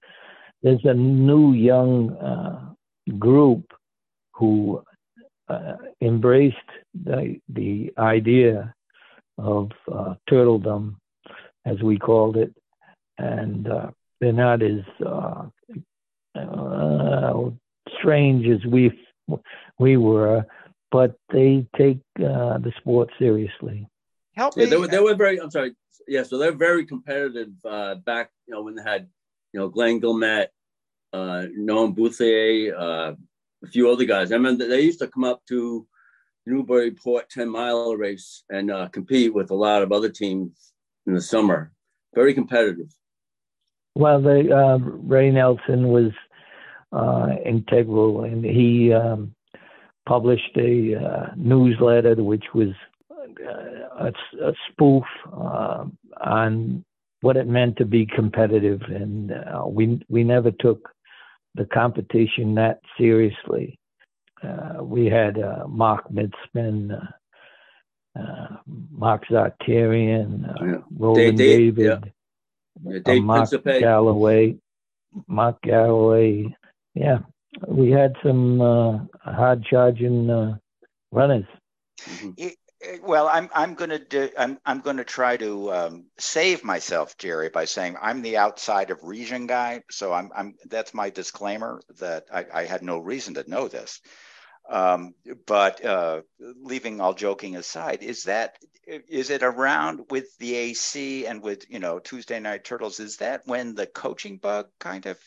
there's 0.63 0.86
a 0.86 0.93
new 0.93 1.54
young 1.54 2.12
uh, 2.17 2.73
group 3.17 3.65
who 4.34 4.84
uh, 5.49 5.75
embraced 6.01 6.56
the 7.04 7.39
the 7.49 7.91
idea 7.97 8.73
of 9.38 9.71
uh, 9.91 10.15
turtledom, 10.30 10.95
as 11.65 11.82
we 11.82 11.97
called 11.97 12.38
it, 12.38 12.54
and 13.17 13.67
uh, 13.67 13.89
they're 14.19 14.34
not 14.34 14.62
as 14.62 14.82
uh, 15.06 15.45
uh, 16.36 17.49
strange 17.99 18.47
as 18.47 18.65
we 18.65 18.91
we 19.80 19.97
were, 19.97 20.45
but 20.91 21.15
they 21.32 21.65
take 21.77 21.99
uh, 22.19 22.58
the 22.60 22.71
sport 22.77 23.10
seriously. 23.19 23.88
Help 24.36 24.56
Yeah, 24.58 24.65
me. 24.65 24.70
they 24.70 24.78
were, 24.78 24.88
they 24.88 25.00
were 25.00 25.15
very. 25.15 25.39
I'm 25.39 25.52
sorry. 25.52 25.76
Yeah, 26.08 26.24
so 26.24 26.38
they're 26.38 26.52
very 26.52 26.86
competitive 26.86 27.50
uh, 27.65 27.96
back. 27.96 28.32
You 28.48 28.56
know, 28.56 28.63
when 28.63 28.76
they 28.76 28.84
had 28.84 29.08
you 29.54 29.60
know, 29.60 29.70
Glenn 29.70 30.00
Guillemette, 30.00 30.48
uh, 31.13 31.46
Noam 31.58 31.96
Bouthier, 31.96 32.76
uh, 32.76 33.13
a 33.63 33.67
few 33.67 33.89
other 33.91 34.06
guys. 34.06 34.32
I 34.32 34.36
remember 34.36 34.67
they 34.67 34.82
used 34.82 35.00
to 35.00 35.08
come 35.08 35.24
up 35.24 35.41
to 35.50 35.86
Newburyport 36.46 37.30
10 37.30 37.50
mile 37.50 37.96
race 37.96 38.44
and 38.50 38.72
uh, 38.72 38.88
compete 38.89 39.34
with 39.34 39.52
a 39.52 39.56
lot 39.56 39.84
of 39.84 39.91
other 39.91 40.10
teams 40.10 40.74
in 41.06 41.13
the 41.13 41.22
summer. 41.22 41.72
Very 42.15 42.34
competitive. 42.34 42.88
Well, 43.96 44.22
the 44.22 44.56
uh, 44.56 44.78
Ray 44.78 45.32
Nelson 45.32 45.89
was 45.89 46.12
uh, 46.94 47.36
integral, 47.46 48.24
and 48.24 48.44
he 48.44 48.94
um, 48.94 49.36
published 50.08 50.58
a 50.58 50.96
uh, 50.96 51.28
newsletter 51.36 52.15
which 52.15 52.46
was 52.54 52.70
uh, 53.47 54.10
a, 54.10 54.47
a, 54.47 54.54
spoof 54.69 55.04
uh, 55.34 55.86
on 56.23 56.84
what 57.21 57.38
it 57.38 57.47
meant 57.47 57.77
to 57.77 57.86
be 57.86 58.06
competitive, 58.06 58.82
and 58.82 59.32
uh, 59.32 59.63
we 59.65 60.01
we 60.10 60.23
never 60.23 60.51
took 60.51 60.89
the 61.56 61.65
competition 61.65 62.56
that 62.56 62.82
seriously. 62.97 63.80
Uh, 64.43 64.84
we 64.84 65.06
had 65.06 65.39
uh, 65.39 65.67
Mark 65.67 66.06
Mitzman, 66.12 66.91
uh, 66.91 68.19
uh 68.19 68.58
Mark 68.89 69.23
Zartarian, 69.30 70.49
uh, 70.49 70.65
yeah. 70.65 70.77
Roland 70.97 71.38
Dave, 71.38 71.75
David, 71.75 72.12
yeah. 72.84 72.91
Yeah, 72.91 72.99
Dave 73.06 73.23
Mark 73.23 73.49
Principe. 73.49 73.80
Galloway, 73.80 74.58
Mark 75.27 75.62
Galloway. 75.62 76.56
Yeah, 76.95 77.19
we 77.67 77.91
had 77.91 78.15
some 78.23 79.10
hard 79.23 79.63
charging 79.69 80.58
runners. 81.12 81.45
Mm-hmm. 82.01 82.47
Well, 83.04 83.28
I'm 83.28 83.50
I'm 83.54 83.76
gonna 83.76 84.00
do 84.00 84.30
I'm 84.38 84.58
I'm 84.65 84.80
gonna 84.80 85.04
try 85.04 85.38
to 85.38 85.72
um, 85.72 86.06
save 86.17 86.63
myself, 86.63 87.17
Gerry, 87.17 87.50
by 87.50 87.65
saying 87.65 87.96
I'm 88.02 88.22
the 88.22 88.38
outside 88.38 88.89
of 88.89 89.04
region 89.04 89.46
guy. 89.46 89.84
So 89.91 90.13
I'm 90.13 90.32
I'm 90.36 90.56
that's 90.65 90.94
my 90.94 91.12
disclaimer 91.12 91.82
that 92.00 92.26
I, 92.34 92.46
I 92.54 92.65
had 92.65 92.82
no 92.82 92.98
reason 92.98 93.36
to 93.36 93.50
know 93.50 93.67
this. 93.67 94.02
Um, 94.70 95.13
but 95.46 95.84
uh, 95.86 96.22
leaving 96.39 97.02
all 97.02 97.13
joking 97.13 97.56
aside, 97.56 98.02
is 98.02 98.24
that 98.24 98.58
is 98.88 99.30
it 99.30 99.44
around 99.44 100.02
with 100.10 100.36
the 100.39 100.56
AC 100.56 101.28
and 101.28 101.44
with 101.44 101.70
you 101.70 101.80
know 101.80 102.00
Tuesday 102.00 102.39
Night 102.39 102.63
Turtles? 102.63 103.00
Is 103.00 103.17
that 103.17 103.41
when 103.46 103.76
the 103.76 103.86
coaching 103.86 104.38
bug 104.38 104.67
kind 104.80 105.06
of 105.06 105.20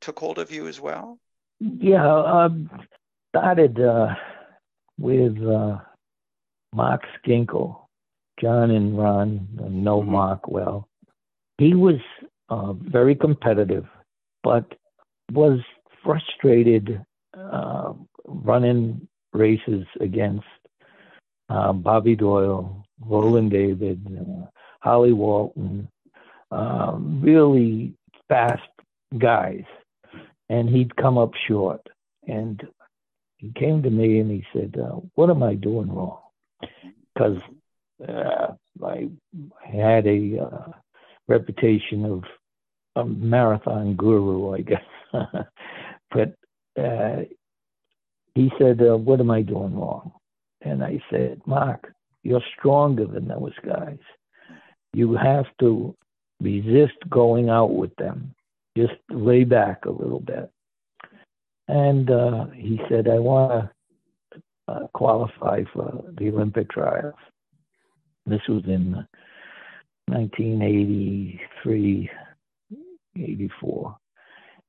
took 0.00 0.18
hold 0.18 0.38
of 0.38 0.52
you 0.52 0.68
as 0.68 0.80
well? 0.80 1.18
Yeah, 1.60 2.06
um, 2.06 2.70
started 3.30 3.78
uh, 3.78 4.14
with. 4.96 5.42
Uh 5.42 5.80
Mark 6.74 7.02
Skinkle, 7.18 7.76
John 8.40 8.70
and 8.70 8.98
Ron 8.98 9.48
know 9.70 10.00
mm-hmm. 10.00 10.12
Mark 10.12 10.48
well. 10.48 10.88
He 11.58 11.74
was 11.74 12.00
uh, 12.48 12.72
very 12.72 13.14
competitive, 13.14 13.86
but 14.42 14.64
was 15.32 15.60
frustrated 16.04 17.04
uh, 17.36 17.92
running 18.26 19.06
races 19.32 19.86
against 20.00 20.46
uh, 21.48 21.72
Bobby 21.72 22.14
Doyle, 22.14 22.84
Roland 23.00 23.50
David, 23.50 24.06
uh, 24.06 24.46
Holly 24.80 25.12
Walton, 25.12 25.88
um, 26.50 27.20
really 27.22 27.94
fast 28.28 28.62
guys. 29.18 29.64
And 30.48 30.68
he'd 30.68 30.96
come 30.96 31.18
up 31.18 31.32
short. 31.46 31.86
And 32.26 32.62
he 33.36 33.52
came 33.52 33.82
to 33.82 33.90
me 33.90 34.18
and 34.18 34.30
he 34.30 34.44
said, 34.52 34.76
uh, 34.78 35.00
What 35.14 35.30
am 35.30 35.42
I 35.42 35.54
doing 35.54 35.92
wrong? 35.92 36.20
Because 37.14 37.38
uh, 38.06 38.54
I 38.84 39.08
had 39.64 40.06
a 40.06 40.38
uh, 40.40 40.72
reputation 41.26 42.04
of 42.04 42.24
a 42.96 43.04
marathon 43.04 43.94
guru, 43.94 44.54
I 44.54 44.60
guess. 44.60 44.84
but 46.10 46.34
uh, 46.80 47.22
he 48.34 48.52
said, 48.58 48.80
uh, 48.80 48.96
What 48.96 49.20
am 49.20 49.30
I 49.30 49.42
doing 49.42 49.78
wrong? 49.78 50.12
And 50.60 50.82
I 50.82 51.00
said, 51.10 51.40
Mark, 51.46 51.92
you're 52.22 52.42
stronger 52.58 53.06
than 53.06 53.28
those 53.28 53.54
guys. 53.64 53.98
You 54.92 55.14
have 55.14 55.46
to 55.60 55.94
resist 56.40 56.98
going 57.08 57.48
out 57.48 57.74
with 57.74 57.94
them. 57.96 58.34
Just 58.76 58.94
lay 59.10 59.44
back 59.44 59.84
a 59.84 59.90
little 59.90 60.20
bit. 60.20 60.50
And 61.66 62.10
uh, 62.10 62.46
he 62.54 62.80
said, 62.88 63.08
I 63.08 63.18
want 63.18 63.50
to 63.52 63.70
uh, 64.68 64.86
qualify 64.94 65.64
for 65.72 66.04
the 66.18 66.28
Olympic 66.28 66.70
trials. 66.70 67.14
This 68.26 68.42
was 68.48 68.62
in 68.66 68.92
1983, 70.06 72.10
84. 73.16 73.96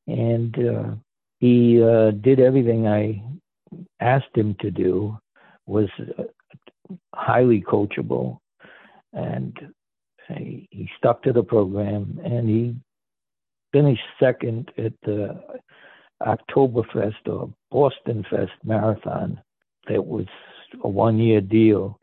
And 0.08 0.58
uh, 0.58 0.96
he 1.40 1.84
uh, 1.84 2.12
did 2.12 2.40
everything 2.40 2.88
I 2.88 3.22
asked 4.00 4.36
him 4.36 4.56
to 4.62 4.72
do, 4.72 5.20
was 5.66 5.90
uh, 6.00 6.24
highly 7.14 7.62
coachable, 7.62 8.40
and 9.14 9.54
he, 10.30 10.70
he 10.72 10.90
stuck 10.98 11.22
to 11.24 11.34
the 11.34 11.44
program, 11.44 12.18
and 12.24 12.48
he 12.50 12.76
finished 13.72 14.02
second 14.20 14.72
at 14.78 14.94
the 15.04 15.40
Oktoberfest 16.24 17.28
or 17.28 17.54
Boston 17.72 18.26
Fest 18.30 18.52
Marathon 18.64 19.42
it 19.90 20.06
was 20.06 20.26
a 20.84 20.88
one 20.88 21.20
year 21.20 21.42
deal. 21.42 22.00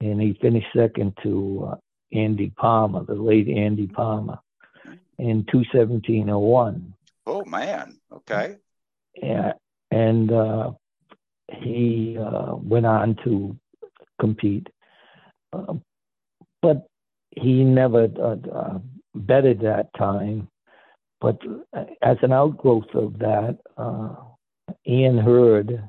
And 0.00 0.20
he 0.20 0.36
finished 0.40 0.66
second 0.76 1.16
to 1.22 1.70
uh, 1.72 1.76
Andy 2.12 2.50
Palmer, 2.56 3.04
the 3.04 3.14
late 3.14 3.48
Andy 3.48 3.86
Palmer, 3.86 4.38
in 5.18 5.44
217.01. 5.44 6.92
Oh, 7.26 7.44
man. 7.44 7.98
Okay. 8.12 8.56
Yeah. 9.14 9.52
And 9.90 10.32
uh, 10.32 10.72
he 11.60 12.18
uh, 12.18 12.56
went 12.56 12.86
on 12.86 13.16
to 13.24 13.56
compete. 14.20 14.68
Uh, 15.52 15.74
but 16.60 16.86
he 17.30 17.64
never 17.64 18.08
uh, 18.18 18.36
uh, 18.48 18.78
betted 19.14 19.60
that 19.60 19.92
time. 19.96 20.48
But 21.20 21.38
as 22.02 22.16
an 22.22 22.32
outgrowth 22.32 22.94
of 22.94 23.18
that, 23.20 23.58
Ann 24.86 25.18
Hurd, 25.18 25.88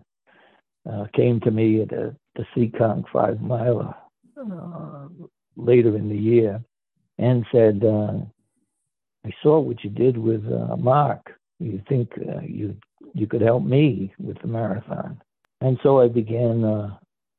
uh, 0.89 1.06
came 1.13 1.39
to 1.41 1.52
me 1.52 1.82
at 1.82 1.89
the 1.89 2.15
Seekonk 2.56 3.06
five 3.12 3.41
miler 3.41 3.93
uh, 4.38 5.08
later 5.56 5.96
in 5.96 6.10
the 6.10 6.17
year 6.17 6.62
and 7.17 7.46
said, 7.52 7.84
uh, 7.84 8.17
I 9.26 9.32
saw 9.41 9.60
what 9.60 9.84
you 9.84 9.89
did 9.89 10.17
with 10.17 10.43
uh, 10.52 10.76
Mark. 10.76 11.32
You 11.60 11.82
think 11.88 12.12
uh, 12.17 12.41
you 12.41 12.76
you 13.13 13.28
could 13.28 13.41
help 13.41 13.63
me 13.63 14.13
with 14.19 14.41
the 14.41 14.48
marathon? 14.48 15.22
And 15.62 15.78
so 15.84 16.02
I 16.02 16.08
began 16.08 16.63
uh, 16.65 16.98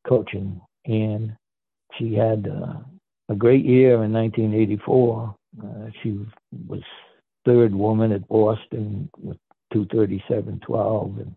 coaching, 0.08 0.60
and 0.86 1.36
she 1.98 2.14
had 2.14 2.46
a 3.28 3.34
great 3.34 3.64
year 3.64 4.04
in 4.04 4.12
1984. 4.12 5.36
she 6.02 6.18
was 6.68 6.80
third 7.44 7.74
woman 7.74 8.12
at 8.12 8.26
Boston 8.28 9.10
with 9.20 9.36
237.12 9.74 11.20
and 11.20 11.36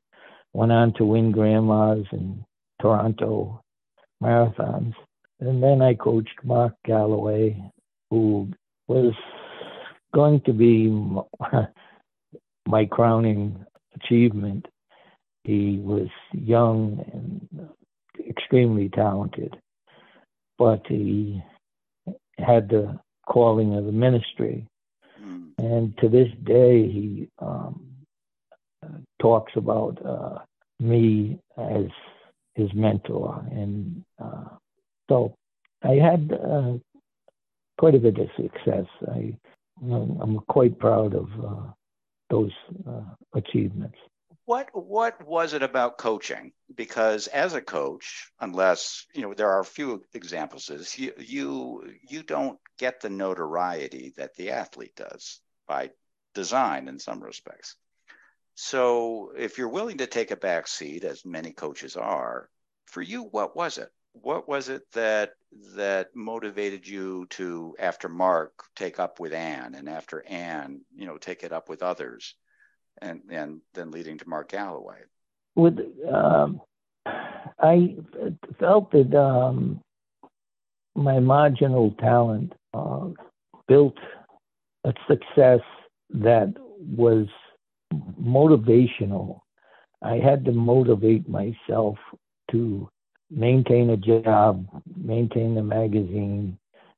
went 0.57 0.71
on 0.71 0.91
to 0.91 1.05
win 1.05 1.31
Grandma's 1.31 2.07
and 2.11 2.43
Toronto 2.81 3.61
marathons. 4.23 4.93
And 5.39 5.61
then 5.61 5.83
I 5.83 5.93
coached 5.93 6.43
Mark 6.43 6.73
Galloway, 6.83 7.61
who 8.09 8.49
was 8.87 9.13
going 10.15 10.41
to 10.47 10.53
be 10.53 10.89
my 12.67 12.85
crowning 12.85 13.63
achievement. 13.95 14.65
He 15.43 15.77
was 15.77 16.07
young 16.33 17.05
and 17.13 17.69
extremely 18.27 18.89
talented, 18.89 19.55
but 20.57 20.81
he 20.87 21.39
had 22.39 22.67
the 22.67 22.99
calling 23.27 23.75
of 23.75 23.85
the 23.85 23.91
ministry. 23.91 24.65
Hmm. 25.19 25.49
And 25.59 25.95
to 25.99 26.09
this 26.09 26.29
day, 26.43 26.81
he 26.89 27.29
um, 27.37 27.86
talks 29.21 29.53
about 29.55 29.97
uh, 30.05 30.39
me 30.79 31.39
as 31.57 31.85
his 32.55 32.73
mentor. 32.73 33.45
And 33.51 34.03
uh, 34.21 34.49
so 35.09 35.35
I 35.83 35.93
had 35.93 36.31
uh, 36.33 36.73
quite 37.77 37.95
a 37.95 37.99
bit 37.99 38.17
of 38.17 38.29
success. 38.35 38.85
I, 39.07 39.37
I'm 39.81 40.39
quite 40.47 40.79
proud 40.79 41.13
of 41.13 41.29
uh, 41.43 41.71
those 42.29 42.51
uh, 42.87 43.01
achievements. 43.33 43.97
What 44.45 44.69
what 44.73 45.21
was 45.27 45.53
it 45.53 45.61
about 45.61 45.97
coaching? 45.97 46.53
Because 46.73 47.27
as 47.27 47.53
a 47.53 47.61
coach, 47.61 48.31
unless 48.39 49.05
you 49.13 49.21
know, 49.21 49.33
there 49.33 49.51
are 49.51 49.59
a 49.59 49.65
few 49.65 50.03
examples. 50.13 50.71
You 50.97 51.11
you 51.17 51.83
you 52.07 52.23
don't 52.23 52.57
get 52.79 53.01
the 53.01 53.09
notoriety 53.09 54.13
that 54.15 54.35
the 54.35 54.51
athlete 54.51 54.95
does 54.95 55.41
by 55.67 55.91
design 56.33 56.87
in 56.87 56.97
some 56.97 57.21
respects. 57.21 57.75
So 58.59 59.31
if 59.37 59.57
you're 59.57 59.69
willing 59.69 59.99
to 59.99 60.07
take 60.07 60.31
a 60.31 60.35
back 60.35 60.67
seat, 60.67 61.03
as 61.03 61.25
many 61.25 61.51
coaches 61.51 61.95
are, 61.95 62.49
for 62.85 63.01
you, 63.01 63.23
what 63.23 63.55
was 63.55 63.77
it? 63.77 63.89
what 64.23 64.47
was 64.47 64.69
it 64.69 64.83
that 64.93 65.31
that 65.75 66.15
motivated 66.15 66.87
you 66.87 67.25
to 67.29 67.75
after 67.79 68.09
mark 68.09 68.51
take 68.75 68.99
up 68.99 69.19
with 69.19 69.33
anne 69.33 69.75
and 69.75 69.87
after 69.87 70.25
anne 70.27 70.81
you 70.95 71.05
know 71.05 71.17
take 71.17 71.43
it 71.43 71.53
up 71.53 71.69
with 71.69 71.81
others 71.81 72.35
and 73.01 73.21
and 73.29 73.61
then 73.73 73.91
leading 73.91 74.17
to 74.17 74.27
mark 74.27 74.49
galloway 74.49 74.99
with 75.55 75.77
um, 76.11 76.61
i 77.59 77.95
felt 78.59 78.91
that 78.91 79.13
um, 79.15 79.79
my 80.95 81.19
marginal 81.19 81.91
talent 81.99 82.53
uh, 82.73 83.07
built 83.67 83.97
a 84.85 84.93
success 85.07 85.61
that 86.09 86.53
was 86.79 87.27
motivational 87.93 89.39
i 90.01 90.15
had 90.15 90.45
to 90.45 90.51
motivate 90.51 91.27
myself 91.27 91.97
to 92.51 92.89
maintain 93.29 93.89
a 93.89 93.97
job, 93.97 94.65
maintain 94.95 95.55
the 95.55 95.63
magazine, 95.63 96.57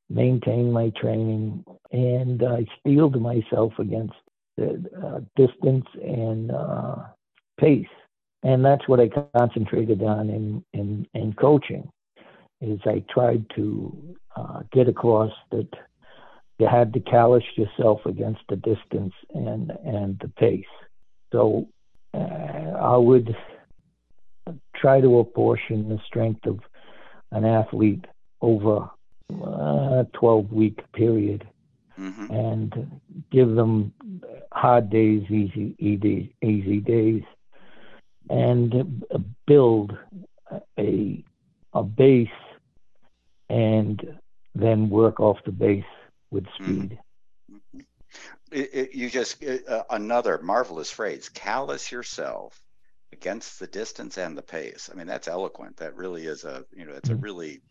maintain 0.09 0.71
my 0.71 0.91
training, 1.01 1.63
and 1.91 2.43
I 2.43 2.65
steeled 2.79 3.19
myself 3.21 3.73
against 3.79 4.13
the 4.57 4.83
uh, 5.03 5.19
distance 5.35 5.85
and 6.01 6.51
uh, 6.51 6.95
pace. 7.59 7.87
And 8.43 8.63
that's 8.63 8.87
what 8.87 8.99
I 8.99 9.09
concentrated 9.37 10.01
on 10.01 10.29
in, 10.29 10.63
in, 10.73 11.07
in 11.13 11.33
coaching. 11.33 11.89
Is 12.61 12.79
I 12.85 13.03
tried 13.09 13.45
to 13.55 14.17
uh, 14.35 14.61
get 14.73 14.89
across 14.89 15.31
that 15.51 15.69
you 16.60 16.68
had 16.68 16.93
to 16.93 16.99
callous 16.99 17.43
yourself 17.55 18.01
against 18.05 18.41
the 18.49 18.57
distance 18.57 19.14
and 19.34 19.72
and 19.86 20.20
the 20.20 20.28
pace. 20.38 20.66
So 21.32 21.68
uh, 22.14 22.18
I 22.18 22.97
would 22.97 23.36
try 24.76 25.01
to 25.01 25.20
apportion 25.20 25.89
the 25.89 25.99
strength 26.05 26.45
of 26.45 26.60
an 27.32 27.45
athlete 27.45 28.05
over 28.41 28.89
a 29.32 30.07
12 30.14 30.51
week 30.51 30.80
period 30.93 31.47
mm-hmm. 31.97 32.32
and 32.32 33.01
give 33.32 33.55
them 33.55 33.93
hard 34.51 34.89
days, 34.89 35.24
easy, 35.30 35.76
easy, 35.80 36.36
easy 36.41 36.80
days, 36.80 37.24
and 38.30 39.05
build 39.45 39.97
a, 40.78 41.24
a 41.74 41.84
base 41.84 42.28
and 43.49 44.18
then 44.55 44.89
work 44.89 45.20
off 45.20 45.38
the 45.45 45.51
base 45.51 45.84
with 46.32 46.45
mm-hmm. 46.45 46.63
speed. 46.65 46.99
Mm-hmm. 47.51 47.80
It, 48.51 48.69
it, 48.73 48.95
you 48.95 49.09
just 49.09 49.43
uh, 49.43 49.84
another 49.89 50.39
marvelous 50.41 50.89
phrase 50.89 51.30
callous 51.30 51.91
yourself 51.91 52.59
against 53.13 53.59
the 53.59 53.67
distance 53.67 54.17
and 54.17 54.38
the 54.38 54.41
pace. 54.41 54.89
I 54.91 54.95
mean, 54.95 55.07
that's 55.07 55.27
eloquent. 55.27 55.77
That 55.77 55.95
really 55.95 56.25
is 56.25 56.43
a, 56.43 56.63
you 56.75 56.86
know, 56.86 56.93
it's 56.93 57.09
a 57.09 57.13
mm-hmm. 57.13 57.21
really, 57.21 57.61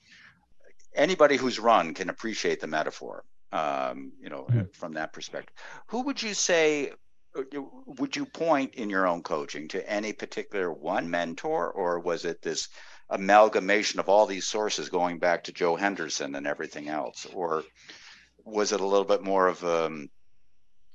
anybody 0.94 1.36
who's 1.36 1.58
run 1.58 1.94
can 1.94 2.08
appreciate 2.08 2.60
the 2.60 2.66
metaphor, 2.68 3.24
um, 3.52 4.12
you 4.20 4.28
know, 4.30 4.46
mm-hmm. 4.48 4.62
from 4.72 4.94
that 4.94 5.12
perspective. 5.12 5.54
Who 5.88 6.02
would 6.02 6.22
you 6.22 6.34
say, 6.34 6.92
uh, 7.36 7.42
would 7.86 8.14
you 8.14 8.24
point 8.24 8.74
in 8.74 8.90
your 8.90 9.06
own 9.06 9.22
coaching 9.22 9.68
to 9.68 9.90
any 9.90 10.12
particular 10.12 10.72
one 10.72 11.10
mentor, 11.10 11.70
or 11.70 11.98
was 11.98 12.24
it 12.24 12.42
this 12.42 12.68
amalgamation 13.10 13.98
of 13.98 14.08
all 14.08 14.26
these 14.26 14.46
sources 14.46 14.88
going 14.88 15.18
back 15.18 15.44
to 15.44 15.52
Joe 15.52 15.74
Henderson 15.76 16.34
and 16.36 16.46
everything 16.46 16.88
else? 16.88 17.26
Or 17.32 17.64
was 18.50 18.72
it 18.72 18.80
a 18.80 18.86
little 18.86 19.04
bit 19.04 19.22
more 19.22 19.48
of 19.48 19.62
um, 19.64 20.10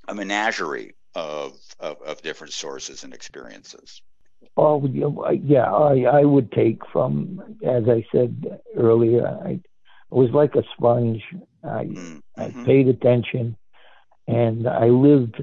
a 0.08 0.14
menagerie 0.14 0.94
of, 1.14 1.52
of, 1.80 2.00
of 2.02 2.22
different 2.22 2.52
sources 2.52 3.04
and 3.04 3.14
experiences? 3.14 4.02
Oh, 4.56 4.86
yeah, 4.86 5.72
I, 5.72 6.02
I 6.02 6.24
would 6.24 6.52
take 6.52 6.80
from, 6.92 7.56
as 7.64 7.84
I 7.88 8.04
said 8.12 8.60
earlier, 8.76 9.26
I, 9.26 9.50
it 9.50 9.62
was 10.10 10.30
like 10.30 10.54
a 10.54 10.62
sponge. 10.76 11.22
I, 11.62 11.84
mm-hmm. 11.86 12.18
I 12.36 12.64
paid 12.64 12.88
attention 12.88 13.56
and 14.28 14.68
I 14.68 14.88
lived 14.88 15.40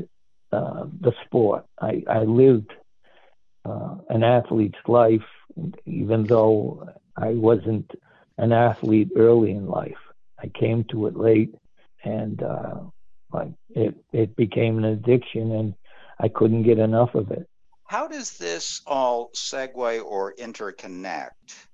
uh, 0.51 0.85
the 0.99 1.13
sport. 1.25 1.65
I, 1.79 2.03
I 2.07 2.23
lived 2.23 2.71
uh, 3.65 3.95
an 4.09 4.23
athlete's 4.23 4.77
life, 4.87 5.25
even 5.85 6.25
though 6.25 6.89
I 7.17 7.29
wasn't 7.29 7.91
an 8.37 8.51
athlete 8.51 9.09
early 9.15 9.51
in 9.51 9.67
life. 9.67 9.97
I 10.39 10.47
came 10.47 10.85
to 10.91 11.07
it 11.07 11.15
late 11.15 11.55
and 12.03 12.41
uh, 12.43 12.79
like 13.31 13.51
it, 13.69 13.95
it 14.11 14.35
became 14.35 14.77
an 14.77 14.85
addiction 14.85 15.51
and 15.51 15.73
I 16.19 16.27
couldn't 16.27 16.63
get 16.63 16.77
enough 16.77 17.15
of 17.15 17.31
it. 17.31 17.47
How 17.85 18.07
does 18.07 18.37
this 18.37 18.81
all 18.85 19.31
segue 19.35 20.03
or 20.05 20.33
interconnect? 20.35 21.67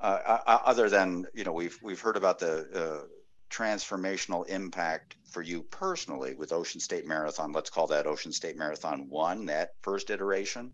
Uh, 0.00 0.18
uh, 0.24 0.38
uh, 0.46 0.58
other 0.64 0.88
than 0.88 1.26
you 1.34 1.44
know, 1.44 1.52
we've 1.52 1.78
we've 1.82 2.00
heard 2.00 2.16
about 2.16 2.38
the 2.38 2.68
uh, 2.74 3.06
transformational 3.50 4.46
impact 4.48 5.16
for 5.30 5.42
you 5.42 5.62
personally 5.62 6.34
with 6.34 6.52
Ocean 6.52 6.80
State 6.80 7.06
Marathon. 7.06 7.52
Let's 7.52 7.70
call 7.70 7.86
that 7.88 8.06
Ocean 8.06 8.32
State 8.32 8.56
Marathon 8.56 9.08
one, 9.08 9.46
that 9.46 9.70
first 9.82 10.10
iteration. 10.10 10.72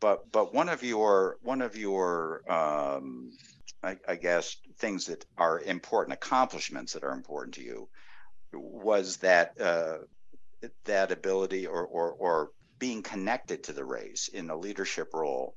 But 0.00 0.30
but 0.30 0.52
one 0.52 0.68
of 0.68 0.82
your 0.82 1.38
one 1.42 1.62
of 1.62 1.76
your 1.76 2.42
um, 2.50 3.32
I, 3.82 3.96
I 4.06 4.16
guess 4.16 4.56
things 4.78 5.06
that 5.06 5.24
are 5.36 5.60
important 5.60 6.14
accomplishments 6.14 6.92
that 6.94 7.04
are 7.04 7.12
important 7.12 7.54
to 7.54 7.62
you 7.62 7.88
was 8.52 9.18
that 9.18 9.60
uh, 9.60 9.98
that 10.84 11.12
ability 11.12 11.66
or 11.66 11.86
or 11.86 12.12
or 12.12 12.50
being 12.78 13.02
connected 13.02 13.64
to 13.64 13.72
the 13.72 13.84
race 13.84 14.28
in 14.28 14.50
a 14.50 14.56
leadership 14.56 15.12
role 15.12 15.56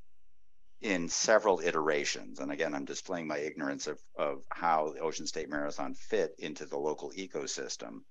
in 0.81 1.07
several 1.07 1.59
iterations. 1.59 2.39
And 2.39 2.51
again, 2.51 2.73
I'm 2.73 2.85
displaying 2.85 3.27
my 3.27 3.37
ignorance 3.37 3.85
of, 3.87 3.99
of 4.17 4.43
how 4.49 4.93
the 4.93 4.99
Ocean 4.99 5.27
State 5.27 5.49
Marathon 5.49 5.93
fit 5.93 6.33
into 6.39 6.65
the 6.65 6.77
local 6.77 7.11
ecosystem 7.11 8.01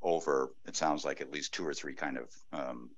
over, 0.00 0.52
it 0.66 0.76
sounds 0.76 1.04
like 1.04 1.20
at 1.20 1.32
least 1.32 1.52
two 1.52 1.66
or 1.66 1.74
three 1.74 1.94
kind 1.94 2.18
of 2.18 2.32
um, 2.52 2.90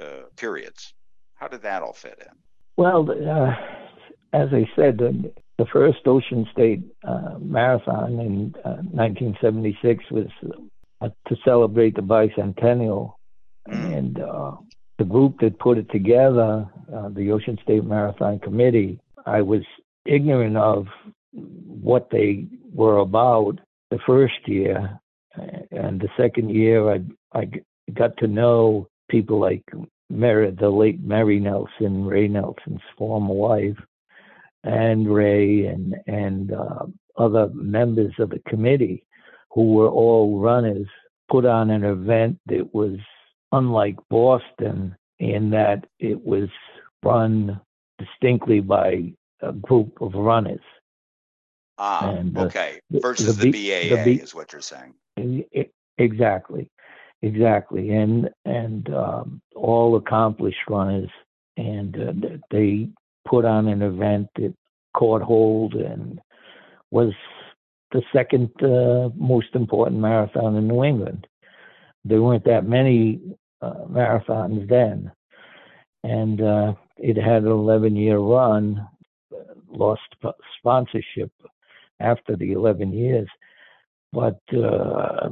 uh, 0.00 0.22
periods. 0.36 0.94
How 1.34 1.48
did 1.48 1.62
that 1.62 1.82
all 1.82 1.92
fit 1.92 2.18
in? 2.20 2.36
Well, 2.76 3.10
uh, 3.10 3.54
as 4.32 4.48
I 4.52 4.68
said, 4.76 5.00
the, 5.58 5.66
first 5.72 5.98
Ocean 6.06 6.46
State 6.52 6.82
uh, 7.06 7.36
Marathon 7.40 8.20
in 8.20 8.54
1976 8.62 10.04
uh, 10.10 10.14
was 10.14 10.26
uh, 11.00 11.08
to 11.28 11.36
celebrate 11.44 11.94
the 11.94 12.02
bicentennial. 12.02 13.14
And 13.66 14.20
uh, 14.20 14.52
the 14.98 15.04
group 15.04 15.40
that 15.40 15.58
put 15.58 15.78
it 15.78 15.90
together, 15.90 16.66
uh, 16.94 17.08
the 17.10 17.30
Ocean 17.32 17.58
State 17.62 17.84
Marathon 17.84 18.38
Committee, 18.38 19.00
I 19.26 19.42
was 19.42 19.62
ignorant 20.06 20.56
of 20.56 20.86
what 21.32 22.08
they 22.10 22.46
were 22.72 22.98
about 22.98 23.58
the 23.90 23.98
first 24.06 24.46
year. 24.46 24.98
And 25.70 26.00
the 26.00 26.08
second 26.16 26.50
year, 26.50 26.90
I, 26.90 27.00
I 27.32 27.50
got 27.94 28.16
to 28.18 28.26
know 28.26 28.88
people 29.08 29.38
like 29.38 29.64
Mary, 30.10 30.50
the 30.50 30.70
late 30.70 31.02
Mary 31.02 31.38
Nelson, 31.38 32.04
Ray 32.04 32.28
Nelson's 32.28 32.80
former 32.96 33.34
wife, 33.34 33.76
and 34.68 35.12
Ray 35.12 35.64
and, 35.64 35.96
and 36.06 36.52
uh, 36.52 36.86
other 37.16 37.48
members 37.54 38.12
of 38.18 38.30
the 38.30 38.40
committee 38.46 39.02
who 39.50 39.72
were 39.72 39.88
all 39.88 40.38
runners 40.38 40.86
put 41.30 41.46
on 41.46 41.70
an 41.70 41.84
event 41.84 42.38
that 42.46 42.74
was 42.74 42.98
unlike 43.50 43.96
Boston 44.10 44.94
in 45.18 45.50
that 45.50 45.86
it 45.98 46.22
was 46.22 46.48
run 47.02 47.60
distinctly 47.98 48.60
by 48.60 49.12
a 49.40 49.52
group 49.52 50.00
of 50.02 50.14
runners. 50.14 50.60
Ah, 51.78 52.10
and, 52.10 52.36
uh, 52.36 52.42
okay. 52.42 52.80
Versus 52.90 53.36
the, 53.36 53.50
the, 53.50 53.52
the 53.52 53.88
BAA 53.88 53.96
the 53.96 54.04
B, 54.04 54.22
is 54.22 54.34
what 54.34 54.52
you're 54.52 54.60
saying. 54.60 54.94
Exactly, 55.96 56.70
exactly, 57.22 57.90
and 57.90 58.30
and 58.44 58.92
um, 58.94 59.40
all 59.56 59.96
accomplished 59.96 60.58
runners, 60.68 61.10
and 61.56 61.96
uh, 61.96 62.36
they 62.50 62.88
put 63.28 63.44
on 63.44 63.68
an 63.68 63.82
event 63.82 64.28
that 64.36 64.54
caught 64.96 65.22
hold 65.22 65.74
and 65.74 66.20
was 66.90 67.12
the 67.92 68.02
second 68.12 68.50
uh, 68.62 69.08
most 69.16 69.48
important 69.54 70.00
marathon 70.00 70.56
in 70.56 70.68
New 70.68 70.84
England 70.84 71.26
there 72.08 72.22
weren't 72.22 72.44
that 72.44 72.66
many 72.66 73.20
uh, 73.60 73.84
marathons 73.90 74.68
then, 74.68 75.12
and 76.04 76.40
uh, 76.40 76.72
it 76.96 77.16
had 77.16 77.42
an 77.42 77.50
11 77.50 77.96
year 77.96 78.18
run, 78.18 78.86
lost 79.68 80.00
sponsorship 80.58 81.30
after 82.00 82.36
the 82.36 82.52
11 82.52 82.92
years, 82.92 83.28
but 84.12 84.40
uh, 84.56 85.28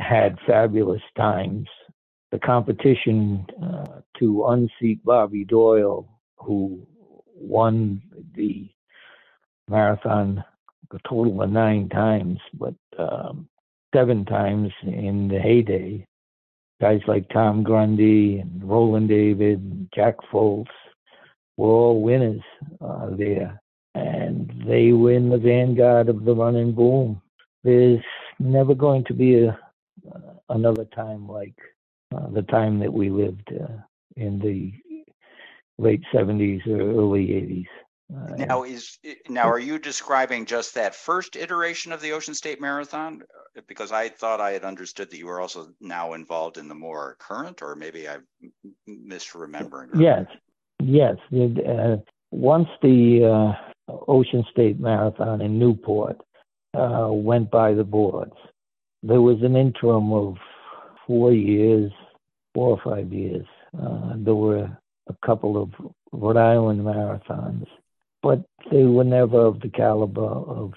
had 0.00 0.38
fabulous 0.46 1.02
times. 1.16 1.68
The 2.32 2.38
competition 2.38 3.44
uh, 3.62 4.00
to 4.20 4.46
unseat 4.46 5.04
Bobby 5.04 5.44
Doyle, 5.44 6.08
who 6.36 6.86
won 7.40 8.02
the 8.36 8.68
marathon 9.68 10.44
a 10.92 10.98
total 11.08 11.42
of 11.42 11.50
nine 11.50 11.88
times, 11.90 12.38
but 12.54 12.74
um, 12.98 13.48
seven 13.94 14.24
times 14.26 14.72
in 14.84 15.28
the 15.28 15.40
heyday. 15.40 16.06
Guys 16.80 17.02
like 17.08 17.28
Tom 17.30 17.62
Grundy 17.64 18.40
and 18.40 18.64
Roland 18.64 19.08
David, 19.08 19.60
and 19.60 19.88
Jack 19.94 20.16
Fultz 20.32 20.66
were 21.56 21.68
all 21.68 22.02
winners 22.02 22.42
uh, 22.80 23.10
there. 23.16 23.60
and 23.94 24.52
they 24.66 24.92
were 24.92 25.12
in 25.12 25.30
the 25.30 25.38
vanguard 25.38 26.08
of 26.10 26.24
the 26.24 26.34
running 26.34 26.72
boom. 26.72 27.22
There's 27.64 28.02
never 28.40 28.74
going 28.74 29.04
to 29.06 29.14
be 29.14 29.44
a 29.44 29.58
uh, 30.14 30.18
another 30.50 30.86
time 30.86 31.28
like 31.28 31.54
uh, 32.14 32.28
the 32.30 32.42
time 32.42 32.80
that 32.80 32.92
we 32.92 33.10
lived 33.10 33.52
uh, 33.52 33.72
in 34.16 34.38
the 34.40 34.72
late 35.80 36.02
70s 36.12 36.66
or 36.66 36.80
early 36.80 37.26
80s. 37.28 37.66
Uh, 38.14 38.34
now 38.36 38.64
is 38.64 38.98
now 39.28 39.48
are 39.48 39.58
you 39.58 39.78
describing 39.78 40.44
just 40.44 40.74
that 40.74 40.94
first 40.94 41.36
iteration 41.36 41.92
of 41.92 42.00
the 42.00 42.10
Ocean 42.12 42.34
State 42.34 42.60
Marathon? 42.60 43.22
Because 43.68 43.92
I 43.92 44.08
thought 44.08 44.40
I 44.40 44.50
had 44.50 44.64
understood 44.64 45.10
that 45.10 45.16
you 45.16 45.26
were 45.26 45.40
also 45.40 45.68
now 45.80 46.14
involved 46.14 46.58
in 46.58 46.68
the 46.68 46.74
more 46.74 47.16
current, 47.20 47.62
or 47.62 47.76
maybe 47.76 48.08
I'm 48.08 48.26
misremembering. 48.88 49.90
Yes, 49.94 50.26
yes. 50.80 51.16
Uh, 51.32 51.96
once 52.32 52.68
the 52.82 53.54
uh, 53.88 53.92
Ocean 54.08 54.44
State 54.50 54.80
Marathon 54.80 55.40
in 55.40 55.58
Newport 55.58 56.16
uh, 56.74 57.08
went 57.10 57.50
by 57.50 57.74
the 57.74 57.84
boards, 57.84 58.34
there 59.02 59.22
was 59.22 59.38
an 59.42 59.56
interim 59.56 60.12
of 60.12 60.34
four 61.06 61.32
years, 61.32 61.92
four 62.54 62.70
or 62.70 62.80
five 62.84 63.12
years. 63.12 63.46
Uh, 63.80 64.14
there 64.16 64.34
were 64.34 64.68
a 65.10 65.26
couple 65.26 65.60
of 65.60 65.70
Rhode 66.12 66.36
Island 66.36 66.80
marathons, 66.80 67.66
but 68.22 68.44
they 68.70 68.84
were 68.84 69.04
never 69.04 69.46
of 69.46 69.60
the 69.60 69.68
caliber 69.68 70.22
of 70.22 70.72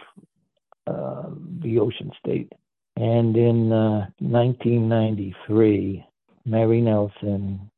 uh, 0.88 1.30
the 1.62 1.80
Ocean 1.80 2.12
State. 2.20 2.52
And 2.96 3.36
in 3.36 3.72
uh, 3.72 4.08
1993, 4.20 6.06
Mary 6.46 6.82
Nelson, 6.82 7.72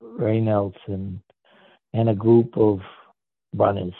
Ray 0.00 0.40
Nelson, 0.40 1.22
and 1.92 2.08
a 2.08 2.14
group 2.14 2.56
of 2.56 2.80
runners, 3.54 3.94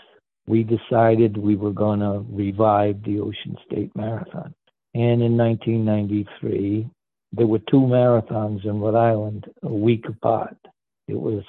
we 0.46 0.62
decided 0.62 1.36
we 1.36 1.56
were 1.56 1.72
going 1.72 2.00
to 2.00 2.24
revive 2.30 3.02
the 3.04 3.20
Ocean 3.20 3.56
State 3.66 3.94
Marathon. 3.94 4.54
And 4.94 5.22
in 5.22 5.36
1993, 5.36 6.88
there 7.32 7.46
were 7.46 7.60
two 7.70 7.80
marathons 7.80 8.64
in 8.64 8.80
Rhode 8.80 8.96
Island 8.96 9.46
a 9.62 9.72
week 9.72 10.06
apart. 10.08 10.56
It 11.08 11.18
was 11.18 11.44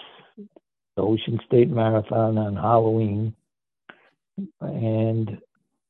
the 0.95 1.01
Ocean 1.01 1.39
State 1.45 1.69
Marathon 1.69 2.37
on 2.37 2.55
Halloween 2.55 3.33
and 4.61 5.37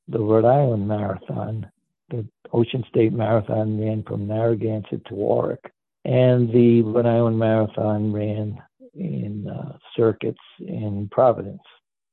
the 0.07 0.19
Rhode 0.19 0.45
Island 0.45 0.87
Marathon. 0.87 1.69
The 2.09 2.25
Ocean 2.51 2.83
State 2.89 3.13
Marathon 3.13 3.79
ran 3.79 4.03
from 4.03 4.27
Narragansett 4.27 5.05
to 5.05 5.13
Warwick, 5.15 5.71
and 6.05 6.51
the 6.53 6.81
Rhode 6.81 7.05
Island 7.05 7.39
Marathon 7.39 8.13
ran 8.13 8.61
in 8.95 9.49
uh, 9.49 9.77
circuits 9.95 10.41
in 10.59 11.09
Providence. 11.11 11.61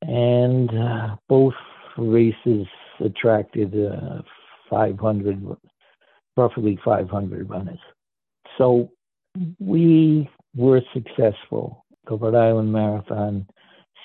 And 0.02 0.70
uh, 0.70 1.16
both 1.28 1.54
races 1.98 2.66
attracted 3.00 3.74
uh, 3.74 4.22
500, 4.70 5.56
roughly 6.36 6.78
500 6.84 7.50
runners. 7.50 7.78
So 8.56 8.90
we 9.58 10.28
were 10.56 10.82
successful. 10.94 11.84
The 12.10 12.16
Rhode 12.16 12.34
Island 12.34 12.72
Marathon 12.72 13.46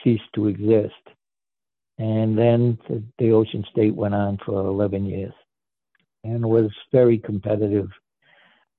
ceased 0.03 0.31
to 0.35 0.47
exist. 0.47 0.93
And 1.97 2.37
then 2.37 2.77
the, 2.87 3.03
the 3.17 3.31
Ocean 3.31 3.65
State 3.71 3.95
went 3.95 4.13
on 4.13 4.37
for 4.45 4.59
11 4.67 5.05
years 5.05 5.33
and 6.23 6.45
was 6.45 6.69
very 6.91 7.17
competitive. 7.17 7.89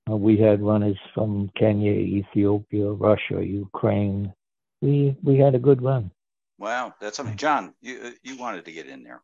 Uh, 0.09 0.17
we 0.17 0.37
had 0.37 0.63
runners 0.63 0.97
from 1.13 1.51
Kenya, 1.57 1.91
Ethiopia, 1.91 2.89
Russia, 2.91 3.45
Ukraine. 3.45 4.33
We 4.81 5.17
we 5.25 5.39
had 5.39 5.57
a 5.57 5.59
good 5.59 5.83
run. 5.83 6.13
Wow, 6.59 6.95
that's 7.01 7.17
something. 7.17 7.37
John, 7.37 7.75
you 7.81 8.13
you 8.23 8.39
wanted 8.39 8.65
to 8.67 8.73
get 8.73 8.87
in 8.87 9.03
there. 9.03 9.23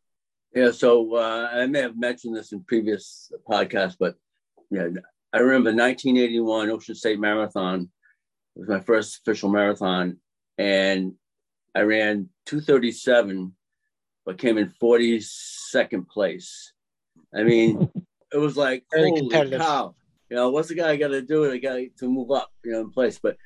Yeah, 0.52 0.72
so 0.72 1.14
uh, 1.14 1.48
I 1.52 1.66
may 1.66 1.82
have 1.82 1.96
mentioned 1.96 2.34
this 2.34 2.50
in 2.50 2.64
previous 2.64 3.30
podcasts, 3.48 3.96
but 4.00 4.16
yeah, 4.70 4.88
I 5.32 5.38
remember 5.38 5.70
1981 5.70 6.70
Ocean 6.70 6.94
State 6.96 7.20
Marathon 7.20 7.90
it 8.56 8.60
was 8.60 8.68
my 8.68 8.80
first 8.80 9.18
official 9.18 9.50
marathon, 9.50 10.18
and 10.58 11.14
I 11.74 11.82
ran 11.82 12.28
237, 12.46 13.52
but 14.24 14.38
came 14.38 14.58
in 14.58 14.72
42nd 14.82 16.08
place. 16.08 16.72
I 17.34 17.42
mean, 17.42 17.90
it 18.32 18.38
was 18.38 18.56
like 18.56 18.84
Very 18.92 19.10
holy 19.10 19.50
cow! 19.58 19.94
You 20.30 20.36
know, 20.36 20.50
what's 20.50 20.68
the 20.68 20.74
guy 20.74 20.96
got 20.96 21.08
to 21.08 21.22
do? 21.22 21.50
The 21.50 21.58
guy 21.58 21.90
to 21.98 22.08
move 22.08 22.30
up, 22.30 22.50
you 22.64 22.72
know, 22.72 22.80
in 22.80 22.90
place. 22.90 23.18
But 23.22 23.36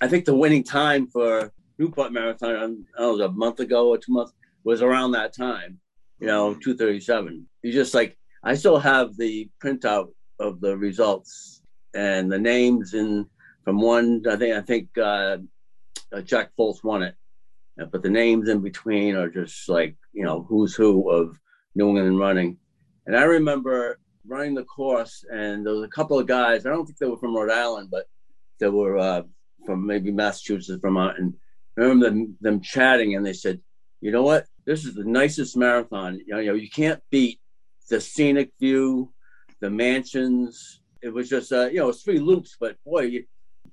I 0.00 0.08
think 0.08 0.24
the 0.24 0.34
winning 0.34 0.62
time 0.62 1.08
for 1.08 1.52
Newport 1.78 2.12
Marathon, 2.12 2.50
I 2.56 2.60
don't 2.60 2.86
know, 2.98 3.24
a 3.24 3.32
month 3.32 3.60
ago 3.60 3.88
or 3.88 3.98
two 3.98 4.12
months, 4.12 4.32
was 4.64 4.82
around 4.82 5.12
that 5.12 5.34
time 5.34 5.80
you 6.20 6.26
know, 6.26 6.54
237. 6.54 7.46
You 7.62 7.72
just 7.72 7.94
like, 7.94 8.16
I 8.42 8.54
still 8.54 8.78
have 8.78 9.16
the 9.16 9.48
printout 9.62 10.08
of 10.38 10.60
the 10.60 10.76
results 10.76 11.62
and 11.94 12.30
the 12.30 12.38
names 12.38 12.94
in 12.94 13.26
from 13.66 13.80
one, 13.80 14.22
I 14.30 14.36
think, 14.36 14.54
I 14.54 14.60
think 14.60 14.96
uh, 14.96 15.38
Jack 16.22 16.52
Fultz 16.56 16.84
won 16.84 17.02
it. 17.02 17.16
But 17.76 18.04
the 18.04 18.08
names 18.08 18.48
in 18.48 18.60
between 18.60 19.16
are 19.16 19.28
just 19.28 19.68
like, 19.68 19.96
you 20.12 20.24
know, 20.24 20.46
who's 20.48 20.76
who 20.76 21.10
of 21.10 21.36
New 21.74 21.88
England 21.88 22.20
running. 22.20 22.58
And 23.06 23.16
I 23.16 23.24
remember 23.24 23.98
running 24.24 24.54
the 24.54 24.62
course, 24.62 25.24
and 25.28 25.66
there 25.66 25.74
was 25.74 25.82
a 25.82 25.88
couple 25.88 26.16
of 26.16 26.28
guys, 26.28 26.64
I 26.64 26.70
don't 26.70 26.86
think 26.86 26.98
they 26.98 27.06
were 27.06 27.18
from 27.18 27.34
Rhode 27.34 27.50
Island, 27.50 27.88
but 27.90 28.06
they 28.60 28.68
were 28.68 28.98
uh, 28.98 29.22
from 29.66 29.84
maybe 29.84 30.12
Massachusetts, 30.12 30.80
Vermont. 30.80 31.18
And 31.18 31.34
I 31.76 31.80
remember 31.80 32.10
them, 32.10 32.36
them 32.40 32.60
chatting, 32.60 33.16
and 33.16 33.26
they 33.26 33.32
said, 33.32 33.60
you 34.00 34.12
know 34.12 34.22
what? 34.22 34.46
This 34.64 34.84
is 34.84 34.94
the 34.94 35.04
nicest 35.04 35.56
marathon. 35.56 36.20
You 36.24 36.34
know, 36.34 36.38
you, 36.38 36.50
know, 36.50 36.54
you 36.54 36.70
can't 36.70 37.02
beat 37.10 37.40
the 37.90 38.00
scenic 38.00 38.52
view, 38.60 39.12
the 39.60 39.70
mansions. 39.70 40.82
It 41.02 41.12
was 41.12 41.28
just, 41.28 41.52
uh, 41.52 41.66
you 41.66 41.80
know, 41.80 41.88
it's 41.88 42.02
three 42.02 42.20
loops, 42.20 42.56
but 42.60 42.76
boy, 42.84 43.02
you, 43.02 43.24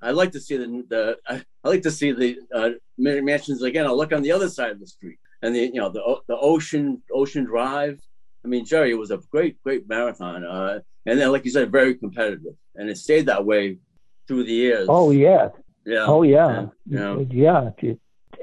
I 0.04 0.12
like 0.12 0.32
to 0.34 0.40
see 0.40 0.58
the, 0.58 0.86
the 0.90 1.18
I, 1.28 1.44
I 1.64 1.70
like 1.70 1.82
to 1.84 1.92
see 1.92 2.12
the 2.12 2.38
uh, 2.54 2.70
mansions 2.98 3.62
again. 3.62 3.86
I'll 3.86 3.98
look 3.98 4.12
on 4.14 4.22
the 4.22 4.32
other 4.32 4.50
side 4.50 4.72
of 4.72 4.80
the 4.80 4.88
street 4.88 5.20
and 5.42 5.56
the, 5.56 5.62
you 5.62 5.80
know, 5.82 5.90
the, 5.90 6.02
the 6.28 6.38
ocean, 6.38 7.02
ocean 7.12 7.46
drive. 7.46 8.00
I 8.46 8.48
mean, 8.48 8.66
Gerry, 8.66 8.92
it 8.92 8.98
was 8.98 9.12
a 9.12 9.20
great, 9.32 9.62
great 9.64 9.88
marathon. 9.88 10.44
Uh, 10.44 10.80
and 11.06 11.20
then, 11.20 11.32
like 11.32 11.46
you 11.46 11.52
said, 11.52 11.72
very 11.72 11.96
competitive. 11.96 12.56
And 12.76 12.90
it 12.90 12.98
stayed 12.98 13.28
that 13.28 13.46
way 13.46 13.78
through 14.28 14.44
the 14.44 14.54
years. 14.54 14.88
Oh, 14.90 15.12
yeah. 15.12 15.50
Yeah. 15.86 16.06
Oh, 16.08 16.24
yeah. 16.24 16.68
Know, 16.86 17.26
yeah 17.30 17.72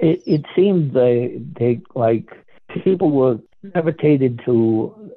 it, 0.01 0.23
it 0.27 0.45
seemed 0.57 0.93
they 0.93 1.41
they 1.59 1.81
like 1.95 2.31
people 2.83 3.11
were 3.11 3.39
gravitated 3.73 4.41
to 4.47 5.13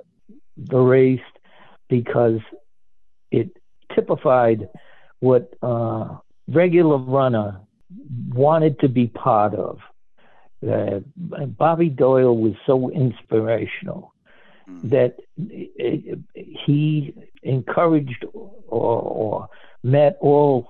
the 0.57 0.77
race 0.77 1.21
because 1.89 2.39
it 3.31 3.49
typified 3.95 4.69
what 5.19 5.53
uh, 5.61 6.17
regular 6.47 6.97
runner 6.97 7.59
wanted 8.29 8.79
to 8.79 8.89
be 8.89 9.07
part 9.07 9.53
of. 9.53 9.79
Uh, 10.67 10.99
Bobby 11.17 11.89
Doyle 11.89 12.37
was 12.37 12.53
so 12.65 12.89
inspirational 12.89 14.13
hmm. 14.65 14.89
that 14.89 15.17
he 15.35 17.13
encouraged 17.43 18.25
or, 18.33 19.01
or 19.01 19.49
met 19.83 20.17
all 20.21 20.69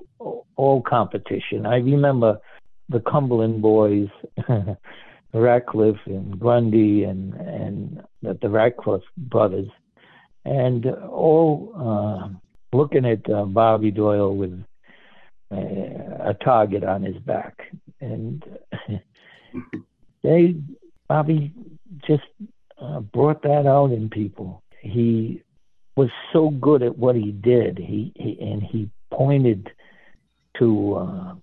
all 0.55 0.81
competition. 0.81 1.65
I 1.65 1.77
remember 1.77 2.39
the 2.89 3.01
Cumberland 3.01 3.61
boys, 3.61 4.07
Ratcliffe 5.33 6.05
and 6.05 6.39
Grundy 6.39 7.03
and 7.03 7.33
and 7.33 8.03
the, 8.21 8.49
Ratcliffe 8.49 9.03
brothers, 9.17 9.69
and 10.45 10.85
all 10.87 11.73
uh, 11.75 12.75
looking 12.75 13.05
at 13.05 13.29
uh, 13.29 13.45
Bobby 13.45 13.91
Doyle 13.91 14.35
with 14.35 14.63
a 15.53 16.33
target 16.33 16.83
on 16.83 17.03
his 17.03 17.17
back, 17.17 17.71
and 18.01 18.43
they 20.23 20.55
Bobby 21.07 21.53
just 22.07 22.23
uh, 22.81 22.99
brought 22.99 23.41
that 23.43 23.65
out 23.67 23.91
in 23.91 24.09
people. 24.09 24.63
He 24.79 25.43
was 25.95 26.09
so 26.31 26.49
good 26.49 26.81
at 26.81 26.97
what 26.97 27.15
he 27.15 27.31
did. 27.31 27.77
He, 27.77 28.11
he 28.15 28.37
and 28.41 28.63
he 28.63 28.89
pointed 29.11 29.69
to 30.57 30.95
uh, 30.95 31.35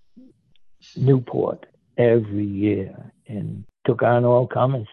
Newport 0.97 1.67
every 1.97 2.45
year 2.45 3.13
and 3.29 3.65
took 3.87 4.03
on 4.03 4.25
all 4.25 4.47
comers. 4.47 4.89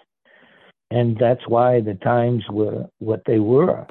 And 0.91 1.17
that's 1.17 1.47
why 1.47 1.81
the 1.81 1.95
times 1.95 2.43
were 2.49 2.85
what 2.99 3.23
they 3.25 3.39
were, 3.39 3.85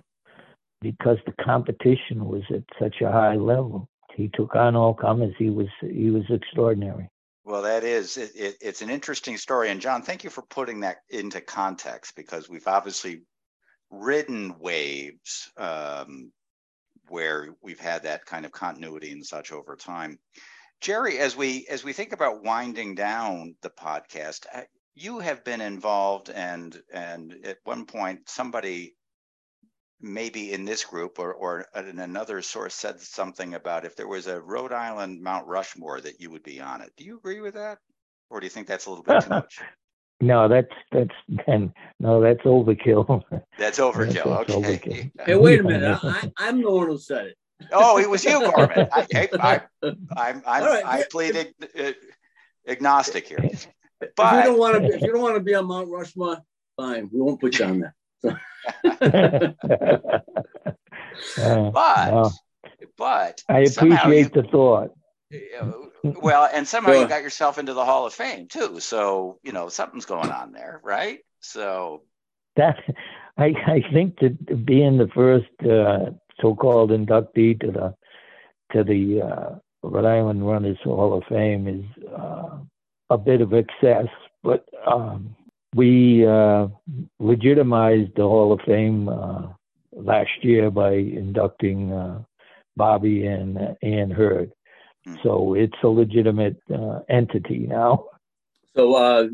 because 0.81 1.19
the 1.27 1.35
competition 1.43 2.27
was 2.27 2.43
at 2.51 2.63
such 2.79 3.01
a 3.03 3.11
high 3.11 3.35
level. 3.35 3.89
He 4.17 4.31
took 4.33 4.57
on 4.57 4.75
all 4.75 4.95
comers. 4.95 5.35
He 5.39 5.51
was 5.51 5.69
he 5.81 6.11
was 6.11 6.25
extraordinary. 6.31 7.11
Well, 7.45 7.63
that 7.63 7.85
is 7.85 8.17
it, 8.17 8.33
it, 8.35 8.57
it's 8.61 8.83
an 8.83 8.91
interesting 8.91 9.37
story, 9.37 9.69
and 9.69 9.81
John, 9.81 10.03
thank 10.03 10.25
you 10.25 10.31
for 10.31 10.43
putting 10.43 10.81
that 10.81 10.97
into 11.11 11.41
context 11.41 12.17
because 12.17 12.49
we've 12.49 12.67
obviously 12.67 13.23
ridden 13.91 14.59
waves 14.59 15.51
um, 15.57 16.33
where 17.09 17.55
we've 17.63 17.79
had 17.79 18.03
that 18.03 18.25
kind 18.25 18.45
of 18.45 18.53
continuity 18.53 19.13
and 19.13 19.25
such 19.25 19.53
over 19.53 19.77
time. 19.77 20.19
Gerry, 20.81 21.19
as 21.19 21.37
we 21.37 21.67
as 21.69 21.85
we 21.85 21.93
think 21.93 22.13
about 22.13 22.43
winding 22.43 22.95
down 22.95 23.55
the 23.63 23.71
podcast, 23.71 24.47
uh, 24.53 24.63
you 24.95 25.19
have 25.19 25.45
been 25.45 25.61
involved 25.61 26.31
and 26.31 26.77
and 26.93 27.37
at 27.45 27.59
one 27.65 27.85
point 27.85 28.29
somebody 28.29 28.96
maybe 30.01 30.53
in 30.53 30.65
this 30.65 30.85
group 30.85 31.19
or 31.19 31.33
or 31.33 31.67
in 31.75 31.99
another 31.99 32.43
source 32.43 32.75
said 32.75 33.01
something 33.01 33.55
about 33.55 33.85
if 33.85 33.97
there 33.97 34.09
was 34.09 34.27
a 34.27 34.41
Rhode 34.41 34.73
Island 34.73 35.23
Mount 35.23 35.47
Rushmore 35.47 36.01
that 36.01 36.21
you 36.21 36.31
would 36.31 36.43
be 36.43 36.61
on 36.61 36.81
it. 36.83 36.93
Do 36.97 37.05
you 37.05 37.17
agree 37.17 37.41
with 37.41 37.55
that? 37.55 37.79
Or 38.31 38.41
do 38.41 38.47
you 38.47 38.51
think 38.51 38.67
that's 38.67 38.87
a 38.87 38.91
little 38.91 39.05
bit 39.05 39.23
too 39.23 39.31
much? 39.31 39.61
No, 40.19 40.49
that's 40.49 40.73
that's 40.93 41.15
then 41.47 41.75
no, 42.01 42.23
that's 42.23 42.41
overkill. 42.41 43.23
That's 43.59 43.79
overkill. 43.79 44.39
That's 44.39 44.51
okay. 44.51 44.79
overkill. 44.79 45.27
Hey, 45.27 45.35
wait 45.35 45.61
a 45.61 45.63
minute. 45.63 45.99
I, 46.03 46.31
I'm 46.39 46.63
the 46.63 46.71
one 46.71 46.87
who 46.87 46.97
said 46.97 47.27
it. 47.27 47.37
Oh, 47.71 47.99
it 47.99 48.09
was 48.09 48.25
you, 48.25 48.41
Gorman. 48.51 48.89
I, 48.93 49.07
hey, 49.11 49.29
I, 49.39 49.61
I'm, 49.83 50.43
I'm, 50.47 50.63
All 50.63 50.69
right, 50.69 50.87
I 50.87 50.99
yeah. 51.01 51.05
plead 51.11 51.55
uh, 51.79 51.93
agnostic 52.67 53.29
here. 53.29 53.39
if 53.43 53.61
you 54.01 54.09
But 54.17 54.45
don't 54.45 54.59
want 54.59 54.87
to, 54.87 54.95
if 54.95 55.03
you 55.03 55.13
don't 55.13 55.21
want 55.21 55.37
to 55.37 55.41
be 55.41 55.55
on 55.55 55.67
Mount 55.67 55.91
Rushmore, 55.91 56.39
fine. 56.79 57.11
We 57.13 57.21
won't 57.21 57.39
put 57.39 57.59
you 57.59 57.67
on 57.67 57.81
there. 57.81 57.95
But 61.37 62.11
no, 62.11 62.31
but 62.99 63.43
I 63.49 63.65
somehow 63.65 64.09
you- 64.09 64.21
appreciate 64.21 64.33
the 64.35 64.43
thought. 64.51 64.91
Well, 66.23 66.49
and 66.53 66.69
somehow 66.69 66.93
you 66.93 67.09
got 67.09 67.23
yourself 67.25 67.59
into 67.59 67.75
the 67.75 67.85
Hall 67.85 68.07
of 68.07 68.15
Fame 68.15 68.47
too. 68.47 68.79
So 68.79 69.41
you 69.43 69.51
know 69.51 69.69
something's 69.69 70.05
going 70.07 70.31
on 70.31 70.53
there, 70.53 70.81
right? 70.85 71.19
So 71.41 72.03
That 72.55 72.77
I 73.37 73.47
I 73.67 73.83
think 73.93 74.21
that 74.21 74.65
being 74.65 74.99
the 74.99 75.09
first 75.09 75.51
uh, 75.69 76.13
so-called 76.41 76.91
inductee 76.91 77.59
to 77.61 77.73
the 77.73 77.95
to 78.73 78.85
the 78.85 79.23
uh, 79.23 79.55
Rhode 79.83 80.07
Island 80.07 80.47
Runners 80.47 80.79
Hall 80.85 81.13
of 81.15 81.25
Fame 81.29 81.67
is 81.67 82.05
uh, 82.09 82.59
a 83.11 83.19
bit 83.19 83.41
of 83.41 83.53
excess, 83.53 84.07
but 84.45 84.65
um, 84.87 85.35
we 85.75 86.27
uh, 86.27 86.69
legitimized 87.19 88.13
the 88.17 88.23
Hall 88.23 88.53
of 88.53 88.61
Fame 88.67 89.09
uh, 89.09 89.43
last 89.93 90.31
year 90.43 90.71
by 90.71 90.93
inducting 90.93 91.93
uh, 91.93 92.23
Bobby 92.77 93.27
and 93.27 93.59
uh, 93.59 93.75
Ann 93.83 94.11
Hurd. 94.11 94.53
Hmm. 95.05 95.17
So 95.23 95.55
it's 95.55 95.77
a 95.83 95.89
legitimate 95.89 96.61
uh, 96.73 97.01
entity 97.09 97.67
now. 97.67 98.07
So, 98.75 98.95
uh, 98.95 99.29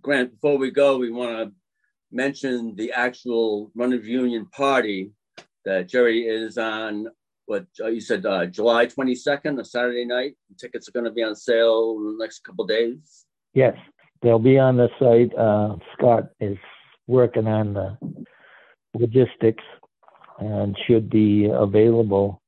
Grant, 0.00 0.32
before 0.32 0.56
we 0.56 0.70
go, 0.70 0.96
we 0.98 1.10
want 1.10 1.30
to 1.30 1.52
mention 2.10 2.74
the 2.74 2.92
actual 2.92 3.70
Runners 3.74 4.04
Reunion 4.04 4.46
party 4.46 5.12
that 5.64 5.88
Gerry 5.88 6.22
is 6.22 6.56
on. 6.56 7.08
What 7.46 7.66
uh, 7.80 7.88
you 7.88 8.00
said, 8.00 8.26
uh, 8.26 8.46
July 8.46 8.86
22nd, 8.86 9.58
a 9.58 9.64
Saturday 9.64 10.04
night. 10.04 10.36
Tickets 10.58 10.88
are 10.88 10.92
going 10.92 11.06
to 11.06 11.10
be 11.10 11.22
on 11.22 11.34
sale 11.34 11.96
in 11.98 12.04
the 12.04 12.22
next 12.22 12.44
couple 12.44 12.66
days. 12.66 13.24
Yes, 13.54 13.76
they'll 14.22 14.38
be 14.38 14.58
on 14.58 14.76
the 14.76 14.88
site. 14.98 15.36
Uh, 15.36 15.76
Scott 15.96 16.30
is 16.40 16.58
working 17.06 17.46
on 17.46 17.74
the 17.74 17.96
logistics 18.94 19.64
and 20.38 20.76
should 20.86 21.10
be 21.10 21.46
available. 21.52 22.40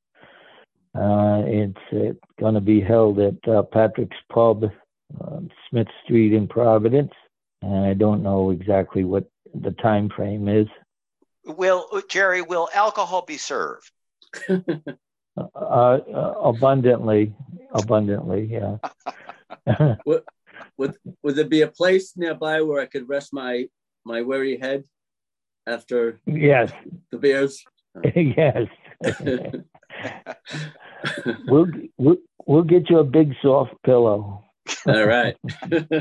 Uh, 0.94 1.42
it's 1.46 1.78
uh, 1.92 2.12
going 2.40 2.54
to 2.54 2.60
be 2.60 2.80
held 2.80 3.18
at 3.20 3.48
uh, 3.48 3.62
Patrick's 3.62 4.16
Pub, 4.32 4.64
um, 5.20 5.48
Smith 5.68 5.86
Street 6.04 6.32
in 6.32 6.48
Providence. 6.48 7.12
And 7.62 7.86
I 7.86 7.94
don't 7.94 8.22
know 8.22 8.50
exactly 8.50 9.04
what 9.04 9.30
the 9.54 9.70
time 9.72 10.08
frame 10.08 10.48
is. 10.48 10.66
will 11.44 11.86
Gerry? 12.08 12.42
Will 12.42 12.68
alcohol 12.74 13.22
be 13.22 13.36
served? 13.36 13.90
Uh, 15.36 15.98
uh, 16.14 16.34
abundantly, 16.42 17.32
abundantly, 17.72 18.44
yeah. 18.50 18.76
Would 20.80 20.96
would 21.22 21.36
there 21.36 21.44
be 21.44 21.60
a 21.60 21.68
place 21.68 22.16
nearby 22.16 22.62
where 22.62 22.80
I 22.80 22.86
could 22.86 23.06
rest 23.06 23.34
my 23.34 23.68
my 24.06 24.22
weary 24.22 24.56
head 24.56 24.84
after 25.66 26.18
yes, 26.24 26.72
the 27.10 27.18
beers? 27.18 27.62
yes. 28.16 28.66
we'll, 31.48 31.66
we'll 31.98 32.16
we'll 32.46 32.62
get 32.62 32.88
you 32.88 32.98
a 32.98 33.04
big 33.04 33.34
soft 33.42 33.74
pillow. 33.84 34.42
All 34.86 35.06
right. 35.06 35.36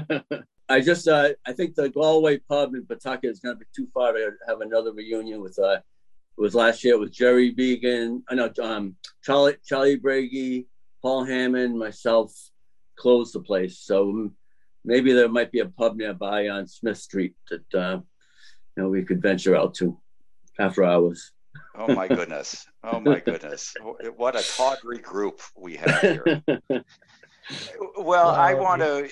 I 0.70 0.80
just, 0.80 1.10
uh, 1.10 1.30
I 1.46 1.52
think 1.52 1.76
the 1.76 1.90
Galway 1.90 2.38
pub 2.38 2.74
in 2.74 2.86
Pawtucket 2.86 3.32
is 3.32 3.40
going 3.40 3.56
to 3.56 3.60
be 3.60 3.66
too 3.76 3.88
far 3.94 4.14
to 4.14 4.32
have 4.48 4.62
another 4.62 4.94
reunion 4.94 5.42
with, 5.42 5.58
uh, 5.58 5.80
it 6.38 6.42
was 6.42 6.54
last 6.54 6.84
year 6.84 7.00
with 7.00 7.12
Gerry 7.12 7.54
Beagan, 7.54 8.22
I 8.30 8.36
know, 8.36 8.52
um, 8.62 8.96
Charlie, 9.24 9.58
Charlie 9.66 9.96
Brady, 9.96 10.68
Paul 11.02 11.26
Hammond, 11.26 11.78
myself 11.78 12.32
closed 12.96 13.34
the 13.34 13.40
place. 13.40 13.80
So 13.80 14.06
mm, 14.06 14.32
maybe 14.84 15.14
there 15.14 15.30
might 15.30 15.52
be 15.52 15.60
a 15.60 15.68
pub 15.68 15.96
nearby 15.98 16.50
on 16.50 16.68
Smith 16.68 16.98
Street 16.98 17.36
that, 17.50 17.80
uh, 17.80 18.00
you 18.76 18.84
know, 18.84 18.90
we 18.90 19.04
could 19.04 19.22
venture 19.22 19.56
out 19.56 19.74
to 19.76 20.00
after 20.60 20.84
hours. 20.84 21.32
Oh 21.76 21.94
my 21.94 22.08
goodness! 22.08 22.68
Oh 22.84 23.00
my 23.00 23.20
goodness! 23.20 23.74
What 24.16 24.36
a 24.36 24.44
tawdry 24.56 25.00
group 25.00 25.42
we 25.56 25.78
have 25.78 26.02
here. 26.02 26.44
Well, 27.98 28.30
I 28.30 28.54
want 28.54 28.82
to. 28.82 29.10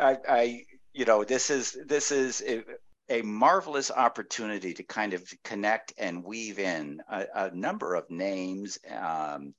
I, 0.00 0.18
I, 0.28 0.64
you 0.92 1.04
know, 1.04 1.24
this 1.24 1.50
is 1.50 1.76
this 1.86 2.12
is 2.12 2.42
a, 2.46 2.62
a 3.08 3.22
marvelous 3.22 3.90
opportunity 3.90 4.74
to 4.74 4.82
kind 4.82 5.14
of 5.14 5.28
connect 5.44 5.92
and 5.98 6.24
weave 6.24 6.58
in 6.58 7.00
a, 7.10 7.26
a 7.34 7.54
number 7.54 7.94
of 7.94 8.08
names 8.10 8.78
um, 8.96 9.54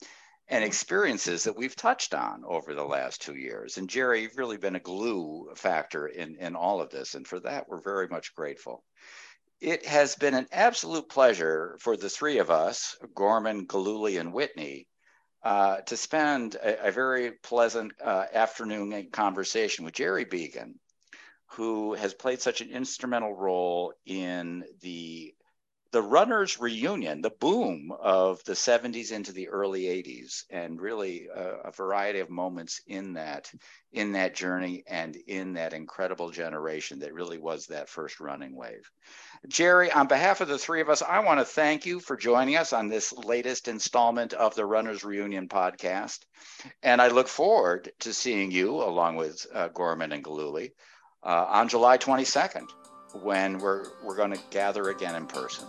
and 0.50 0.64
experiences 0.64 1.44
that 1.44 1.56
we've 1.56 1.76
touched 1.76 2.14
on 2.14 2.44
over 2.46 2.74
the 2.74 2.84
last 2.84 3.22
two 3.22 3.36
years. 3.36 3.78
And 3.78 3.90
Gerry, 3.90 4.24
you've 4.24 4.38
really 4.38 4.58
been 4.58 4.76
a 4.76 4.80
glue 4.80 5.52
factor 5.56 6.08
in 6.08 6.36
in 6.38 6.56
all 6.56 6.82
of 6.82 6.90
this, 6.90 7.14
and 7.14 7.28
for 7.28 7.40
that, 7.42 7.70
we're 7.70 7.82
very 7.82 8.08
much 8.08 8.34
grateful. 8.36 8.84
It 9.62 9.86
has 9.86 10.16
been 10.16 10.34
an 10.34 10.48
absolute 10.52 11.10
pleasure 11.10 11.78
for 11.82 11.98
the 11.98 12.10
three 12.10 12.40
of 12.40 12.50
us, 12.50 12.98
Gorman, 13.14 13.68
Galooly, 13.68 14.20
and 14.20 14.34
Whitney, 14.34 14.88
uh, 15.44 15.82
to 15.82 15.98
spend 15.98 16.56
a, 16.56 16.88
a 16.88 16.92
very 16.92 17.32
pleasant 17.32 17.92
uh, 18.04 18.26
afternoon 18.34 19.10
conversation 19.12 19.86
with 19.86 19.94
Gerry 19.94 20.26
Beagan, 20.26 20.76
who 21.52 21.94
has 21.94 22.14
played 22.14 22.42
such 22.42 22.62
an 22.62 22.72
instrumental 22.72 23.34
role 23.34 23.94
in 24.06 24.64
the 24.82 25.34
the 25.92 26.02
runners 26.02 26.60
reunion, 26.60 27.22
the 27.22 27.32
boom 27.32 27.92
of 28.00 28.44
the 28.44 28.54
70s 28.54 29.12
into 29.12 29.32
the 29.32 29.50
early 29.50 29.84
80s, 29.84 30.44
and 30.52 30.80
really 30.80 31.28
a, 31.34 31.70
a 31.70 31.72
variety 31.72 32.20
of 32.20 32.30
moments 32.30 32.82
in 32.86 33.14
that 33.14 33.52
in 33.92 34.12
that 34.12 34.36
journey 34.36 34.84
and 34.88 35.16
in 35.16 35.54
that 35.54 35.74
incredible 35.74 36.30
generation 36.30 37.00
that 37.00 37.14
really 37.14 37.40
was 37.40 37.66
that 37.66 37.90
first 37.90 38.20
running 38.20 38.56
wave. 38.56 38.88
Gerry, 39.48 39.92
on 39.92 40.06
behalf 40.06 40.42
of 40.42 40.48
the 40.48 40.60
three 40.60 40.82
of 40.82 40.90
us, 40.90 41.02
I 41.02 41.20
want 41.20 41.40
to 41.40 41.46
thank 41.46 41.88
you 41.88 42.00
for 42.00 42.16
joining 42.16 42.56
us 42.56 42.72
on 42.72 42.88
this 42.88 43.12
latest 43.12 43.68
installment 43.68 44.34
of 44.34 44.54
the 44.54 44.66
Runners 44.66 45.04
Reunion 45.04 45.48
podcast. 45.48 46.20
And 46.84 47.02
I 47.02 47.08
look 47.08 47.28
forward 47.28 47.92
to 48.02 48.14
seeing 48.14 48.52
you 48.52 48.76
along 48.76 49.16
with 49.16 49.48
uh, 49.54 49.70
Gorman 49.70 50.12
and 50.12 50.24
Galooly 50.24 50.74
uh, 51.24 51.46
on 51.48 51.68
July 51.68 51.98
22nd 51.98 52.70
when 53.24 53.58
we're, 53.58 53.86
we're 54.04 54.16
going 54.16 54.34
to 54.34 54.42
gather 54.52 54.90
again 54.90 55.16
in 55.16 55.26
person. 55.26 55.66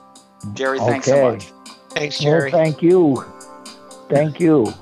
Gerry, 0.55 0.79
thanks 0.79 1.07
so 1.07 1.33
much. 1.33 1.53
Thanks, 1.91 2.23
Well, 2.23 2.39
Gerry. 2.39 2.51
thank 2.51 2.83
you. 2.83 3.25
Thank 4.09 4.41
you. 4.41 4.67
All 4.67 4.75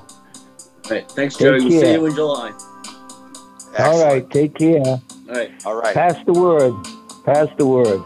right. 0.89 1.09
Thanks, 1.11 1.35
Gerry. 1.37 1.59
We'll 1.61 1.69
see 1.69 1.93
you 1.93 2.05
in 2.05 2.15
July. 2.15 2.51
All 3.79 4.03
right. 4.03 4.29
Take 4.29 4.55
care. 4.55 4.81
All 4.85 5.01
right. 5.27 5.51
All 5.65 5.75
right. 5.75 5.93
Pass 5.93 6.15
the 6.25 6.33
word. 6.33 6.73
Pass 7.25 7.47
the 7.57 7.65
word. 7.65 8.01